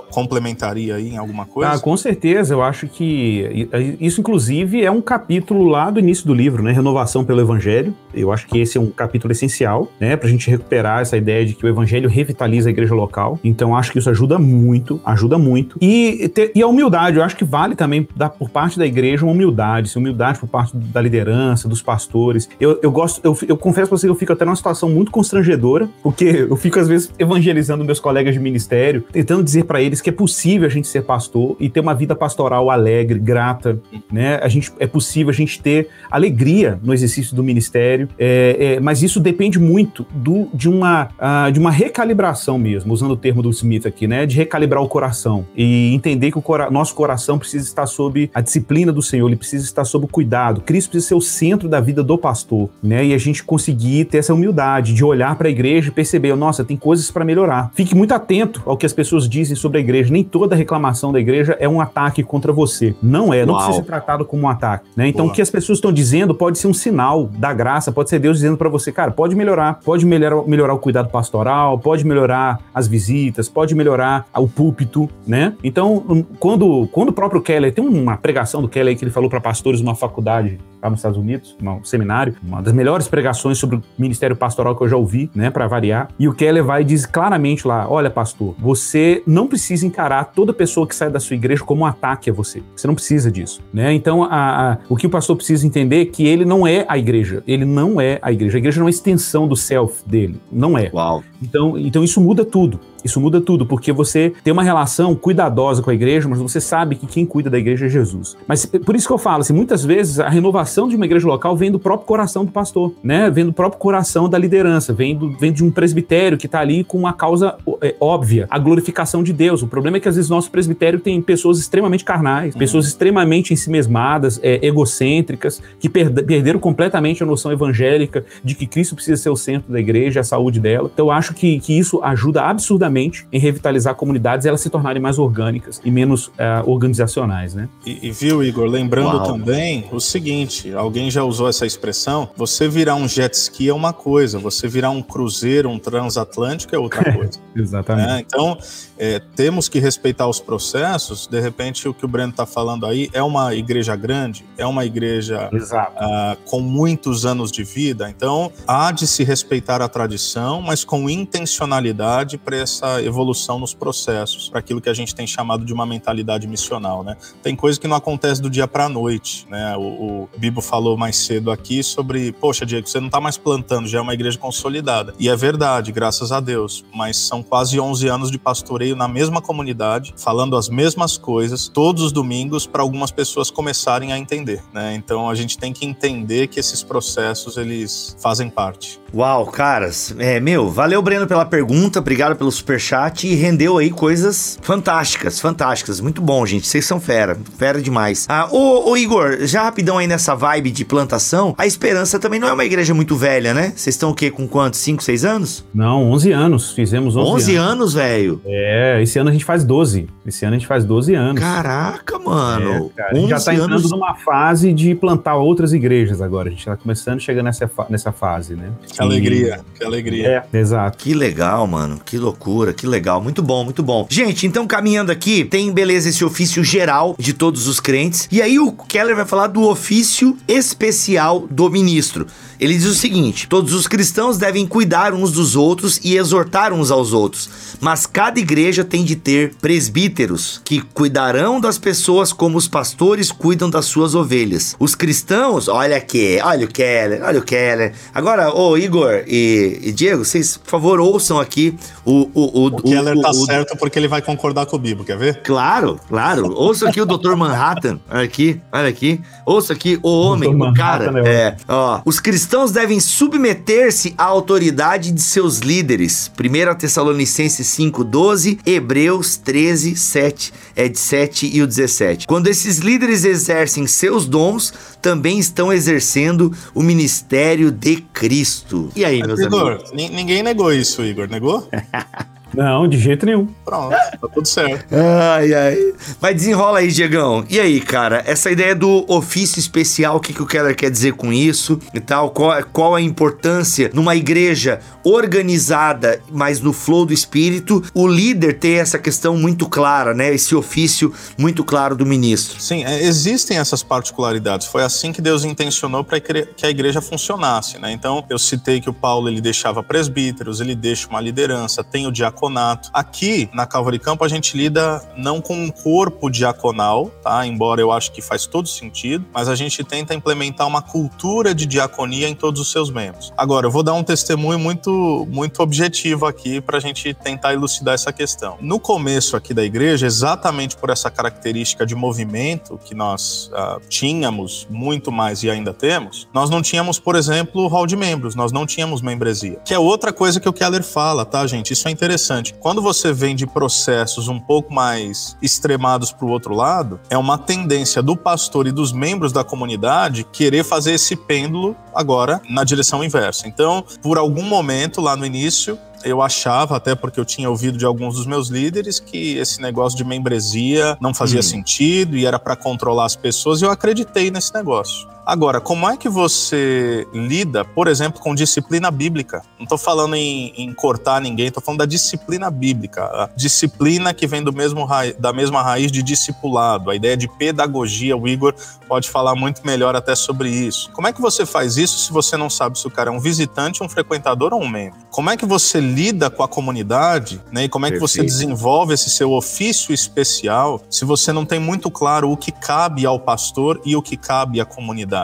complementaria 0.09 0.95
aí 0.95 1.09
em 1.09 1.17
alguma 1.17 1.45
coisa? 1.45 1.71
Ah, 1.71 1.79
com 1.79 1.95
certeza, 1.95 2.53
eu 2.53 2.61
acho 2.61 2.87
que 2.87 3.69
isso 3.99 4.21
inclusive 4.21 4.83
é 4.83 4.91
um 4.91 5.01
capítulo 5.01 5.67
lá 5.67 5.89
do 5.89 5.99
início 5.99 6.25
do 6.25 6.33
livro, 6.33 6.61
né, 6.63 6.71
Renovação 6.71 7.23
pelo 7.23 7.41
Evangelho. 7.41 7.93
Eu 8.13 8.31
acho 8.31 8.47
que 8.47 8.59
esse 8.59 8.77
é 8.77 8.81
um 8.81 8.89
capítulo 8.89 9.31
essencial, 9.31 9.91
né, 9.99 10.15
pra 10.15 10.27
gente 10.27 10.49
recuperar 10.49 11.01
essa 11.01 11.15
ideia 11.15 11.45
de 11.45 11.53
que 11.53 11.65
o 11.65 11.69
evangelho 11.69 12.09
revitaliza 12.09 12.69
a 12.69 12.71
igreja 12.71 12.95
local. 12.95 13.39
Então 13.43 13.75
acho 13.75 13.91
que 13.91 13.99
isso 13.99 14.09
ajuda 14.09 14.39
muito, 14.39 14.99
ajuda 15.05 15.37
muito. 15.37 15.77
E, 15.81 16.31
e 16.55 16.61
a 16.61 16.67
humildade, 16.67 17.17
eu 17.17 17.23
acho 17.23 17.35
que 17.35 17.43
vale 17.43 17.75
também 17.75 18.07
dar 18.15 18.29
por 18.29 18.49
parte 18.49 18.77
da 18.77 18.85
igreja 18.85 19.25
uma 19.25 19.31
humildade, 19.31 19.89
assim, 19.89 19.99
humildade 19.99 20.39
por 20.39 20.47
parte 20.47 20.75
da 20.75 21.01
liderança, 21.01 21.67
dos 21.67 21.81
pastores. 21.81 22.49
Eu, 22.59 22.79
eu 22.81 22.91
gosto, 22.91 23.21
eu, 23.23 23.37
eu 23.47 23.57
confesso 23.57 23.89
pra 23.89 23.97
você 23.97 24.07
que 24.07 24.11
eu 24.11 24.15
fico 24.15 24.33
até 24.33 24.45
numa 24.45 24.55
situação 24.55 24.89
muito 24.89 25.11
constrangedora, 25.11 25.87
porque 26.01 26.47
eu 26.49 26.55
fico 26.55 26.79
às 26.79 26.87
vezes 26.87 27.11
evangelizando 27.19 27.85
meus 27.85 27.99
colegas 27.99 28.33
de 28.33 28.39
ministério, 28.39 29.03
tentando 29.11 29.43
dizer 29.43 29.65
para 29.65 29.76
para 29.77 29.83
eles 29.83 30.01
que 30.01 30.09
é 30.09 30.13
possível 30.13 30.65
a 30.65 30.71
gente 30.71 30.87
ser 30.87 31.03
pastor 31.03 31.55
e 31.59 31.69
ter 31.69 31.79
uma 31.79 31.93
vida 31.93 32.15
pastoral 32.15 32.71
alegre, 32.71 33.19
grata, 33.19 33.79
né? 34.11 34.39
A 34.41 34.47
gente, 34.47 34.73
é 34.79 34.87
possível 34.87 35.29
a 35.29 35.33
gente 35.33 35.61
ter 35.61 35.89
alegria 36.09 36.79
no 36.81 36.95
exercício 36.95 37.35
do 37.35 37.43
ministério, 37.43 38.09
é, 38.17 38.57
é, 38.59 38.79
mas 38.79 39.03
isso 39.03 39.19
depende 39.19 39.59
muito 39.59 40.03
do, 40.11 40.47
de, 40.51 40.67
uma, 40.67 41.09
uh, 41.19 41.51
de 41.51 41.59
uma 41.59 41.69
recalibração 41.69 42.57
mesmo, 42.57 42.91
usando 42.91 43.11
o 43.11 43.15
termo 43.15 43.43
do 43.43 43.51
Smith 43.51 43.85
aqui, 43.85 44.07
né? 44.07 44.25
De 44.25 44.35
recalibrar 44.35 44.81
o 44.81 44.87
coração 44.87 45.45
e 45.55 45.93
entender 45.93 46.31
que 46.31 46.39
o 46.39 46.41
cora 46.41 46.71
nosso 46.71 46.95
coração 46.95 47.37
precisa 47.37 47.65
estar 47.65 47.85
sob 47.85 48.31
a 48.33 48.41
disciplina 48.41 48.91
do 48.91 49.03
Senhor, 49.03 49.27
ele 49.27 49.35
precisa 49.35 49.63
estar 49.63 49.85
sob 49.85 50.05
o 50.05 50.07
cuidado. 50.07 50.61
Cristo 50.61 50.89
precisa 50.89 51.09
ser 51.09 51.15
o 51.15 51.21
centro 51.21 51.69
da 51.69 51.79
vida 51.79 52.01
do 52.01 52.17
pastor, 52.17 52.69
né? 52.81 53.05
E 53.05 53.13
a 53.13 53.17
gente 53.19 53.43
conseguir 53.43 54.05
ter 54.05 54.17
essa 54.17 54.33
humildade 54.33 54.95
de 54.95 55.05
olhar 55.05 55.35
para 55.35 55.47
a 55.47 55.51
igreja 55.51 55.89
e 55.89 55.91
perceber, 55.91 56.35
nossa, 56.35 56.65
tem 56.65 56.75
coisas 56.75 57.11
para 57.11 57.23
melhorar. 57.23 57.69
Fique 57.75 57.93
muito 57.93 58.13
atento 58.13 58.63
ao 58.65 58.75
que 58.75 58.85
as 58.85 58.93
pessoas 58.93 59.29
dizem 59.29 59.55
sobre 59.55 59.66
a 59.75 59.79
igreja. 59.79 60.13
Nem 60.13 60.23
toda 60.23 60.55
reclamação 60.55 61.11
da 61.11 61.19
igreja 61.19 61.57
é 61.59 61.67
um 61.67 61.81
ataque 61.81 62.23
contra 62.23 62.53
você. 62.53 62.95
Não 63.03 63.33
é, 63.33 63.45
não 63.45 63.53
Uau. 63.53 63.63
precisa 63.63 63.83
ser 63.83 63.87
tratado 63.87 64.23
como 64.23 64.43
um 64.43 64.49
ataque, 64.49 64.89
né? 64.95 65.07
Então 65.07 65.25
Boa. 65.25 65.33
o 65.33 65.35
que 65.35 65.41
as 65.41 65.49
pessoas 65.49 65.77
estão 65.77 65.91
dizendo 65.91 66.33
pode 66.33 66.57
ser 66.57 66.67
um 66.67 66.73
sinal 66.73 67.25
da 67.25 67.53
graça, 67.53 67.91
pode 67.91 68.09
ser 68.09 68.19
Deus 68.19 68.37
dizendo 68.37 68.57
para 68.57 68.69
você, 68.69 68.91
cara, 68.91 69.11
pode 69.11 69.35
melhorar, 69.35 69.79
pode 69.83 70.05
melhorar, 70.05 70.47
melhorar 70.47 70.73
o 70.73 70.79
cuidado 70.79 71.09
pastoral, 71.09 71.77
pode 71.79 72.05
melhorar 72.05 72.59
as 72.73 72.87
visitas, 72.87 73.49
pode 73.49 73.75
melhorar 73.75 74.25
o 74.35 74.47
púlpito, 74.47 75.09
né? 75.25 75.53
Então, 75.63 76.25
quando, 76.39 76.87
quando 76.91 77.09
o 77.09 77.13
próprio 77.13 77.41
Keller, 77.41 77.73
tem 77.73 77.85
uma 77.85 78.17
pregação 78.17 78.61
do 78.61 78.69
Keller 78.69 78.97
que 78.97 79.03
ele 79.03 79.11
falou 79.11 79.29
para 79.29 79.41
pastores 79.41 79.81
numa 79.81 79.95
faculdade 79.95 80.59
lá 80.81 80.89
nos 80.89 80.99
Estados 80.99 81.17
Unidos, 81.17 81.55
um 81.61 81.83
seminário, 81.83 82.35
uma 82.43 82.61
das 82.61 82.73
melhores 82.73 83.07
pregações 83.07 83.57
sobre 83.57 83.77
o 83.77 83.83
ministério 83.97 84.35
pastoral 84.35 84.75
que 84.75 84.83
eu 84.83 84.89
já 84.89 84.97
ouvi, 84.97 85.29
né, 85.33 85.49
para 85.49 85.67
variar. 85.67 86.09
E 86.19 86.27
o 86.27 86.33
Keller 86.33 86.63
vai 86.63 86.81
e 86.81 86.85
diz 86.85 87.05
claramente 87.05 87.67
lá: 87.67 87.89
olha, 87.89 88.09
pastor, 88.09 88.55
você 88.59 89.23
não 89.25 89.47
precisa 89.47 89.85
encarar 89.85 90.25
toda 90.25 90.53
pessoa 90.53 90.87
que 90.87 90.95
sai 90.95 91.09
da 91.09 91.19
sua 91.19 91.35
igreja 91.35 91.63
como 91.63 91.81
um 91.81 91.85
ataque 91.85 92.29
a 92.29 92.33
você. 92.33 92.61
Você 92.75 92.87
não 92.87 92.95
precisa 92.95 93.31
disso, 93.31 93.61
né? 93.73 93.93
Então, 93.93 94.23
a, 94.23 94.73
a, 94.73 94.77
o 94.89 94.95
que 94.95 95.07
o 95.07 95.09
pastor 95.09 95.35
precisa 95.35 95.65
entender 95.65 96.01
é 96.01 96.05
que 96.05 96.25
ele 96.25 96.45
não 96.45 96.67
é 96.67 96.85
a 96.87 96.97
igreja. 96.97 97.43
Ele 97.47 97.65
não 97.65 97.99
é 97.99 98.19
a 98.21 98.31
igreja. 98.31 98.57
A 98.57 98.59
igreja 98.59 98.79
não 98.79 98.87
é 98.87 98.89
extensão 98.89 99.47
do 99.47 99.55
self 99.55 100.07
dele. 100.07 100.39
Não 100.51 100.77
é. 100.77 100.89
Uau. 100.93 101.23
Então, 101.41 101.77
então 101.77 102.03
isso 102.03 102.19
muda 102.21 102.43
tudo. 102.43 102.79
Isso 103.07 103.21
muda 103.21 103.39
tudo, 103.39 103.65
porque 103.65 103.91
você 103.93 104.33
tem 104.43 104.51
uma 104.51 104.63
relação 104.63 105.15
cuidadosa 105.15 105.81
com 105.81 105.89
a 105.89 105.93
igreja, 105.93 106.27
mas 106.27 106.39
você 106.39 106.59
sabe 106.59 106.95
que 106.95 107.07
quem 107.07 107.25
cuida 107.25 107.49
da 107.49 107.57
igreja 107.57 107.85
é 107.85 107.89
Jesus. 107.89 108.35
Mas 108.45 108.65
por 108.65 108.95
isso 108.95 109.07
que 109.07 109.13
eu 109.13 109.17
falo, 109.17 109.41
assim, 109.41 109.53
muitas 109.53 109.83
vezes 109.83 110.19
a 110.19 110.27
renovação 110.27 110.89
de 110.89 110.95
uma 110.95 111.05
igreja 111.05 111.25
local 111.25 111.55
vem 111.55 111.71
do 111.71 111.79
próprio 111.79 112.05
coração 112.05 112.43
do 112.43 112.51
pastor, 112.51 112.93
né? 113.01 113.29
Vem 113.29 113.45
do 113.45 113.53
próprio 113.53 113.79
coração 113.79 114.29
da 114.29 114.37
liderança, 114.37 114.93
vem, 114.93 115.15
do, 115.15 115.31
vem 115.31 115.53
de 115.53 115.63
um 115.63 115.71
presbitério 115.71 116.37
que 116.37 116.47
está 116.47 116.59
ali 116.59 116.83
com 116.83 116.97
uma 116.97 117.13
causa 117.13 117.55
é, 117.81 117.95
óbvia, 117.99 118.45
a 118.49 118.59
glorificação 118.59 119.23
de 119.23 119.31
Deus. 119.31 119.63
O 119.63 119.67
problema 119.67 119.97
é 119.97 119.99
que 120.01 120.09
às 120.09 120.15
vezes 120.15 120.29
nosso 120.29 120.51
presbitério 120.51 120.99
tem 120.99 121.21
pessoas 121.21 121.59
extremamente 121.59 122.03
carnais, 122.03 122.53
uhum. 122.53 122.59
pessoas 122.59 122.87
extremamente 122.87 123.53
ensimesmadas, 123.53 124.37
é, 124.43 124.65
egocêntricas, 124.65 125.61
que 125.79 125.87
perderam 125.87 126.59
completamente 126.59 127.23
a 127.23 127.25
noção 127.25 127.53
evangélica 127.53 128.25
de 128.43 128.53
que 128.53 128.67
Cristo 128.67 128.95
precisa 128.95 129.15
ser 129.15 129.29
o 129.29 129.37
centro 129.37 129.71
da 129.71 129.79
igreja, 129.79 130.19
a 130.19 130.23
saúde 130.23 130.59
dela. 130.59 130.89
Então 130.93 131.05
eu 131.05 131.11
acho 131.11 131.33
que, 131.33 131.59
que 131.59 131.77
isso 131.77 132.01
ajuda 132.03 132.43
absurdamente 132.43 132.96
em 132.97 133.39
revitalizar 133.39 133.95
comunidades 133.95 134.45
e 134.45 134.49
elas 134.49 134.61
se 134.61 134.69
tornarem 134.69 135.01
mais 135.01 135.19
orgânicas 135.19 135.81
e 135.83 135.91
menos 135.91 136.27
uh, 136.27 136.31
organizacionais, 136.65 137.53
né? 137.53 137.69
E, 137.85 138.07
e, 138.07 138.11
viu, 138.11 138.43
Igor, 138.43 138.67
lembrando 138.67 139.17
Uau. 139.17 139.33
também 139.33 139.85
o 139.91 139.99
seguinte, 139.99 140.73
alguém 140.73 141.11
já 141.11 141.23
usou 141.23 141.47
essa 141.47 141.65
expressão, 141.65 142.29
você 142.35 142.67
virar 142.67 142.95
um 142.95 143.07
jet 143.07 143.33
ski 143.33 143.69
é 143.69 143.73
uma 143.73 143.93
coisa, 143.93 144.39
você 144.39 144.67
virar 144.67 144.89
um 144.89 145.01
cruzeiro, 145.01 145.69
um 145.69 145.79
transatlântico 145.79 146.75
é 146.75 146.79
outra 146.79 147.03
coisa. 147.13 147.39
Exatamente. 147.55 148.09
É, 148.09 148.19
então, 148.19 148.57
é, 148.97 149.19
temos 149.35 149.69
que 149.69 149.79
respeitar 149.79 150.27
os 150.27 150.39
processos, 150.39 151.27
de 151.27 151.39
repente 151.39 151.87
o 151.87 151.93
que 151.93 152.05
o 152.05 152.07
Breno 152.07 152.31
está 152.31 152.45
falando 152.45 152.85
aí 152.85 153.09
é 153.13 153.21
uma 153.21 153.53
igreja 153.53 153.95
grande, 153.95 154.45
é 154.57 154.65
uma 154.65 154.85
igreja 154.85 155.49
uh, 155.53 156.37
com 156.45 156.59
muitos 156.59 157.25
anos 157.25 157.51
de 157.51 157.63
vida, 157.63 158.09
então 158.09 158.51
há 158.67 158.91
de 158.91 159.05
se 159.07 159.23
respeitar 159.23 159.81
a 159.81 159.87
tradição, 159.87 160.61
mas 160.61 160.83
com 160.83 161.09
intencionalidade 161.09 162.37
para 162.37 162.57
essa 162.57 163.01
evolução 163.01 163.59
nos 163.59 163.73
processos, 163.73 164.49
para 164.49 164.59
aquilo 164.59 164.81
que 164.81 164.89
a 164.89 164.93
gente 164.93 165.13
tem 165.13 165.27
chamado 165.27 165.63
de 165.65 165.73
uma 165.73 165.85
mentalidade 165.85 166.47
missional, 166.47 167.03
né? 167.03 167.15
Tem 167.43 167.55
coisa 167.55 167.79
que 167.79 167.87
não 167.87 167.95
acontece 167.95 168.41
do 168.41 168.49
dia 168.49 168.67
para 168.67 168.85
a 168.85 168.89
noite, 168.89 169.45
né? 169.49 169.75
O, 169.77 169.81
o 169.81 170.29
Bibo 170.37 170.61
falou 170.61 170.97
mais 170.97 171.17
cedo 171.17 171.51
aqui 171.51 171.83
sobre, 171.83 172.31
poxa, 172.31 172.65
Diego, 172.65 172.87
você 172.87 172.99
não 172.99 173.07
está 173.07 173.19
mais 173.19 173.37
plantando, 173.37 173.87
já 173.87 173.99
é 173.99 174.01
uma 174.01 174.13
igreja 174.13 174.37
consolidada. 174.37 175.13
E 175.19 175.29
é 175.29 175.35
verdade, 175.35 175.91
graças 175.91 176.31
a 176.31 176.39
Deus, 176.39 176.83
mas 176.93 177.17
são 177.17 177.43
quase 177.43 177.79
11 177.79 178.07
anos 178.07 178.31
de 178.31 178.37
pastoreio 178.37 178.86
na 178.95 179.07
mesma 179.07 179.41
comunidade, 179.41 180.13
falando 180.17 180.55
as 180.55 180.69
mesmas 180.69 181.17
coisas 181.17 181.67
todos 181.67 182.03
os 182.03 182.11
domingos 182.11 182.65
para 182.65 182.81
algumas 182.81 183.11
pessoas 183.11 183.49
começarem 183.49 184.11
a 184.11 184.17
entender, 184.17 184.63
né? 184.73 184.95
Então 184.95 185.29
a 185.29 185.35
gente 185.35 185.57
tem 185.57 185.73
que 185.73 185.85
entender 185.85 186.47
que 186.47 186.59
esses 186.59 186.83
processos 186.83 187.57
eles 187.57 188.15
fazem 188.19 188.49
parte. 188.49 188.99
Uau, 189.13 189.45
caras, 189.47 190.13
é, 190.19 190.39
meu, 190.39 190.69
valeu 190.69 191.01
Breno 191.01 191.25
pela 191.25 191.45
pergunta, 191.45 191.99
obrigado 191.99 192.35
pelo 192.35 192.51
superchat 192.51 193.25
e 193.25 193.35
rendeu 193.35 193.77
aí 193.77 193.89
coisas 193.89 194.59
fantásticas, 194.61 195.39
fantásticas. 195.39 195.99
Muito 195.99 196.21
bom, 196.21 196.45
gente. 196.45 196.67
Vocês 196.67 196.85
são 196.85 196.99
fera, 196.99 197.37
fera 197.57 197.81
demais. 197.81 198.25
Ah, 198.29 198.47
ô, 198.51 198.91
ô, 198.91 198.97
Igor, 198.97 199.37
já 199.41 199.63
rapidão 199.63 199.97
aí 199.97 200.07
nessa 200.07 200.35
vibe 200.35 200.71
de 200.71 200.83
plantação, 200.83 201.55
a 201.57 201.65
Esperança 201.65 202.19
também 202.19 202.39
não 202.39 202.47
é 202.47 202.53
uma 202.53 202.65
igreja 202.65 202.93
muito 202.93 203.15
velha, 203.15 203.53
né? 203.53 203.73
Vocês 203.75 203.95
estão 203.95 204.09
o 204.09 204.15
quê, 204.15 204.29
com 204.29 204.47
quantos? 204.47 204.79
5, 204.79 205.03
6 205.03 205.25
anos? 205.25 205.65
Não, 205.73 206.11
11 206.11 206.31
anos. 206.31 206.71
Fizemos 206.71 207.15
11, 207.15 207.29
11 207.29 207.55
anos. 207.55 207.71
anos, 207.71 207.93
velho? 207.93 208.41
É, 208.45 209.01
esse 209.01 209.17
ano 209.19 209.29
a 209.29 209.33
gente 209.33 209.45
faz 209.45 209.63
12. 209.63 210.07
Esse 210.25 210.45
ano 210.45 210.55
a 210.55 210.59
gente 210.59 210.67
faz 210.67 210.83
12 210.83 211.13
anos. 211.13 211.41
Caraca, 211.41 212.19
mano. 212.19 212.91
É, 212.93 212.97
cara, 212.97 213.11
a 213.11 213.15
gente 213.15 213.29
já 213.29 213.39
tá 213.39 213.53
entrando 213.53 213.71
anos... 213.71 213.91
numa 213.91 214.15
fase 214.15 214.73
de 214.73 214.93
plantar 214.95 215.35
outras 215.35 215.73
igrejas 215.73 216.21
agora. 216.21 216.49
A 216.49 216.51
gente 216.51 216.65
tá 216.65 216.75
começando 216.75 217.17
a 217.17 217.19
chegar 217.19 217.43
nessa, 217.43 217.69
nessa 217.89 218.11
fase, 218.11 218.55
né? 218.55 218.71
Que 218.97 219.03
alegria, 219.03 219.59
que 219.77 219.83
alegria. 219.83 220.45
É, 220.51 220.57
exato. 220.57 220.97
Que 220.97 221.13
legal, 221.13 221.67
mano. 221.67 221.99
Que 222.03 222.17
loucura 222.17 222.37
loucura, 222.47 222.73
que 222.73 222.87
legal, 222.87 223.21
muito 223.21 223.41
bom, 223.41 223.63
muito 223.63 223.83
bom. 223.83 224.07
Gente, 224.09 224.45
então 224.45 224.65
caminhando 224.67 225.11
aqui, 225.11 225.43
tem 225.43 225.71
beleza 225.71 226.09
esse 226.09 226.23
ofício 226.23 226.63
geral 226.63 227.15
de 227.17 227.33
todos 227.33 227.67
os 227.67 227.79
crentes. 227.79 228.27
E 228.31 228.41
aí 228.41 228.59
o 228.59 228.71
Keller 228.71 229.15
vai 229.15 229.25
falar 229.25 229.47
do 229.47 229.63
ofício 229.63 230.37
especial 230.47 231.47
do 231.49 231.69
ministro. 231.69 232.27
Ele 232.59 232.73
diz 232.73 232.85
o 232.85 232.95
seguinte: 232.95 233.47
todos 233.47 233.73
os 233.73 233.87
cristãos 233.87 234.37
devem 234.37 234.65
cuidar 234.65 235.13
uns 235.13 235.31
dos 235.31 235.55
outros 235.55 235.99
e 236.03 236.17
exortar 236.17 236.73
uns 236.73 236.91
aos 236.91 237.13
outros, 237.13 237.49
mas 237.79 238.05
cada 238.05 238.39
igreja 238.39 238.83
tem 238.83 239.03
de 239.03 239.15
ter 239.15 239.53
presbíteros 239.61 240.61
que 240.63 240.81
cuidarão 240.81 241.59
das 241.59 241.77
pessoas 241.77 242.33
como 242.33 242.57
os 242.57 242.67
pastores 242.67 243.31
cuidam 243.31 243.69
das 243.69 243.85
suas 243.85 244.15
ovelhas. 244.15 244.75
Os 244.79 244.95
cristãos, 244.95 245.67
olha 245.67 245.97
aqui, 245.97 246.39
olha 246.43 246.65
o 246.65 246.67
Keller, 246.67 247.23
olha 247.23 247.39
o 247.39 247.43
Keller. 247.43 247.93
Agora, 248.13 248.53
ô 248.53 248.77
Igor 248.77 249.23
e, 249.27 249.79
e 249.83 249.91
Diego, 249.91 250.25
vocês, 250.25 250.57
por 250.57 250.69
favor, 250.69 250.99
ouçam 250.99 251.39
aqui 251.39 251.77
o. 252.03 252.27
O, 252.33 252.63
o, 252.63 252.65
o 252.67 252.81
Keller 252.81 253.17
o, 253.17 253.21
tá 253.21 253.29
o, 253.29 253.33
certo 253.45 253.77
porque 253.77 253.97
ele 253.97 254.07
vai 254.07 254.21
concordar 254.21 254.65
com 254.65 254.75
o 254.75 254.79
Bibo, 254.79 255.03
quer 255.03 255.17
ver? 255.17 255.41
Claro, 255.43 255.99
claro. 256.07 256.53
Ouça 256.53 256.89
aqui 256.89 256.99
o 256.99 257.05
Dr. 257.05 257.35
Manhattan, 257.35 257.99
olha 258.09 258.23
aqui, 258.23 258.59
olha 258.71 258.89
aqui. 258.89 259.21
Ouça 259.45 259.73
aqui 259.73 259.99
o 260.01 260.09
homem, 260.09 260.49
o 260.49 260.73
cara. 260.73 261.11
É, 261.27 261.55
ó, 261.67 262.01
os 262.05 262.19
cristãos 262.19 262.46
cristãos 262.47 262.71
devem 262.71 262.97
submeter-se 262.97 264.15
à 264.17 264.23
autoridade 264.23 265.11
de 265.11 265.21
seus 265.21 265.57
líderes. 265.59 266.31
1 266.39 266.75
Tessalonicenses 266.75 267.67
5:12, 267.67 268.57
Hebreus 268.65 269.35
13, 269.35 269.97
7, 269.97 270.53
é 270.73 270.87
de 270.87 270.97
7 270.97 271.51
e 271.53 271.61
o 271.61 271.67
17. 271.67 272.25
Quando 272.25 272.47
esses 272.47 272.77
líderes 272.77 273.25
exercem 273.25 273.85
seus 273.85 274.25
dons, 274.25 274.73
também 275.01 275.39
estão 275.39 275.73
exercendo 275.73 276.55
o 276.73 276.81
ministério 276.81 277.69
de 277.69 277.97
Cristo. 277.97 278.93
E 278.95 279.03
aí, 279.03 279.21
meus 279.21 279.41
Igor, 279.41 279.73
amigos? 279.73 279.91
Ninguém 279.91 280.41
negou 280.41 280.71
isso, 280.71 281.03
Igor, 281.03 281.27
negou? 281.27 281.67
Não, 282.53 282.87
de 282.87 282.97
jeito 282.97 283.25
nenhum. 283.25 283.47
Pronto, 283.63 283.89
tá 283.91 284.27
tudo 284.33 284.47
certo. 284.47 284.87
Ai, 284.95 285.53
ai. 285.53 285.93
Mas 286.21 286.35
desenrola 286.35 286.79
aí, 286.79 286.87
Diegão. 286.87 287.45
E 287.49 287.59
aí, 287.59 287.79
cara, 287.81 288.23
essa 288.25 288.49
ideia 288.49 288.75
do 288.75 289.05
ofício 289.07 289.59
especial, 289.59 290.17
o 290.17 290.19
que, 290.19 290.33
que 290.33 290.41
o 290.41 290.45
Keller 290.45 290.75
quer 290.75 290.89
dizer 290.89 291.13
com 291.13 291.31
isso 291.31 291.79
e 291.93 291.99
tal? 291.99 292.31
Qual, 292.31 292.63
qual 292.71 292.95
a 292.95 293.01
importância 293.01 293.91
numa 293.93 294.15
igreja 294.15 294.79
organizada, 295.03 296.21
mas 296.31 296.59
no 296.61 296.73
flow 296.73 297.05
do 297.05 297.13
espírito, 297.13 297.83
o 297.93 298.07
líder 298.07 298.59
ter 298.59 298.73
essa 298.73 298.97
questão 298.97 299.37
muito 299.37 299.67
clara, 299.67 300.13
né? 300.13 300.33
Esse 300.33 300.55
ofício 300.55 301.13
muito 301.37 301.63
claro 301.63 301.95
do 301.95 302.05
ministro. 302.05 302.59
Sim, 302.61 302.83
é, 302.83 303.03
existem 303.03 303.57
essas 303.57 303.83
particularidades. 303.83 304.67
Foi 304.67 304.83
assim 304.83 305.11
que 305.13 305.21
Deus 305.21 305.45
intencionou 305.45 306.03
para 306.03 306.19
que 306.19 306.65
a 306.65 306.69
igreja 306.69 307.01
funcionasse, 307.01 307.77
né? 307.79 307.91
Então, 307.91 308.25
eu 308.29 308.39
citei 308.39 308.81
que 308.81 308.89
o 308.89 308.93
Paulo 308.93 309.29
ele 309.29 309.41
deixava 309.41 309.83
presbíteros, 309.83 310.59
ele 310.59 310.75
deixa 310.75 311.07
uma 311.07 311.21
liderança, 311.21 311.83
tem 311.83 312.07
o 312.07 312.11
diaconato 312.11 312.36
diaconato. 312.37 312.89
Aqui, 312.93 313.49
na 313.53 313.65
Calvary 313.65 313.99
Campo, 313.99 314.23
a 314.23 314.27
gente 314.27 314.55
lida 314.55 315.01
não 315.17 315.41
com 315.41 315.55
um 315.55 315.69
corpo 315.69 316.29
diaconal, 316.29 317.09
tá? 317.23 317.45
Embora 317.45 317.81
eu 317.81 317.91
acho 317.91 318.11
que 318.11 318.21
faz 318.21 318.45
todo 318.45 318.67
sentido, 318.67 319.25
mas 319.33 319.49
a 319.49 319.55
gente 319.55 319.83
tenta 319.83 320.13
implementar 320.13 320.67
uma 320.67 320.81
cultura 320.81 321.53
de 321.53 321.65
diaconia 321.65 322.29
em 322.29 322.35
todos 322.35 322.61
os 322.61 322.71
seus 322.71 322.91
membros. 322.91 323.33
Agora, 323.35 323.65
eu 323.65 323.71
vou 323.71 323.83
dar 323.83 323.93
um 323.93 324.03
testemunho 324.03 324.59
muito, 324.59 325.27
muito 325.29 325.61
objetivo 325.61 326.25
aqui 326.25 326.61
para 326.61 326.77
a 326.77 326.79
gente 326.79 327.13
tentar 327.13 327.53
elucidar 327.53 327.95
essa 327.95 328.13
questão. 328.13 328.57
No 328.61 328.79
começo 328.79 329.35
aqui 329.35 329.53
da 329.53 329.63
igreja, 329.63 330.05
exatamente 330.05 330.77
por 330.77 330.89
essa 330.89 331.09
característica 331.09 331.85
de 331.85 331.95
movimento 331.95 332.79
que 332.83 332.93
nós 332.93 333.49
uh, 333.53 333.81
tínhamos 333.89 334.67
muito 334.69 335.11
mais 335.11 335.41
e 335.43 335.49
ainda 335.49 335.73
temos, 335.73 336.27
nós 336.33 336.49
não 336.49 336.61
tínhamos, 336.61 336.99
por 336.99 337.15
exemplo, 337.15 337.67
hall 337.67 337.87
de 337.87 337.95
membros, 337.95 338.35
nós 338.35 338.51
não 338.51 338.65
tínhamos 338.65 339.01
membresia. 339.01 339.59
Que 339.65 339.73
é 339.73 339.79
outra 339.79 340.13
coisa 340.13 340.39
que 340.39 340.47
o 340.47 340.53
Keller 340.53 340.83
fala, 340.83 341.25
tá, 341.25 341.45
gente? 341.47 341.73
Isso 341.73 341.87
é 341.87 341.91
interessante. 341.91 342.26
Quando 342.59 342.81
você 342.81 343.13
vem 343.13 343.35
de 343.35 343.47
processos 343.47 344.27
um 344.27 344.39
pouco 344.39 344.73
mais 344.73 345.37
extremados 345.41 346.11
para 346.11 346.25
o 346.25 346.29
outro 346.29 346.53
lado, 346.53 346.99
é 347.09 347.17
uma 347.17 347.37
tendência 347.37 348.01
do 348.01 348.15
pastor 348.15 348.67
e 348.67 348.71
dos 348.71 348.91
membros 348.91 349.31
da 349.31 349.43
comunidade 349.43 350.25
querer 350.31 350.63
fazer 350.63 350.93
esse 350.93 351.15
pêndulo 351.15 351.75
agora 351.93 352.41
na 352.49 352.63
direção 352.63 353.03
inversa. 353.03 353.47
Então, 353.47 353.83
por 354.01 354.17
algum 354.17 354.43
momento 354.43 355.01
lá 355.01 355.15
no 355.15 355.25
início, 355.25 355.77
eu 356.03 356.21
achava, 356.21 356.75
até 356.77 356.95
porque 356.95 357.19
eu 357.19 357.25
tinha 357.25 357.49
ouvido 357.49 357.77
de 357.77 357.85
alguns 357.85 358.15
dos 358.15 358.25
meus 358.25 358.49
líderes, 358.49 358.99
que 358.99 359.37
esse 359.37 359.61
negócio 359.61 359.97
de 359.97 360.03
membresia 360.03 360.97
não 361.01 361.13
fazia 361.13 361.39
hum. 361.39 361.43
sentido 361.43 362.15
e 362.15 362.25
era 362.25 362.39
para 362.39 362.55
controlar 362.55 363.05
as 363.05 363.15
pessoas, 363.15 363.61
e 363.61 363.65
eu 363.65 363.71
acreditei 363.71 364.29
nesse 364.29 364.53
negócio. 364.53 365.07
Agora, 365.27 365.59
como 365.59 365.89
é 365.89 365.97
que 365.97 366.07
você 366.07 367.05
lida, 367.13 367.65
por 367.65 367.89
exemplo, 367.89 368.21
com 368.21 368.33
disciplina 368.33 368.89
bíblica? 368.89 369.43
Não 369.59 369.63
estou 369.63 369.77
falando 369.77 370.15
em, 370.15 370.53
em, 370.55 370.73
cortar 370.73 371.19
ninguém, 371.19 371.47
estou 371.47 371.61
falando 371.61 371.79
da 371.79 371.85
disciplina 371.85 372.49
bíblica. 372.49 373.03
A 373.03 373.29
disciplina 373.35 374.13
que 374.13 374.25
vem 374.25 374.41
do 374.41 374.53
mesmo 374.53 374.87
da 375.19 375.33
mesma 375.33 375.61
raiz 375.61 375.91
de 375.91 376.01
discipulado, 376.01 376.89
a 376.89 376.95
ideia 376.95 377.17
de 377.17 377.27
pedagogia. 377.27 378.15
O 378.15 378.25
Igor 378.25 378.55
pode 378.87 379.09
falar 379.09 379.35
muito 379.35 379.65
melhor 379.65 379.97
até 379.97 380.15
sobre 380.15 380.49
isso. 380.49 380.89
Como 380.93 381.09
é 381.09 381.11
que 381.11 381.19
você 381.19 381.45
faz 381.45 381.75
isso 381.75 381.99
se 381.99 382.13
você 382.13 382.37
não 382.37 382.49
sabe 382.49 382.79
se 382.79 382.87
o 382.87 382.89
cara 382.89 383.09
é 383.09 383.13
um 383.13 383.19
visitante, 383.19 383.83
um 383.83 383.89
frequentador 383.89 384.53
ou 384.53 384.61
um 384.61 384.69
membro? 384.69 384.97
Como 385.11 385.29
é 385.29 385.35
que 385.35 385.45
você 385.45 385.81
lida 385.81 386.29
com 386.29 386.41
a 386.41 386.47
comunidade, 386.47 387.41
né? 387.51 387.65
E 387.65 387.69
como 387.69 387.85
é 387.85 387.91
que 387.91 387.99
Perfeito. 387.99 388.13
você 388.13 388.23
desenvolve 388.23 388.93
esse 388.93 389.09
seu 389.09 389.33
ofício 389.33 389.93
especial 389.93 390.81
se 390.89 391.03
você 391.03 391.33
não 391.33 391.45
tem 391.45 391.59
muito 391.59 391.91
claro 391.91 392.31
o 392.31 392.37
que 392.37 392.53
cabe 392.53 393.05
ao 393.05 393.19
pastor 393.19 393.81
e 393.83 393.93
o 393.93 394.01
que 394.01 394.15
cabe 394.15 394.61
à 394.61 394.65
comunidade? 394.65 395.16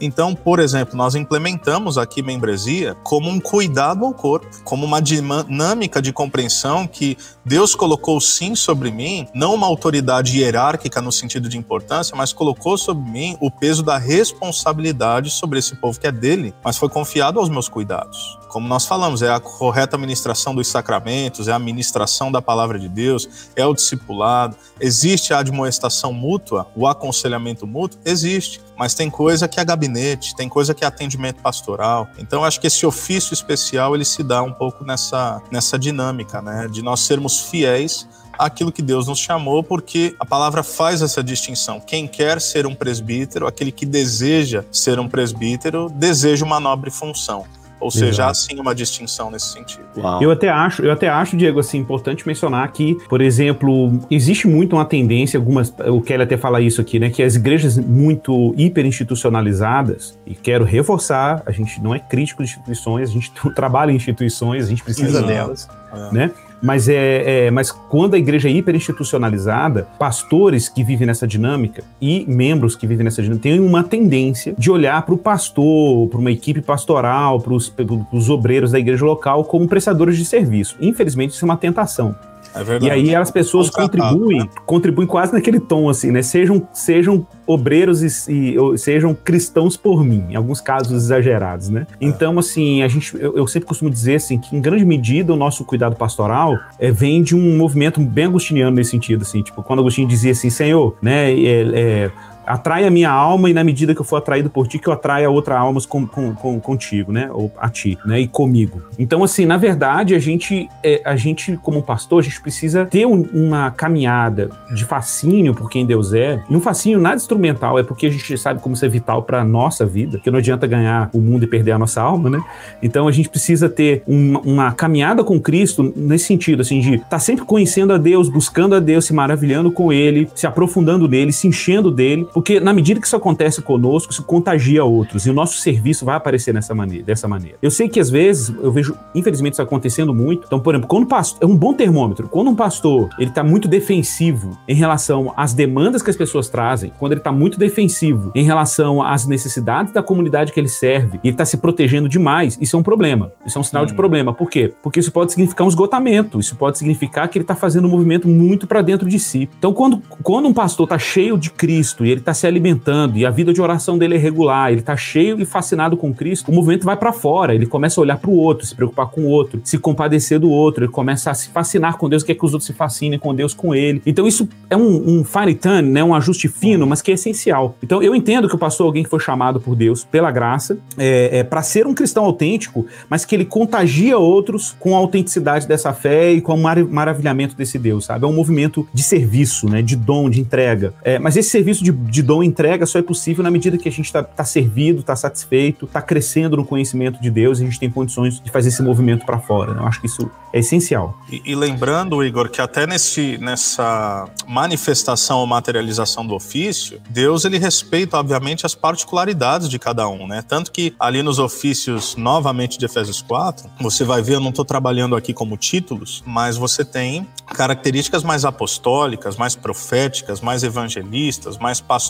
Então, 0.00 0.34
por 0.34 0.58
exemplo, 0.58 0.96
nós 0.96 1.14
implementamos 1.14 1.98
aqui 1.98 2.22
membresia 2.22 2.94
como 3.02 3.28
um 3.28 3.40
cuidado 3.40 4.04
ao 4.04 4.14
corpo, 4.14 4.46
como 4.64 4.84
uma 4.84 5.00
dinâmica 5.00 6.00
de 6.00 6.12
compreensão 6.12 6.86
que 6.86 7.16
Deus 7.44 7.74
colocou 7.74 8.20
sim 8.20 8.54
sobre 8.54 8.90
mim, 8.90 9.26
não 9.34 9.54
uma 9.54 9.66
autoridade 9.66 10.38
hierárquica 10.38 11.00
no 11.00 11.12
sentido 11.12 11.48
de 11.48 11.58
importância, 11.58 12.16
mas 12.16 12.32
colocou 12.32 12.76
sobre 12.78 13.10
mim 13.10 13.36
o 13.40 13.50
peso 13.50 13.82
da 13.82 13.98
responsabilidade 13.98 15.30
sobre 15.30 15.58
esse 15.58 15.74
povo 15.76 15.98
que 15.98 16.06
é 16.06 16.12
dele, 16.12 16.54
mas 16.64 16.76
foi 16.76 16.88
confiado 16.88 17.38
aos 17.38 17.48
meus 17.48 17.68
cuidados 17.68 18.42
como 18.52 18.68
nós 18.68 18.84
falamos, 18.84 19.22
é 19.22 19.30
a 19.30 19.40
correta 19.40 19.96
administração 19.96 20.54
dos 20.54 20.68
sacramentos, 20.68 21.48
é 21.48 21.52
a 21.52 21.56
administração 21.56 22.30
da 22.30 22.42
palavra 22.42 22.78
de 22.78 22.86
Deus, 22.86 23.50
é 23.56 23.64
o 23.64 23.72
discipulado. 23.72 24.54
Existe 24.78 25.32
a 25.32 25.38
admoestação 25.38 26.12
mútua, 26.12 26.66
o 26.76 26.86
aconselhamento 26.86 27.66
mútuo? 27.66 27.98
Existe. 28.04 28.60
Mas 28.82 28.94
tem 28.94 29.08
coisa 29.08 29.46
que 29.46 29.60
é 29.60 29.64
gabinete, 29.64 30.34
tem 30.34 30.48
coisa 30.48 30.74
que 30.74 30.82
é 30.82 30.88
atendimento 30.88 31.40
pastoral. 31.40 32.08
Então, 32.18 32.44
acho 32.44 32.60
que 32.60 32.66
esse 32.66 32.84
ofício 32.84 33.32
especial 33.32 33.94
ele 33.94 34.04
se 34.04 34.24
dá 34.24 34.42
um 34.42 34.52
pouco 34.52 34.84
nessa, 34.84 35.40
nessa 35.52 35.78
dinâmica, 35.78 36.42
né? 36.42 36.66
De 36.66 36.82
nós 36.82 36.98
sermos 36.98 37.38
fiéis 37.38 38.08
aquilo 38.36 38.72
que 38.72 38.82
Deus 38.82 39.06
nos 39.06 39.20
chamou, 39.20 39.62
porque 39.62 40.16
a 40.18 40.26
palavra 40.26 40.64
faz 40.64 41.00
essa 41.00 41.22
distinção. 41.22 41.78
Quem 41.78 42.08
quer 42.08 42.40
ser 42.40 42.66
um 42.66 42.74
presbítero, 42.74 43.46
aquele 43.46 43.70
que 43.70 43.86
deseja 43.86 44.64
ser 44.72 44.98
um 44.98 45.08
presbítero, 45.08 45.88
deseja 45.88 46.44
uma 46.44 46.58
nobre 46.58 46.90
função. 46.90 47.46
Ou 47.82 47.90
seja, 47.90 48.28
há 48.28 48.34
sim 48.34 48.58
uma 48.58 48.74
distinção 48.74 49.30
nesse 49.30 49.46
sentido. 49.46 49.84
Uau. 49.96 50.22
Eu 50.22 50.30
até 50.30 50.48
acho, 50.48 50.82
eu 50.82 50.92
até 50.92 51.08
acho, 51.08 51.36
Diego, 51.36 51.60
assim, 51.60 51.78
importante 51.78 52.26
mencionar 52.26 52.70
que, 52.72 52.96
por 53.08 53.20
exemplo, 53.20 53.92
existe 54.10 54.46
muito 54.46 54.76
uma 54.76 54.84
tendência, 54.84 55.38
algumas, 55.38 55.74
o 55.86 56.00
Kelly 56.00 56.22
até 56.22 56.36
fala 56.36 56.60
isso 56.60 56.80
aqui, 56.80 56.98
né, 56.98 57.10
que 57.10 57.22
as 57.22 57.34
igrejas 57.34 57.76
muito 57.76 58.54
hiperinstitucionalizadas, 58.56 60.18
e 60.26 60.34
quero 60.34 60.64
reforçar, 60.64 61.42
a 61.44 61.50
gente 61.50 61.80
não 61.82 61.94
é 61.94 61.98
crítico 61.98 62.42
de 62.42 62.50
instituições, 62.50 63.10
a 63.10 63.12
gente 63.12 63.32
trabalha 63.54 63.90
em 63.90 63.96
instituições, 63.96 64.66
a 64.66 64.68
gente 64.68 64.82
precisa 64.82 65.18
Exato. 65.18 65.26
delas, 65.26 65.68
é. 65.92 66.14
né? 66.14 66.30
Mas, 66.62 66.88
é, 66.88 67.46
é, 67.46 67.50
mas 67.50 67.72
quando 67.72 68.14
a 68.14 68.18
igreja 68.18 68.48
é 68.48 68.52
hiperinstitucionalizada, 68.52 69.88
pastores 69.98 70.68
que 70.68 70.84
vivem 70.84 71.06
nessa 71.06 71.26
dinâmica 71.26 71.82
e 72.00 72.24
membros 72.28 72.76
que 72.76 72.86
vivem 72.86 73.04
nessa 73.04 73.20
dinâmica 73.20 73.42
têm 73.42 73.58
uma 73.58 73.82
tendência 73.82 74.54
de 74.56 74.70
olhar 74.70 75.02
para 75.02 75.14
o 75.14 75.18
pastor, 75.18 76.08
para 76.08 76.20
uma 76.20 76.30
equipe 76.30 76.60
pastoral, 76.60 77.40
para 77.40 77.52
os 77.52 78.30
obreiros 78.30 78.70
da 78.70 78.78
igreja 78.78 79.04
local 79.04 79.44
como 79.44 79.66
prestadores 79.66 80.16
de 80.16 80.24
serviço. 80.24 80.76
Infelizmente, 80.80 81.32
isso 81.32 81.44
é 81.44 81.46
uma 81.46 81.56
tentação. 81.56 82.14
É. 82.54 82.84
E 82.84 82.90
aí 82.90 83.14
as 83.14 83.30
pessoas 83.30 83.70
contribuem, 83.70 84.40
né? 84.40 84.48
contribuem 84.66 85.06
quase 85.06 85.32
naquele 85.32 85.58
tom 85.58 85.88
assim, 85.88 86.10
né? 86.10 86.22
Sejam, 86.22 86.66
sejam 86.72 87.26
obreiros 87.46 88.02
e, 88.02 88.54
e, 88.54 88.78
sejam 88.78 89.14
cristãos 89.14 89.76
por 89.76 90.04
mim, 90.04 90.26
em 90.30 90.36
alguns 90.36 90.60
casos 90.60 91.04
exagerados, 91.04 91.68
né? 91.68 91.86
É. 91.92 91.96
Então, 92.00 92.38
assim, 92.38 92.82
a 92.82 92.88
gente, 92.88 93.14
eu, 93.16 93.36
eu, 93.36 93.46
sempre 93.46 93.68
costumo 93.68 93.90
dizer 93.90 94.16
assim 94.16 94.38
que 94.38 94.54
em 94.54 94.60
grande 94.60 94.84
medida 94.84 95.32
o 95.32 95.36
nosso 95.36 95.64
cuidado 95.64 95.96
pastoral 95.96 96.58
é, 96.78 96.90
vem 96.90 97.22
de 97.22 97.34
um 97.34 97.56
movimento 97.56 98.00
bem 98.00 98.26
agostiniano 98.26 98.74
nesse 98.74 98.90
sentido, 98.90 99.22
assim, 99.22 99.42
tipo 99.42 99.62
quando 99.62 99.80
Agostinho 99.80 100.08
dizia 100.08 100.32
assim, 100.32 100.50
Senhor, 100.50 100.96
né? 101.00 101.32
É, 101.32 101.62
é, 101.74 102.10
atrai 102.46 102.86
a 102.86 102.90
minha 102.90 103.10
alma 103.10 103.50
e 103.50 103.54
na 103.54 103.64
medida 103.64 103.94
que 103.94 104.00
eu 104.00 104.04
for 104.04 104.16
atraído 104.16 104.50
por 104.50 104.66
ti, 104.66 104.78
que 104.78 104.88
eu 104.88 104.92
atraia 104.92 105.30
outra 105.30 105.58
almas 105.58 105.86
com, 105.86 106.06
com, 106.06 106.34
com, 106.34 106.60
contigo, 106.60 107.12
né? 107.12 107.28
Ou 107.32 107.50
a 107.58 107.68
ti, 107.68 107.98
né? 108.04 108.20
E 108.20 108.28
comigo. 108.28 108.82
Então, 108.98 109.22
assim, 109.22 109.46
na 109.46 109.56
verdade, 109.56 110.14
a 110.14 110.18
gente, 110.18 110.68
é, 110.82 111.00
a 111.04 111.16
gente 111.16 111.56
como 111.62 111.82
pastor, 111.82 112.20
a 112.20 112.22
gente 112.22 112.40
precisa 112.40 112.86
ter 112.86 113.06
um, 113.06 113.22
uma 113.32 113.70
caminhada 113.70 114.50
de 114.74 114.84
fascínio 114.84 115.54
por 115.54 115.70
quem 115.70 115.86
Deus 115.86 116.12
é. 116.12 116.42
E 116.48 116.56
um 116.56 116.60
fascínio 116.60 117.00
nada 117.00 117.16
instrumental, 117.16 117.78
é 117.78 117.82
porque 117.82 118.06
a 118.06 118.10
gente 118.10 118.36
sabe 118.38 118.60
como 118.60 118.74
isso 118.74 118.84
é 118.84 118.88
vital 118.88 119.22
para 119.22 119.44
nossa 119.44 119.84
vida, 119.86 120.18
que 120.18 120.30
não 120.30 120.38
adianta 120.38 120.66
ganhar 120.66 121.10
o 121.12 121.20
mundo 121.20 121.44
e 121.44 121.46
perder 121.46 121.72
a 121.72 121.78
nossa 121.78 122.00
alma, 122.00 122.30
né? 122.30 122.42
Então, 122.82 123.08
a 123.08 123.12
gente 123.12 123.28
precisa 123.28 123.68
ter 123.68 124.02
uma, 124.06 124.40
uma 124.40 124.72
caminhada 124.72 125.24
com 125.24 125.40
Cristo 125.40 125.92
nesse 125.96 126.26
sentido, 126.26 126.62
assim, 126.62 126.80
de 126.80 126.94
estar 126.94 127.08
tá 127.08 127.18
sempre 127.18 127.44
conhecendo 127.44 127.92
a 127.92 127.98
Deus, 127.98 128.28
buscando 128.28 128.74
a 128.74 128.80
Deus, 128.80 129.04
se 129.04 129.12
maravilhando 129.12 129.70
com 129.70 129.92
Ele, 129.92 130.28
se 130.34 130.46
aprofundando 130.46 131.08
nele, 131.08 131.32
se 131.32 131.46
enchendo 131.46 131.90
dele, 131.90 132.26
porque 132.32 132.60
na 132.60 132.72
medida 132.72 133.00
que 133.00 133.06
isso 133.06 133.16
acontece 133.16 133.62
conosco, 133.62 134.12
isso 134.12 134.22
contagia 134.22 134.84
outros. 134.84 135.26
E 135.26 135.30
o 135.30 135.34
nosso 135.34 135.58
serviço 135.58 136.04
vai 136.04 136.16
aparecer 136.16 136.52
nessa 136.54 136.74
maneira, 136.74 137.04
dessa 137.04 137.28
maneira. 137.28 137.58
Eu 137.60 137.70
sei 137.70 137.88
que 137.88 138.00
às 138.00 138.10
vezes, 138.10 138.54
eu 138.62 138.72
vejo, 138.72 138.96
infelizmente, 139.14 139.54
isso 139.54 139.62
acontecendo 139.62 140.14
muito. 140.14 140.46
Então, 140.46 140.60
por 140.60 140.74
exemplo, 140.74 140.88
quando 140.88 141.06
pastor, 141.06 141.38
é 141.42 141.46
um 141.46 141.56
bom 141.56 141.74
termômetro. 141.74 142.28
Quando 142.28 142.50
um 142.50 142.54
pastor 142.54 143.10
ele 143.18 143.30
está 143.30 143.44
muito 143.44 143.68
defensivo 143.68 144.58
em 144.66 144.74
relação 144.74 145.32
às 145.36 145.52
demandas 145.52 146.02
que 146.02 146.10
as 146.10 146.16
pessoas 146.16 146.48
trazem, 146.48 146.92
quando 146.98 147.12
ele 147.12 147.20
está 147.20 147.32
muito 147.32 147.58
defensivo 147.58 148.32
em 148.34 148.44
relação 148.44 149.02
às 149.02 149.26
necessidades 149.26 149.92
da 149.92 150.02
comunidade 150.02 150.52
que 150.52 150.60
ele 150.60 150.68
serve, 150.68 151.18
e 151.22 151.28
ele 151.28 151.34
está 151.34 151.44
se 151.44 151.56
protegendo 151.56 152.08
demais, 152.08 152.58
isso 152.60 152.76
é 152.76 152.78
um 152.78 152.82
problema. 152.82 153.32
Isso 153.44 153.58
é 153.58 153.60
um 153.60 153.64
sinal 153.64 153.84
hum. 153.84 153.86
de 153.86 153.94
problema. 153.94 154.32
Por 154.32 154.48
quê? 154.48 154.72
Porque 154.82 155.00
isso 155.00 155.12
pode 155.12 155.32
significar 155.32 155.66
um 155.66 155.68
esgotamento. 155.68 156.38
Isso 156.38 156.56
pode 156.56 156.78
significar 156.78 157.28
que 157.28 157.38
ele 157.38 157.44
está 157.44 157.54
fazendo 157.54 157.86
um 157.86 157.90
movimento 157.90 158.28
muito 158.28 158.66
para 158.66 158.82
dentro 158.82 159.08
de 159.08 159.18
si. 159.18 159.48
Então, 159.58 159.72
quando, 159.72 160.02
quando 160.22 160.48
um 160.48 160.52
pastor 160.52 160.84
está 160.84 160.98
cheio 160.98 161.36
de 161.36 161.50
Cristo 161.50 162.04
e 162.04 162.10
ele 162.10 162.21
está 162.22 162.34
se 162.34 162.46
alimentando 162.46 163.18
e 163.18 163.26
a 163.26 163.30
vida 163.30 163.52
de 163.52 163.60
oração 163.60 163.98
dele 163.98 164.14
é 164.14 164.18
regular, 164.18 164.70
ele 164.70 164.80
está 164.80 164.96
cheio 164.96 165.40
e 165.40 165.44
fascinado 165.44 165.96
com 165.96 166.12
Cristo, 166.14 166.50
o 166.50 166.54
movimento 166.54 166.84
vai 166.84 166.96
para 166.96 167.12
fora, 167.12 167.54
ele 167.54 167.66
começa 167.66 168.00
a 168.00 168.02
olhar 168.02 168.16
para 168.16 168.30
o 168.30 168.34
outro, 168.34 168.66
se 168.66 168.74
preocupar 168.74 169.06
com 169.08 169.22
o 169.22 169.28
outro, 169.28 169.60
se 169.64 169.78
compadecer 169.78 170.38
do 170.38 170.50
outro, 170.50 170.84
ele 170.84 170.92
começa 170.92 171.30
a 171.30 171.34
se 171.34 171.48
fascinar 171.50 171.96
com 171.98 172.08
Deus, 172.08 172.22
quer 172.22 172.34
que 172.34 172.44
os 172.44 172.52
outros 172.52 172.66
se 172.66 172.72
fascinem 172.72 173.18
com 173.18 173.34
Deus, 173.34 173.54
com 173.54 173.74
ele. 173.74 174.00
Então 174.06 174.26
isso 174.26 174.48
é 174.70 174.76
um, 174.76 175.18
um 175.18 175.24
fine 175.24 175.54
tune, 175.54 175.90
né, 175.90 176.02
um 176.02 176.14
ajuste 176.14 176.48
fino, 176.48 176.86
mas 176.86 177.02
que 177.02 177.10
é 177.10 177.14
essencial. 177.14 177.76
Então 177.82 178.02
eu 178.02 178.14
entendo 178.14 178.48
que 178.48 178.54
o 178.54 178.58
pastor 178.58 178.86
é 178.86 178.88
alguém 178.88 179.02
que 179.02 179.10
foi 179.10 179.20
chamado 179.20 179.60
por 179.60 179.76
Deus 179.76 180.04
pela 180.04 180.30
graça 180.30 180.78
é, 180.96 181.38
é 181.38 181.44
para 181.44 181.62
ser 181.62 181.86
um 181.86 181.94
cristão 181.94 182.24
autêntico, 182.24 182.86
mas 183.08 183.24
que 183.24 183.34
ele 183.34 183.44
contagia 183.44 184.18
outros 184.18 184.74
com 184.78 184.94
a 184.94 184.98
autenticidade 184.98 185.66
dessa 185.66 185.92
fé 185.92 186.32
e 186.32 186.40
com 186.40 186.54
o 186.54 186.62
mar 186.62 186.82
maravilhamento 186.84 187.56
desse 187.56 187.78
Deus, 187.78 188.04
sabe? 188.06 188.24
É 188.24 188.28
um 188.28 188.32
movimento 188.32 188.86
de 188.92 189.02
serviço, 189.02 189.68
né, 189.68 189.82
de 189.82 189.96
dom, 189.96 190.30
de 190.30 190.40
entrega. 190.40 190.94
É, 191.02 191.18
mas 191.18 191.36
esse 191.36 191.50
serviço 191.50 191.84
de 191.84 191.92
de 192.12 192.22
dom 192.22 192.42
entrega 192.42 192.84
só 192.84 192.98
é 192.98 193.02
possível 193.02 193.42
na 193.42 193.50
medida 193.50 193.78
que 193.78 193.88
a 193.88 193.90
gente 193.90 194.04
está 194.04 194.22
tá 194.22 194.44
servido, 194.44 195.00
está 195.00 195.16
satisfeito, 195.16 195.86
está 195.86 196.02
crescendo 196.02 196.58
no 196.58 196.64
conhecimento 196.64 197.18
de 197.22 197.30
Deus 197.30 197.58
e 197.58 197.62
a 197.62 197.64
gente 197.64 197.80
tem 197.80 197.90
condições 197.90 198.38
de 198.38 198.50
fazer 198.50 198.68
esse 198.68 198.82
movimento 198.82 199.24
para 199.24 199.38
fora. 199.38 199.72
Né? 199.72 199.80
Eu 199.80 199.86
acho 199.86 199.98
que 199.98 200.06
isso 200.06 200.30
é 200.52 200.58
essencial. 200.58 201.18
E, 201.30 201.40
e, 201.46 201.54
lembrando, 201.54 202.22
Igor, 202.22 202.50
que 202.50 202.60
até 202.60 202.86
nesse, 202.86 203.38
nessa 203.38 204.28
manifestação 204.46 205.38
ou 205.38 205.46
materialização 205.46 206.26
do 206.26 206.34
ofício, 206.34 207.00
Deus 207.08 207.46
ele 207.46 207.56
respeita, 207.56 208.18
obviamente, 208.18 208.66
as 208.66 208.74
particularidades 208.74 209.66
de 209.66 209.78
cada 209.78 210.06
um, 210.06 210.26
né? 210.26 210.44
Tanto 210.46 210.70
que 210.70 210.94
ali 211.00 211.22
nos 211.22 211.38
ofícios, 211.38 212.14
novamente 212.14 212.78
de 212.78 212.84
Efésios 212.84 213.22
4, 213.22 213.70
você 213.80 214.04
vai 214.04 214.20
ver, 214.20 214.34
eu 214.34 214.40
não 214.40 214.50
estou 214.50 214.66
trabalhando 214.66 215.16
aqui 215.16 215.32
como 215.32 215.56
títulos, 215.56 216.22
mas 216.26 216.58
você 216.58 216.84
tem 216.84 217.26
características 217.46 218.22
mais 218.22 218.44
apostólicas, 218.44 219.36
mais 219.36 219.54
proféticas, 219.54 220.40
mais 220.40 220.62
evangelistas, 220.62 221.58
mais 221.58 221.80
pastorais, 221.80 222.01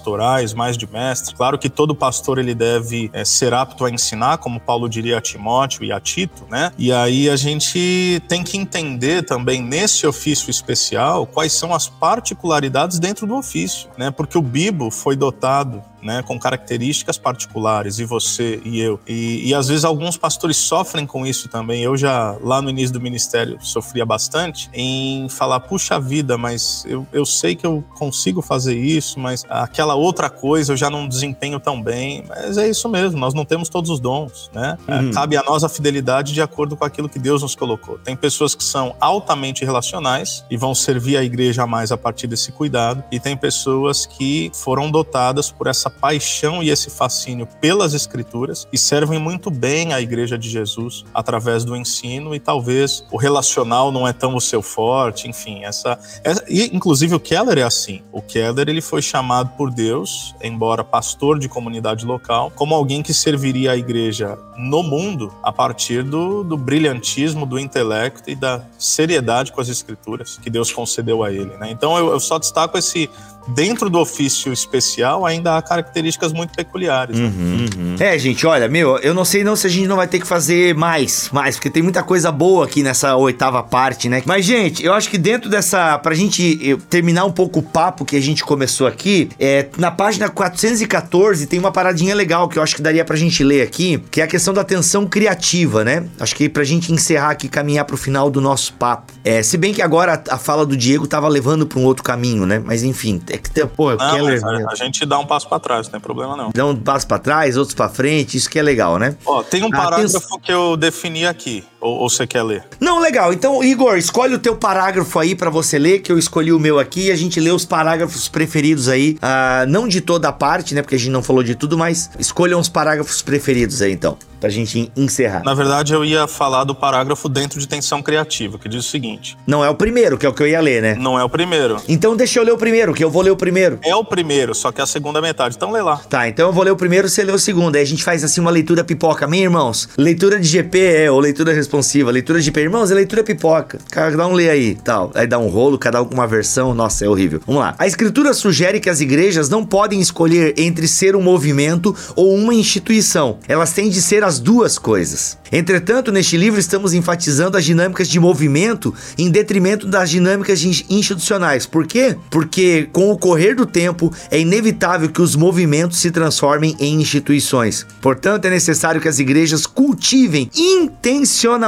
mais 0.54 0.76
de 0.76 0.90
mestre. 0.90 1.34
Claro 1.34 1.58
que 1.58 1.68
todo 1.68 1.94
pastor 1.94 2.38
ele 2.38 2.54
deve 2.54 3.10
é, 3.12 3.24
ser 3.24 3.52
apto 3.54 3.84
a 3.84 3.90
ensinar, 3.90 4.38
como 4.38 4.60
Paulo 4.60 4.88
diria 4.88 5.18
a 5.18 5.20
Timóteo 5.20 5.84
e 5.84 5.92
a 5.92 6.00
Tito, 6.00 6.46
né? 6.50 6.72
E 6.78 6.92
aí 6.92 7.28
a 7.28 7.36
gente 7.36 8.22
tem 8.28 8.42
que 8.42 8.56
entender 8.56 9.24
também 9.24 9.62
nesse 9.62 10.06
ofício 10.06 10.50
especial 10.50 11.26
quais 11.26 11.52
são 11.52 11.74
as 11.74 11.88
particularidades 11.88 12.98
dentro 12.98 13.26
do 13.26 13.36
ofício, 13.36 13.88
né? 13.96 14.10
Porque 14.10 14.36
o 14.36 14.42
Bibo 14.42 14.90
foi 14.90 15.16
dotado 15.16 15.82
né, 16.02 16.22
com 16.22 16.38
características 16.38 17.16
particulares, 17.16 17.98
e 17.98 18.04
você 18.04 18.60
e 18.64 18.80
eu. 18.80 19.00
E, 19.06 19.48
e, 19.48 19.54
às 19.54 19.68
vezes 19.68 19.84
alguns 19.84 20.16
pastores 20.16 20.56
sofrem 20.56 21.06
com 21.06 21.26
isso 21.26 21.48
também. 21.48 21.82
Eu 21.82 21.96
já, 21.96 22.36
lá 22.40 22.60
no 22.60 22.70
início 22.70 22.92
do 22.92 23.00
ministério, 23.00 23.58
sofria 23.60 24.04
bastante 24.04 24.68
em 24.72 25.28
falar: 25.28 25.60
puxa 25.60 26.00
vida, 26.00 26.36
mas 26.36 26.84
eu, 26.86 27.06
eu 27.12 27.24
sei 27.24 27.54
que 27.54 27.66
eu 27.66 27.84
consigo 27.94 28.42
fazer 28.42 28.76
isso, 28.76 29.20
mas 29.20 29.44
aquela 29.48 29.94
outra 29.94 30.28
coisa 30.28 30.72
eu 30.72 30.76
já 30.76 30.90
não 30.90 31.06
desempenho 31.06 31.60
tão 31.60 31.80
bem. 31.80 32.24
Mas 32.28 32.58
é 32.58 32.68
isso 32.68 32.88
mesmo, 32.88 33.18
nós 33.18 33.34
não 33.34 33.44
temos 33.44 33.68
todos 33.68 33.90
os 33.90 34.00
dons, 34.00 34.50
né? 34.52 34.76
Uhum. 34.88 35.10
Cabe 35.12 35.36
a 35.36 35.42
nós 35.42 35.62
a 35.62 35.68
fidelidade 35.68 36.32
de 36.32 36.42
acordo 36.42 36.76
com 36.76 36.84
aquilo 36.84 37.08
que 37.08 37.18
Deus 37.18 37.42
nos 37.42 37.54
colocou. 37.54 37.98
Tem 37.98 38.16
pessoas 38.16 38.54
que 38.54 38.64
são 38.64 38.96
altamente 39.00 39.64
relacionais 39.64 40.44
e 40.50 40.56
vão 40.56 40.74
servir 40.74 41.16
a 41.16 41.22
igreja 41.22 41.66
mais 41.66 41.92
a 41.92 41.96
partir 41.96 42.26
desse 42.26 42.50
cuidado, 42.52 43.02
e 43.10 43.20
tem 43.20 43.36
pessoas 43.36 44.06
que 44.06 44.50
foram 44.54 44.90
dotadas 44.90 45.50
por 45.50 45.66
essa 45.66 45.91
paixão 46.00 46.62
e 46.62 46.70
esse 46.70 46.90
fascínio 46.90 47.46
pelas 47.60 47.94
escrituras 47.94 48.66
e 48.72 48.78
servem 48.78 49.18
muito 49.18 49.50
bem 49.50 49.92
à 49.92 50.00
igreja 50.00 50.38
de 50.38 50.48
Jesus 50.48 51.04
através 51.14 51.64
do 51.64 51.76
ensino 51.76 52.34
e 52.34 52.40
talvez 52.40 53.04
o 53.10 53.16
relacional 53.16 53.92
não 53.92 54.06
é 54.06 54.12
tão 54.12 54.34
o 54.34 54.40
seu 54.40 54.62
forte, 54.62 55.28
enfim, 55.28 55.64
essa, 55.64 55.98
essa 56.24 56.44
e 56.48 56.74
inclusive 56.74 57.14
o 57.14 57.20
Keller 57.20 57.58
é 57.58 57.62
assim. 57.62 58.02
O 58.10 58.20
Keller 58.20 58.68
ele 58.68 58.80
foi 58.80 59.02
chamado 59.02 59.50
por 59.56 59.70
Deus, 59.70 60.34
embora 60.42 60.82
pastor 60.84 61.38
de 61.38 61.48
comunidade 61.48 62.04
local, 62.04 62.52
como 62.54 62.74
alguém 62.74 63.02
que 63.02 63.14
serviria 63.14 63.72
a 63.72 63.76
igreja 63.76 64.38
no 64.56 64.82
mundo 64.82 65.32
a 65.42 65.52
partir 65.52 66.02
do, 66.02 66.42
do 66.42 66.56
brilhantismo, 66.56 67.46
do 67.46 67.58
intelecto 67.58 68.30
e 68.30 68.34
da 68.34 68.62
seriedade 68.78 69.52
com 69.52 69.60
as 69.60 69.68
escrituras 69.68 70.38
que 70.38 70.50
Deus 70.50 70.72
concedeu 70.72 71.22
a 71.22 71.32
ele. 71.32 71.56
Né? 71.56 71.70
Então 71.70 71.96
eu, 71.96 72.10
eu 72.10 72.20
só 72.20 72.38
destaco 72.38 72.76
esse 72.76 73.08
dentro 73.48 73.90
do 73.90 73.98
ofício 73.98 74.52
especial 74.52 75.26
ainda 75.26 75.56
há 75.56 75.62
características 75.62 76.32
muito 76.32 76.54
peculiares. 76.54 77.18
Né? 77.18 77.26
Uhum, 77.26 77.66
uhum. 77.76 77.96
É, 77.98 78.18
gente, 78.18 78.46
olha, 78.46 78.68
meu, 78.68 78.98
eu 78.98 79.14
não 79.14 79.24
sei 79.24 79.44
não 79.44 79.56
se 79.56 79.66
a 79.66 79.70
gente 79.70 79.86
não 79.86 79.96
vai 79.96 80.06
ter 80.06 80.20
que 80.20 80.26
fazer 80.26 80.74
mais, 80.74 81.28
mais, 81.32 81.56
porque 81.56 81.70
tem 81.70 81.82
muita 81.82 82.02
coisa 82.02 82.30
boa 82.30 82.64
aqui 82.64 82.82
nessa 82.82 83.16
oitava 83.16 83.62
parte, 83.62 84.08
né? 84.08 84.22
Mas, 84.24 84.44
gente, 84.44 84.84
eu 84.84 84.92
acho 84.92 85.08
que 85.08 85.18
dentro 85.18 85.48
dessa, 85.50 85.98
pra 85.98 86.14
gente 86.14 86.78
terminar 86.88 87.24
um 87.24 87.32
pouco 87.32 87.60
o 87.60 87.62
papo 87.62 88.04
que 88.04 88.16
a 88.16 88.20
gente 88.20 88.44
começou 88.44 88.86
aqui, 88.86 89.28
é, 89.38 89.68
na 89.78 89.90
página 89.90 90.28
414 90.28 91.46
tem 91.46 91.58
uma 91.58 91.72
paradinha 91.72 92.14
legal 92.14 92.48
que 92.48 92.58
eu 92.58 92.62
acho 92.62 92.76
que 92.76 92.82
daria 92.82 93.04
pra 93.04 93.16
gente 93.16 93.42
ler 93.42 93.62
aqui, 93.62 94.02
que 94.10 94.20
é 94.20 94.24
a 94.24 94.26
questão 94.26 94.54
da 94.54 94.64
tensão 94.64 95.06
criativa, 95.06 95.84
né? 95.84 96.04
Acho 96.18 96.34
que 96.34 96.48
pra 96.48 96.64
gente 96.64 96.92
encerrar 96.92 97.30
aqui, 97.30 97.48
caminhar 97.48 97.84
pro 97.84 97.96
final 97.96 98.30
do 98.30 98.40
nosso 98.40 98.74
papo. 98.74 99.12
É, 99.24 99.42
se 99.42 99.56
bem 99.56 99.72
que 99.72 99.82
agora 99.82 100.22
a, 100.28 100.34
a 100.34 100.38
fala 100.38 100.66
do 100.66 100.76
Diego 100.76 101.06
tava 101.06 101.28
levando 101.28 101.66
pra 101.66 101.78
um 101.78 101.84
outro 101.84 102.02
caminho, 102.02 102.46
né? 102.46 102.60
Mas 102.64 102.82
enfim, 102.82 103.20
é 103.32 103.38
que 103.38 103.50
tem, 103.50 103.66
pô, 103.66 103.94
não, 103.94 104.10
Keller. 104.10 104.44
A, 104.44 104.72
a, 104.72 104.74
gente 104.74 105.06
dá 105.06 105.18
um 105.18 105.26
passo 105.26 105.48
para 105.48 105.58
trás, 105.58 105.86
não 105.86 105.92
tem 105.92 106.00
problema 106.00 106.36
não. 106.36 106.50
Dá 106.54 106.66
um 106.66 106.76
passo 106.76 107.06
para 107.06 107.18
trás, 107.18 107.56
outros 107.56 107.74
para 107.74 107.88
frente, 107.88 108.36
isso 108.36 108.50
que 108.50 108.58
é 108.58 108.62
legal, 108.62 108.98
né? 108.98 109.16
Ó, 109.24 109.42
tem 109.42 109.62
um 109.62 109.68
ah, 109.68 109.76
parágrafo 109.76 110.28
tem... 110.28 110.40
que 110.40 110.52
eu 110.52 110.76
defini 110.76 111.26
aqui. 111.26 111.64
Ou, 111.82 111.98
ou, 111.98 112.08
você 112.08 112.26
quer 112.28 112.44
ler? 112.44 112.64
Não, 112.80 113.00
legal. 113.00 113.32
Então, 113.32 113.62
Igor, 113.62 113.96
escolhe 113.96 114.34
o 114.34 114.38
teu 114.38 114.54
parágrafo 114.54 115.18
aí 115.18 115.34
para 115.34 115.50
você 115.50 115.80
ler, 115.80 115.98
que 115.98 116.12
eu 116.12 116.16
escolhi 116.16 116.52
o 116.52 116.58
meu 116.58 116.78
aqui. 116.78 117.08
E 117.08 117.10
a 117.10 117.16
gente 117.16 117.40
lê 117.40 117.50
os 117.50 117.64
parágrafos 117.64 118.28
preferidos 118.28 118.88
aí. 118.88 119.18
Uh, 119.18 119.66
não 119.68 119.88
de 119.88 120.00
toda 120.00 120.28
a 120.28 120.32
parte, 120.32 120.76
né? 120.76 120.82
Porque 120.82 120.94
a 120.94 120.98
gente 120.98 121.10
não 121.10 121.24
falou 121.24 121.42
de 121.42 121.56
tudo, 121.56 121.76
mas 121.76 122.08
escolham 122.20 122.60
os 122.60 122.68
parágrafos 122.68 123.20
preferidos 123.20 123.82
aí, 123.82 123.92
então 123.92 124.16
pra 124.42 124.50
gente 124.50 124.90
encerrar. 124.96 125.44
Na 125.44 125.54
verdade, 125.54 125.92
eu 125.92 126.04
ia 126.04 126.26
falar 126.26 126.64
do 126.64 126.74
parágrafo 126.74 127.28
dentro 127.28 127.60
de 127.60 127.68
tensão 127.68 128.02
criativa, 128.02 128.58
que 128.58 128.68
diz 128.68 128.84
o 128.84 128.88
seguinte: 128.90 129.38
Não 129.46 129.64
é 129.64 129.70
o 129.70 129.74
primeiro, 129.76 130.18
que 130.18 130.26
é 130.26 130.28
o 130.28 130.34
que 130.34 130.42
eu 130.42 130.48
ia 130.48 130.60
ler, 130.60 130.82
né? 130.82 130.96
Não 130.96 131.16
é 131.16 131.22
o 131.22 131.28
primeiro. 131.28 131.76
Então 131.88 132.16
deixa 132.16 132.40
eu 132.40 132.44
ler 132.44 132.50
o 132.50 132.58
primeiro, 132.58 132.92
que 132.92 133.04
eu 133.04 133.10
vou 133.10 133.22
ler 133.22 133.30
o 133.30 133.36
primeiro. 133.36 133.78
É 133.84 133.94
o 133.94 134.04
primeiro, 134.04 134.52
só 134.52 134.72
que 134.72 134.80
é 134.80 134.84
a 134.84 134.86
segunda 134.86 135.20
metade. 135.20 135.54
Então 135.54 135.70
lê 135.70 135.80
lá. 135.80 135.98
Tá, 136.10 136.28
então 136.28 136.48
eu 136.48 136.52
vou 136.52 136.64
ler 136.64 136.72
o 136.72 136.76
primeiro, 136.76 137.08
você 137.08 137.22
lê 137.22 137.30
o 137.30 137.38
segundo. 137.38 137.76
Aí 137.76 137.82
a 137.82 137.86
gente 137.86 138.02
faz 138.02 138.24
assim 138.24 138.40
uma 138.40 138.50
leitura 138.50 138.82
pipoca, 138.82 139.28
meus 139.28 139.44
irmãos. 139.44 139.88
Leitura 139.96 140.40
de 140.40 140.48
GP 140.48 140.78
é, 140.80 141.10
ou 141.10 141.20
leitura 141.20 141.54
responsiva. 141.72 142.10
Leitura 142.10 142.40
de 142.40 142.52
irmãos, 142.60 142.90
é 142.90 142.94
leitura 142.94 143.24
pipoca. 143.24 143.78
Cada 143.90 144.26
um 144.26 144.34
lê 144.34 144.50
aí, 144.50 144.74
tal. 144.74 145.10
Aí 145.14 145.26
dá 145.26 145.38
um 145.38 145.48
rolo, 145.48 145.78
cada 145.78 146.02
um 146.02 146.04
com 146.04 146.14
uma 146.14 146.26
versão. 146.26 146.74
Nossa, 146.74 147.04
é 147.06 147.08
horrível. 147.08 147.40
Vamos 147.46 147.62
lá. 147.62 147.74
A 147.78 147.86
escritura 147.86 148.34
sugere 148.34 148.78
que 148.78 148.90
as 148.90 149.00
igrejas 149.00 149.48
não 149.48 149.64
podem 149.64 150.00
escolher 150.00 150.54
entre 150.58 150.86
ser 150.86 151.16
um 151.16 151.22
movimento 151.22 151.96
ou 152.14 152.34
uma 152.34 152.54
instituição. 152.54 153.38
Elas 153.48 153.72
têm 153.72 153.88
de 153.88 154.02
ser 154.02 154.22
as 154.22 154.38
duas 154.38 154.78
coisas. 154.78 155.38
Entretanto, 155.50 156.12
neste 156.12 156.36
livro 156.36 156.58
estamos 156.58 156.94
enfatizando 156.94 157.56
as 157.56 157.64
dinâmicas 157.64 158.08
de 158.08 158.18
movimento 158.18 158.94
em 159.18 159.30
detrimento 159.30 159.86
das 159.86 160.10
dinâmicas 160.10 160.62
institucionais. 160.62 161.66
Por 161.66 161.86
quê? 161.86 162.16
Porque 162.30 162.88
com 162.92 163.10
o 163.10 163.18
correr 163.18 163.54
do 163.54 163.66
tempo 163.66 164.12
é 164.30 164.38
inevitável 164.40 165.10
que 165.10 165.20
os 165.20 165.36
movimentos 165.36 165.98
se 165.98 166.10
transformem 166.10 166.74
em 166.78 167.00
instituições. 167.00 167.86
Portanto, 168.00 168.46
é 168.46 168.50
necessário 168.50 169.00
que 169.00 169.08
as 169.08 169.18
igrejas 169.18 169.66
cultivem 169.66 170.50
intencionalmente 170.54 171.61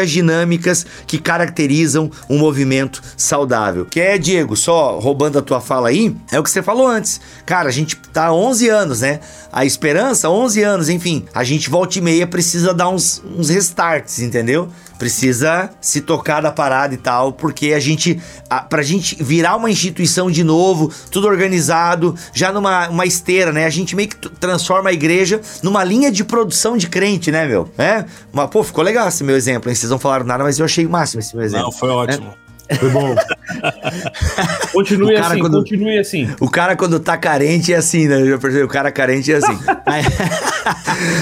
as 0.00 0.10
dinâmicas 0.10 0.84
que 1.06 1.18
caracterizam 1.18 2.10
um 2.28 2.38
movimento 2.38 3.02
saudável. 3.16 3.84
Que 3.84 4.00
é, 4.00 4.18
Diego, 4.18 4.56
só 4.56 4.98
roubando 4.98 5.38
a 5.38 5.42
tua 5.42 5.60
fala 5.60 5.88
aí, 5.88 6.14
é 6.30 6.38
o 6.38 6.42
que 6.42 6.50
você 6.50 6.62
falou 6.62 6.86
antes. 6.86 7.20
Cara, 7.46 7.68
a 7.68 7.72
gente 7.72 7.96
tá 8.12 8.26
há 8.26 8.32
11 8.32 8.68
anos, 8.68 9.00
né? 9.00 9.20
A 9.52 9.64
esperança, 9.64 10.28
11 10.28 10.62
anos, 10.62 10.88
enfim. 10.88 11.24
A 11.34 11.44
gente 11.44 11.70
volta 11.70 11.98
e 11.98 12.02
meia 12.02 12.26
precisa 12.26 12.74
dar 12.74 12.88
uns, 12.88 13.22
uns 13.36 13.48
restarts, 13.48 14.20
entendeu? 14.20 14.68
Precisa 14.98 15.70
se 15.80 16.00
tocar 16.00 16.40
da 16.40 16.50
parada 16.50 16.92
e 16.92 16.96
tal, 16.96 17.32
porque 17.32 17.72
a 17.72 17.80
gente, 17.80 18.20
a, 18.50 18.60
pra 18.60 18.82
gente 18.82 19.22
virar 19.22 19.56
uma 19.56 19.70
instituição 19.70 20.30
de 20.30 20.42
novo, 20.42 20.92
tudo 21.10 21.28
organizado, 21.28 22.14
já 22.32 22.52
numa 22.52 22.88
uma 22.88 23.06
esteira, 23.06 23.52
né? 23.52 23.64
A 23.64 23.70
gente 23.70 23.94
meio 23.94 24.08
que 24.08 24.16
transforma 24.16 24.90
a 24.90 24.92
igreja 24.92 25.40
numa 25.62 25.84
linha 25.84 26.10
de 26.10 26.24
produção 26.24 26.76
de 26.76 26.88
crente, 26.88 27.30
né, 27.30 27.46
meu? 27.46 27.70
É? 27.78 28.04
Mas, 28.32 28.50
pô, 28.50 28.62
ficou 28.64 28.82
legal 28.82 29.08
esse 29.08 29.22
meu 29.22 29.36
exemplo, 29.36 29.70
hein? 29.70 29.74
Vocês 29.74 29.90
não 29.90 29.98
falaram 29.98 30.26
nada, 30.26 30.42
mas 30.42 30.58
eu 30.58 30.64
achei 30.64 30.84
o 30.84 30.90
máximo 30.90 31.20
esse 31.20 31.36
meu 31.36 31.44
exemplo. 31.44 31.66
Não, 31.66 31.72
foi 31.72 31.90
ótimo. 31.90 32.28
É? 32.44 32.47
Foi 32.76 32.90
bom. 32.90 33.14
continue 34.72 35.16
assim, 35.16 35.38
quando, 35.38 35.58
continue 35.58 35.98
assim. 35.98 36.28
O 36.38 36.50
cara 36.50 36.76
quando 36.76 37.00
tá 37.00 37.16
carente 37.16 37.72
é 37.72 37.76
assim, 37.76 38.06
né? 38.06 38.20
Eu 38.20 38.30
já 38.30 38.38
percebi, 38.38 38.64
o 38.64 38.68
cara 38.68 38.92
carente 38.92 39.32
é 39.32 39.36
assim. 39.36 39.58
aí, 39.86 40.04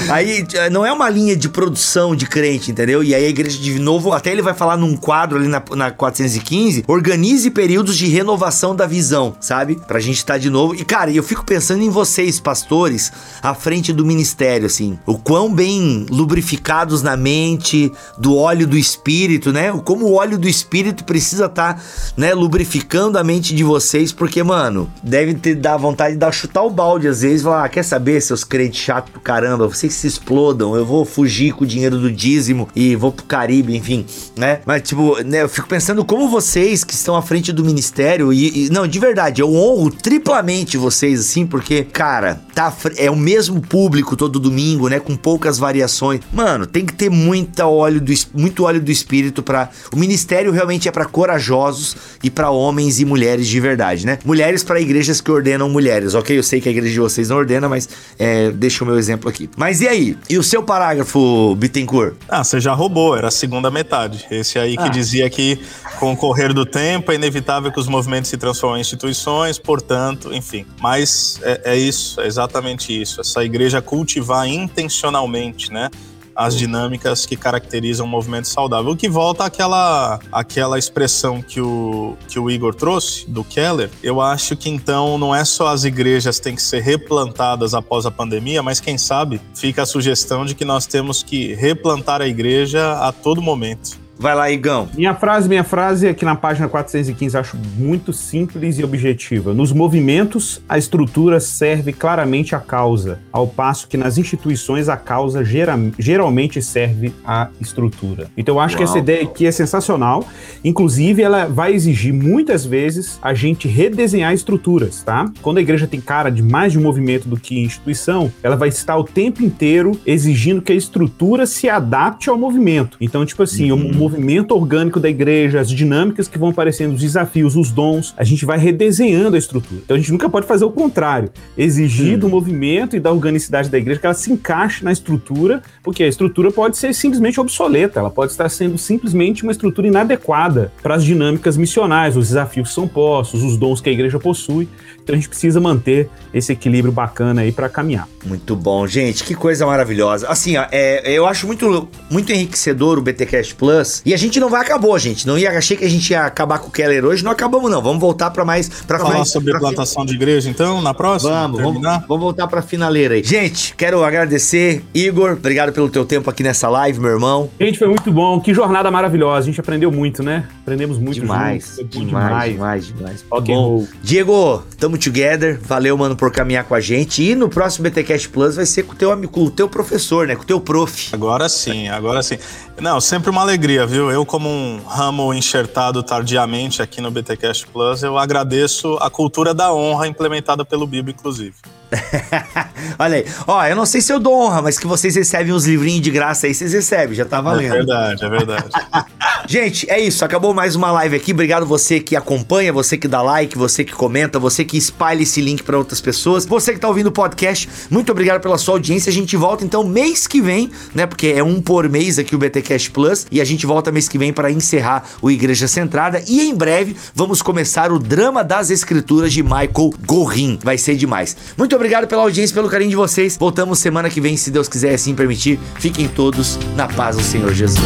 aí, 0.11 0.69
não 0.69 0.85
é 0.85 0.91
uma 0.91 1.09
linha 1.09 1.35
de 1.35 1.47
produção 1.47 2.15
de 2.15 2.25
crente, 2.25 2.71
entendeu? 2.71 3.03
E 3.03 3.15
aí 3.15 3.25
a 3.25 3.29
igreja 3.29 3.57
de 3.57 3.79
novo, 3.79 4.11
até 4.11 4.31
ele 4.31 4.41
vai 4.41 4.53
falar 4.53 4.77
num 4.77 4.95
quadro 4.97 5.37
ali 5.37 5.47
na, 5.47 5.63
na 5.75 5.91
415, 5.91 6.83
organize 6.87 7.49
períodos 7.49 7.97
de 7.97 8.07
renovação 8.07 8.75
da 8.75 8.85
visão, 8.85 9.35
sabe? 9.39 9.75
Pra 9.87 9.99
gente 9.99 10.17
estar 10.17 10.33
tá 10.33 10.39
de 10.39 10.49
novo. 10.49 10.75
E 10.75 10.83
cara, 10.83 11.11
eu 11.11 11.23
fico 11.23 11.45
pensando 11.45 11.81
em 11.81 11.89
vocês, 11.89 12.39
pastores, 12.39 13.11
à 13.41 13.53
frente 13.53 13.93
do 13.93 14.05
ministério, 14.05 14.65
assim. 14.65 14.99
O 15.05 15.17
quão 15.17 15.53
bem 15.53 16.05
lubrificados 16.09 17.01
na 17.01 17.15
mente, 17.15 17.91
do 18.17 18.35
óleo 18.35 18.67
do 18.67 18.77
espírito, 18.77 19.53
né? 19.53 19.71
Como 19.85 20.07
o 20.07 20.13
óleo 20.15 20.37
do 20.37 20.47
espírito 20.47 21.03
precisa 21.03 21.36
precisa 21.37 21.45
estar, 21.45 21.75
tá, 21.75 21.81
né, 22.15 22.33
lubrificando 22.33 23.17
a 23.17 23.23
mente 23.23 23.53
de 23.53 23.63
vocês, 23.63 24.11
porque, 24.11 24.41
mano, 24.41 24.89
deve 25.03 25.35
ter 25.35 25.55
dar 25.55 25.77
vontade 25.77 26.13
de 26.13 26.19
dar 26.19 26.31
chutar 26.31 26.63
o 26.63 26.69
balde 26.69 27.07
às 27.07 27.21
vezes, 27.21 27.43
falar, 27.43 27.65
ah, 27.65 27.69
quer 27.69 27.83
saber, 27.83 28.19
seus 28.21 28.43
crentes 28.43 28.81
chato 28.81 29.11
do 29.11 29.19
caramba, 29.19 29.67
vocês 29.67 29.93
se 29.93 30.07
explodam, 30.07 30.75
eu 30.75 30.85
vou 30.85 31.05
fugir 31.05 31.53
com 31.53 31.63
o 31.63 31.67
dinheiro 31.67 31.97
do 31.97 32.11
dízimo 32.11 32.67
e 32.75 32.95
vou 32.95 33.11
pro 33.11 33.25
Caribe, 33.25 33.75
enfim, 33.75 34.05
né? 34.35 34.59
Mas, 34.65 34.81
tipo, 34.83 35.21
né, 35.23 35.43
eu 35.43 35.49
fico 35.49 35.67
pensando 35.67 36.03
como 36.03 36.29
vocês 36.29 36.83
que 36.83 36.93
estão 36.93 37.15
à 37.15 37.21
frente 37.21 37.51
do 37.51 37.63
ministério 37.63 38.33
e, 38.33 38.65
e 38.65 38.69
não, 38.69 38.87
de 38.87 38.99
verdade, 38.99 39.41
eu 39.41 39.53
honro 39.53 39.91
triplamente 39.91 40.77
vocês, 40.77 41.19
assim, 41.19 41.45
porque, 41.45 41.83
cara, 41.83 42.41
tá, 42.53 42.73
é 42.97 43.11
o 43.11 43.15
mesmo 43.15 43.61
público 43.61 44.15
todo 44.15 44.39
domingo, 44.39 44.89
né, 44.89 44.99
com 44.99 45.15
poucas 45.15 45.57
variações. 45.57 46.21
Mano, 46.31 46.65
tem 46.65 46.85
que 46.85 46.93
ter 46.93 47.09
muita 47.09 47.67
óleo 47.67 48.01
do, 48.01 48.13
muito 48.33 48.63
óleo 48.63 48.81
do 48.81 48.91
espírito 48.91 49.43
para 49.43 49.69
O 49.91 49.97
ministério 49.97 50.51
realmente 50.51 50.87
é 50.87 50.91
para 50.91 51.05
corajosos 51.27 51.95
e 52.23 52.29
para 52.29 52.49
homens 52.49 53.01
e 53.01 53.05
mulheres 53.05 53.47
de 53.47 53.59
verdade, 53.59 54.05
né? 54.05 54.17
Mulheres 54.23 54.63
para 54.63 54.79
igrejas 54.79 55.19
que 55.19 55.29
ordenam 55.29 55.69
mulheres, 55.69 56.15
ok? 56.15 56.37
Eu 56.37 56.43
sei 56.43 56.61
que 56.61 56.69
a 56.69 56.71
igreja 56.71 56.93
de 56.93 56.99
vocês 56.99 57.27
não 57.27 57.35
ordena, 57.35 57.67
mas 57.67 57.89
é, 58.17 58.49
deixa 58.51 58.83
o 58.83 58.87
meu 58.87 58.97
exemplo 58.97 59.29
aqui. 59.29 59.49
Mas 59.57 59.81
e 59.81 59.87
aí? 59.87 60.17
E 60.29 60.37
o 60.37 60.43
seu 60.43 60.63
parágrafo, 60.63 61.53
Bittencourt? 61.55 62.15
Ah, 62.29 62.43
você 62.43 62.61
já 62.61 62.73
roubou, 62.73 63.17
era 63.17 63.27
a 63.27 63.31
segunda 63.31 63.69
metade. 63.69 64.25
Esse 64.31 64.57
aí 64.57 64.77
que 64.77 64.83
ah. 64.83 64.87
dizia 64.87 65.29
que 65.29 65.59
com 65.99 66.13
o 66.13 66.17
correr 66.17 66.53
do 66.53 66.65
tempo 66.65 67.11
é 67.11 67.15
inevitável 67.15 67.71
que 67.71 67.79
os 67.79 67.87
movimentos 67.87 68.29
se 68.29 68.37
transformem 68.37 68.79
em 68.79 68.81
instituições, 68.81 69.59
portanto, 69.59 70.33
enfim. 70.33 70.65
Mas 70.79 71.39
é, 71.43 71.73
é 71.73 71.75
isso, 71.75 72.21
é 72.21 72.27
exatamente 72.27 73.01
isso. 73.01 73.19
Essa 73.19 73.43
igreja 73.43 73.81
cultivar 73.81 74.47
intencionalmente, 74.47 75.73
né? 75.73 75.89
As 76.37 76.55
dinâmicas 76.55 77.25
que 77.25 77.35
caracterizam 77.35 78.05
um 78.05 78.09
movimento 78.09 78.47
saudável. 78.47 78.91
O 78.91 78.95
que 78.95 79.09
volta 79.09 79.43
àquela, 79.43 80.19
àquela 80.31 80.77
expressão 80.77 81.41
que 81.41 81.59
o, 81.59 82.15
que 82.27 82.39
o 82.39 82.49
Igor 82.49 82.75
trouxe, 82.75 83.27
do 83.27 83.43
Keller. 83.43 83.89
Eu 84.03 84.21
acho 84.21 84.55
que 84.55 84.69
então 84.69 85.17
não 85.17 85.33
é 85.33 85.43
só 85.43 85.69
as 85.69 85.83
igrejas 85.83 86.39
têm 86.39 86.55
que 86.55 86.61
ser 86.61 86.81
replantadas 86.81 87.73
após 87.73 88.05
a 88.05 88.11
pandemia, 88.11 88.61
mas 88.61 88.79
quem 88.79 88.97
sabe 88.97 89.41
fica 89.55 89.81
a 89.81 89.85
sugestão 89.85 90.45
de 90.45 90.53
que 90.53 90.63
nós 90.63 90.85
temos 90.85 91.23
que 91.23 91.55
replantar 91.55 92.21
a 92.21 92.27
igreja 92.27 92.93
a 92.93 93.11
todo 93.11 93.41
momento. 93.41 94.06
Vai 94.19 94.33
lá, 94.33 94.49
Igão. 94.49 94.89
Minha 94.95 95.13
frase, 95.13 95.47
minha 95.47 95.63
frase 95.63 96.07
aqui 96.07 96.25
na 96.25 96.35
página 96.35 96.67
415 96.67 97.37
acho 97.37 97.57
muito 97.77 98.11
simples 98.11 98.79
e 98.79 98.83
objetiva. 98.83 99.53
Nos 99.53 99.71
movimentos, 99.71 100.59
a 100.67 100.77
estrutura 100.77 101.39
serve 101.39 101.93
claramente 101.93 102.55
à 102.55 102.59
causa, 102.59 103.19
ao 103.31 103.47
passo 103.47 103.87
que 103.87 103.95
nas 103.95 104.17
instituições 104.17 104.89
a 104.89 104.97
causa 104.97 105.45
gera, 105.45 105.77
geralmente 105.99 106.61
serve 106.61 107.13
à 107.23 107.49
estrutura. 107.61 108.27
Então 108.35 108.55
eu 108.55 108.59
acho 108.59 108.75
Uau. 108.75 108.77
que 108.77 108.89
essa 108.89 108.97
ideia 108.97 109.23
aqui 109.23 109.45
é 109.45 109.51
sensacional. 109.51 110.25
Inclusive, 110.63 111.21
ela 111.21 111.45
vai 111.45 111.73
exigir 111.73 112.13
muitas 112.13 112.65
vezes 112.65 113.19
a 113.21 113.35
gente 113.35 113.67
redesenhar 113.67 114.33
estruturas, 114.33 115.03
tá? 115.03 115.31
Quando 115.41 115.57
a 115.59 115.61
igreja 115.61 115.85
tem 115.85 116.01
cara 116.01 116.31
de 116.31 116.41
mais 116.41 116.71
de 116.71 116.79
um 116.79 116.81
movimento 116.81 117.29
do 117.29 117.37
que 117.37 117.59
instituição, 117.59 118.31
ela 118.41 118.55
vai 118.55 118.69
estar 118.69 118.97
o 118.97 119.03
tempo 119.03 119.43
inteiro 119.43 119.99
exigindo 120.05 120.61
que 120.61 120.71
a 120.71 120.75
estrutura 120.75 121.45
se 121.45 121.69
adapte 121.69 122.29
ao 122.29 122.37
movimento. 122.37 122.97
Então, 122.99 123.23
tipo 123.25 123.43
assim, 123.43 123.71
uhum. 123.71 123.91
o 123.91 123.93
movimento 124.07 124.55
orgânico 124.55 125.01
da 125.01 125.09
igreja, 125.09 125.59
as 125.59 125.69
dinâmicas 125.69 126.29
que 126.29 126.37
vão 126.37 126.49
aparecendo, 126.49 126.93
os 126.93 127.01
desafios, 127.01 127.57
os 127.57 127.69
dons, 127.69 128.13
a 128.15 128.23
gente 128.23 128.45
vai 128.45 128.57
redesenhando 128.57 129.35
a 129.35 129.39
estrutura. 129.39 129.81
Então 129.83 129.95
a 129.95 129.99
gente 129.99 130.13
nunca 130.13 130.29
pode 130.29 130.47
fazer 130.47 130.63
o 130.63 130.71
contrário, 130.71 131.29
exigir 131.57 132.15
hum. 132.15 132.19
do 132.19 132.29
movimento 132.29 132.95
e 132.95 132.99
da 132.99 133.11
organicidade 133.11 133.69
da 133.69 133.77
igreja 133.77 133.99
que 133.99 134.05
ela 134.05 134.15
se 134.15 134.31
encaixe 134.31 134.83
na 134.83 134.93
estrutura, 134.93 135.61
porque 135.83 136.03
a 136.03 136.07
estrutura 136.07 136.51
pode 136.51 136.77
ser 136.77 136.93
simplesmente 136.93 137.39
obsoleta, 137.39 137.99
ela 137.99 138.09
pode 138.09 138.31
estar 138.31 138.47
sendo 138.47 138.77
simplesmente 138.77 139.43
uma 139.43 139.51
estrutura 139.51 139.87
inadequada 139.87 140.71
para 140.81 140.95
as 140.95 141.03
dinâmicas 141.03 141.57
missionais, 141.57 142.15
os 142.15 142.29
desafios 142.29 142.69
que 142.69 142.75
são 142.75 142.87
postos, 142.87 143.43
os 143.43 143.57
dons 143.57 143.81
que 143.81 143.89
a 143.89 143.91
igreja 143.91 144.17
possui. 144.17 144.69
Então 145.03 145.13
a 145.13 145.17
gente 145.17 145.29
precisa 145.29 145.59
manter 145.59 146.09
esse 146.33 146.51
equilíbrio 146.53 146.93
bacana 146.93 147.41
aí 147.41 147.51
para 147.51 147.67
caminhar. 147.67 148.07
Muito 148.25 148.55
bom, 148.55 148.85
gente, 148.87 149.23
que 149.23 149.35
coisa 149.35 149.65
maravilhosa. 149.65 150.27
Assim, 150.27 150.57
ó, 150.57 150.65
é, 150.71 151.11
eu 151.11 151.25
acho 151.25 151.47
muito, 151.47 151.87
muito 152.09 152.31
enriquecedor 152.31 152.97
o 152.97 153.01
BTcast 153.01 153.55
Plus 153.55 153.96
e 154.05 154.13
a 154.13 154.17
gente 154.17 154.39
não 154.39 154.49
vai 154.49 154.61
acabou, 154.67 154.97
gente. 154.99 155.25
Não 155.25 155.37
ia 155.37 155.57
achei 155.57 155.77
que 155.77 155.85
a 155.85 155.89
gente 155.89 156.09
ia 156.11 156.25
acabar 156.25 156.59
com 156.59 156.67
o 156.67 156.71
Keller 156.71 157.05
hoje, 157.05 157.23
não 157.23 157.31
acabamos 157.31 157.71
não. 157.71 157.81
Vamos 157.81 157.99
voltar 157.99 158.29
para 158.31 158.43
mais 158.43 158.67
para 158.69 158.99
falar 158.99 159.15
mais, 159.15 159.29
sobre 159.29 159.51
pra 159.51 159.59
plantação 159.59 160.03
fi... 160.03 160.09
de 160.09 160.15
igreja 160.15 160.49
então, 160.49 160.81
na 160.81 160.93
próxima. 160.93 161.31
Vamos, 161.31 161.61
vamos, 161.61 161.81
vamos, 161.81 162.07
voltar 162.07 162.47
para 162.47 162.61
finaleira 162.61 163.15
aí. 163.15 163.23
Gente, 163.23 163.73
quero 163.75 164.03
agradecer 164.03 164.83
Igor, 164.93 165.33
obrigado 165.33 165.71
pelo 165.71 165.89
teu 165.89 166.05
tempo 166.05 166.29
aqui 166.29 166.43
nessa 166.43 166.69
live, 166.69 166.99
meu 166.99 167.11
irmão. 167.11 167.49
Gente, 167.59 167.79
foi 167.79 167.87
muito 167.87 168.11
bom. 168.11 168.39
Que 168.39 168.53
jornada 168.53 168.91
maravilhosa. 168.91 169.39
A 169.39 169.41
gente 169.41 169.59
aprendeu 169.59 169.91
muito, 169.91 170.21
né? 170.21 170.47
Aprendemos 170.61 170.97
muito 170.97 171.19
demais. 171.19 171.77
Demais, 171.89 172.07
demais, 172.07 172.53
demais, 172.53 172.87
demais. 172.87 173.25
Okay. 173.29 173.55
Bom, 173.55 173.87
Diego, 174.01 174.63
tamo 174.77 174.97
together. 174.97 175.59
Valeu, 175.61 175.97
mano, 175.97 176.15
por 176.15 176.31
caminhar 176.31 176.65
com 176.65 176.75
a 176.75 176.81
gente. 176.81 177.23
E 177.23 177.35
no 177.35 177.49
próximo 177.49 177.89
BTcast 177.89 178.29
Plus 178.29 178.55
vai 178.55 178.65
ser 178.65 178.83
com 178.83 178.93
o 178.93 178.95
teu 178.95 179.11
amigo, 179.11 179.31
com 179.31 179.43
o 179.43 179.49
teu 179.49 179.69
professor, 179.69 180.27
né? 180.27 180.35
Com 180.35 180.43
o 180.43 180.45
teu 180.45 180.59
prof. 180.59 181.09
Agora 181.13 181.47
sim, 181.47 181.87
agora 181.87 182.21
sim. 182.21 182.37
Não, 182.79 183.01
sempre 183.01 183.31
uma 183.31 183.41
alegria, 183.41 183.87
viu? 183.87 184.11
Eu, 184.11 184.23
como 184.23 184.47
um 184.47 184.83
ramo 184.83 185.33
enxertado 185.33 186.03
tardiamente 186.03 186.79
aqui 186.79 187.01
no 187.01 187.09
BTcast 187.09 187.65
Plus, 187.67 188.03
eu 188.03 188.19
agradeço 188.19 188.97
a 189.01 189.09
cultura 189.09 189.51
da 189.51 189.73
honra 189.73 190.07
implementada 190.07 190.63
pelo 190.63 190.85
Bibo, 190.85 191.09
inclusive. 191.09 191.55
Olha 192.99 193.17
aí. 193.17 193.25
Ó, 193.47 193.63
eu 193.65 193.75
não 193.75 193.85
sei 193.85 194.01
se 194.01 194.11
eu 194.11 194.19
dou 194.19 194.33
honra, 194.33 194.61
mas 194.61 194.77
que 194.77 194.87
vocês 194.87 195.15
recebem 195.15 195.53
uns 195.53 195.65
livrinhos 195.65 196.01
de 196.01 196.11
graça 196.11 196.47
aí, 196.47 196.53
vocês 196.53 196.73
recebem, 196.73 197.15
já 197.15 197.25
tá 197.25 197.39
valendo. 197.41 197.73
É 197.73 197.77
verdade, 197.77 198.25
é 198.25 198.29
verdade. 198.29 198.69
Gente, 199.47 199.89
é 199.89 199.99
isso. 199.99 200.25
Acabou 200.25 200.53
mais 200.53 200.75
uma 200.75 200.91
live 200.91 201.15
aqui. 201.15 201.31
Obrigado 201.31 201.65
você 201.65 201.99
que 201.99 202.15
acompanha, 202.15 202.73
você 202.73 202.97
que 202.97 203.07
dá 203.07 203.21
like, 203.21 203.57
você 203.57 203.83
que 203.83 203.93
comenta, 203.93 204.37
você 204.37 204.65
que 204.65 204.77
espalha 204.77 205.23
esse 205.23 205.39
link 205.39 205.63
para 205.63 205.77
outras 205.77 206.01
pessoas. 206.01 206.45
Você 206.45 206.73
que 206.73 206.79
tá 206.79 206.87
ouvindo 206.87 207.07
o 207.07 207.11
podcast, 207.11 207.69
muito 207.89 208.11
obrigado 208.11 208.41
pela 208.41 208.57
sua 208.57 208.75
audiência. 208.75 209.09
A 209.09 209.13
gente 209.13 209.37
volta 209.37 209.63
então 209.63 209.83
mês 209.83 210.27
que 210.27 210.41
vem, 210.41 210.69
né? 210.93 211.05
Porque 211.05 211.27
é 211.27 211.43
um 211.43 211.61
por 211.61 211.87
mês 211.87 212.19
aqui 212.19 212.35
o 212.35 212.37
BTcast 212.37 212.91
Plus 212.91 213.25
e 213.31 213.39
a 213.39 213.45
gente 213.45 213.65
volta 213.65 213.91
mês 213.91 214.09
que 214.09 214.17
vem 214.17 214.33
para 214.33 214.51
encerrar 214.51 215.03
o 215.21 215.31
Igreja 215.31 215.67
Centrada 215.67 216.21
e 216.27 216.41
em 216.41 216.55
breve 216.55 216.95
vamos 217.15 217.41
começar 217.41 217.91
o 217.91 217.99
drama 217.99 218.43
das 218.43 218.69
escrituras 218.69 219.31
de 219.31 219.41
Michael 219.41 219.93
Gorin. 220.05 220.59
Vai 220.61 220.77
ser 220.77 220.95
demais. 220.95 221.37
Muito 221.57 221.76
obrigado 221.77 222.07
pela 222.07 222.23
audiência, 222.23 222.53
pelo 222.53 222.69
carinho 222.69 222.89
de 222.89 222.95
vocês. 222.95 223.37
Voltamos 223.37 223.79
semana 223.79 224.09
que 224.09 224.19
vem, 224.19 224.35
se 224.35 224.51
Deus 224.51 224.67
quiser 224.67 224.93
assim 224.93 225.15
permitir. 225.15 225.57
Fiquem 225.79 226.07
todos 226.07 226.59
na 226.75 226.87
paz 226.87 227.15
do 227.15 227.23
Senhor 227.23 227.53
Jesus. 227.53 227.81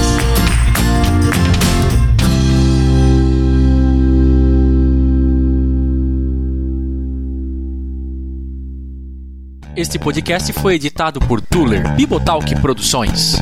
Este 9.75 9.97
podcast 9.97 10.51
foi 10.53 10.75
editado 10.75 11.19
por 11.21 11.39
Tuller 11.41 11.95
Bibotalk 11.95 12.59
Produções. 12.61 13.41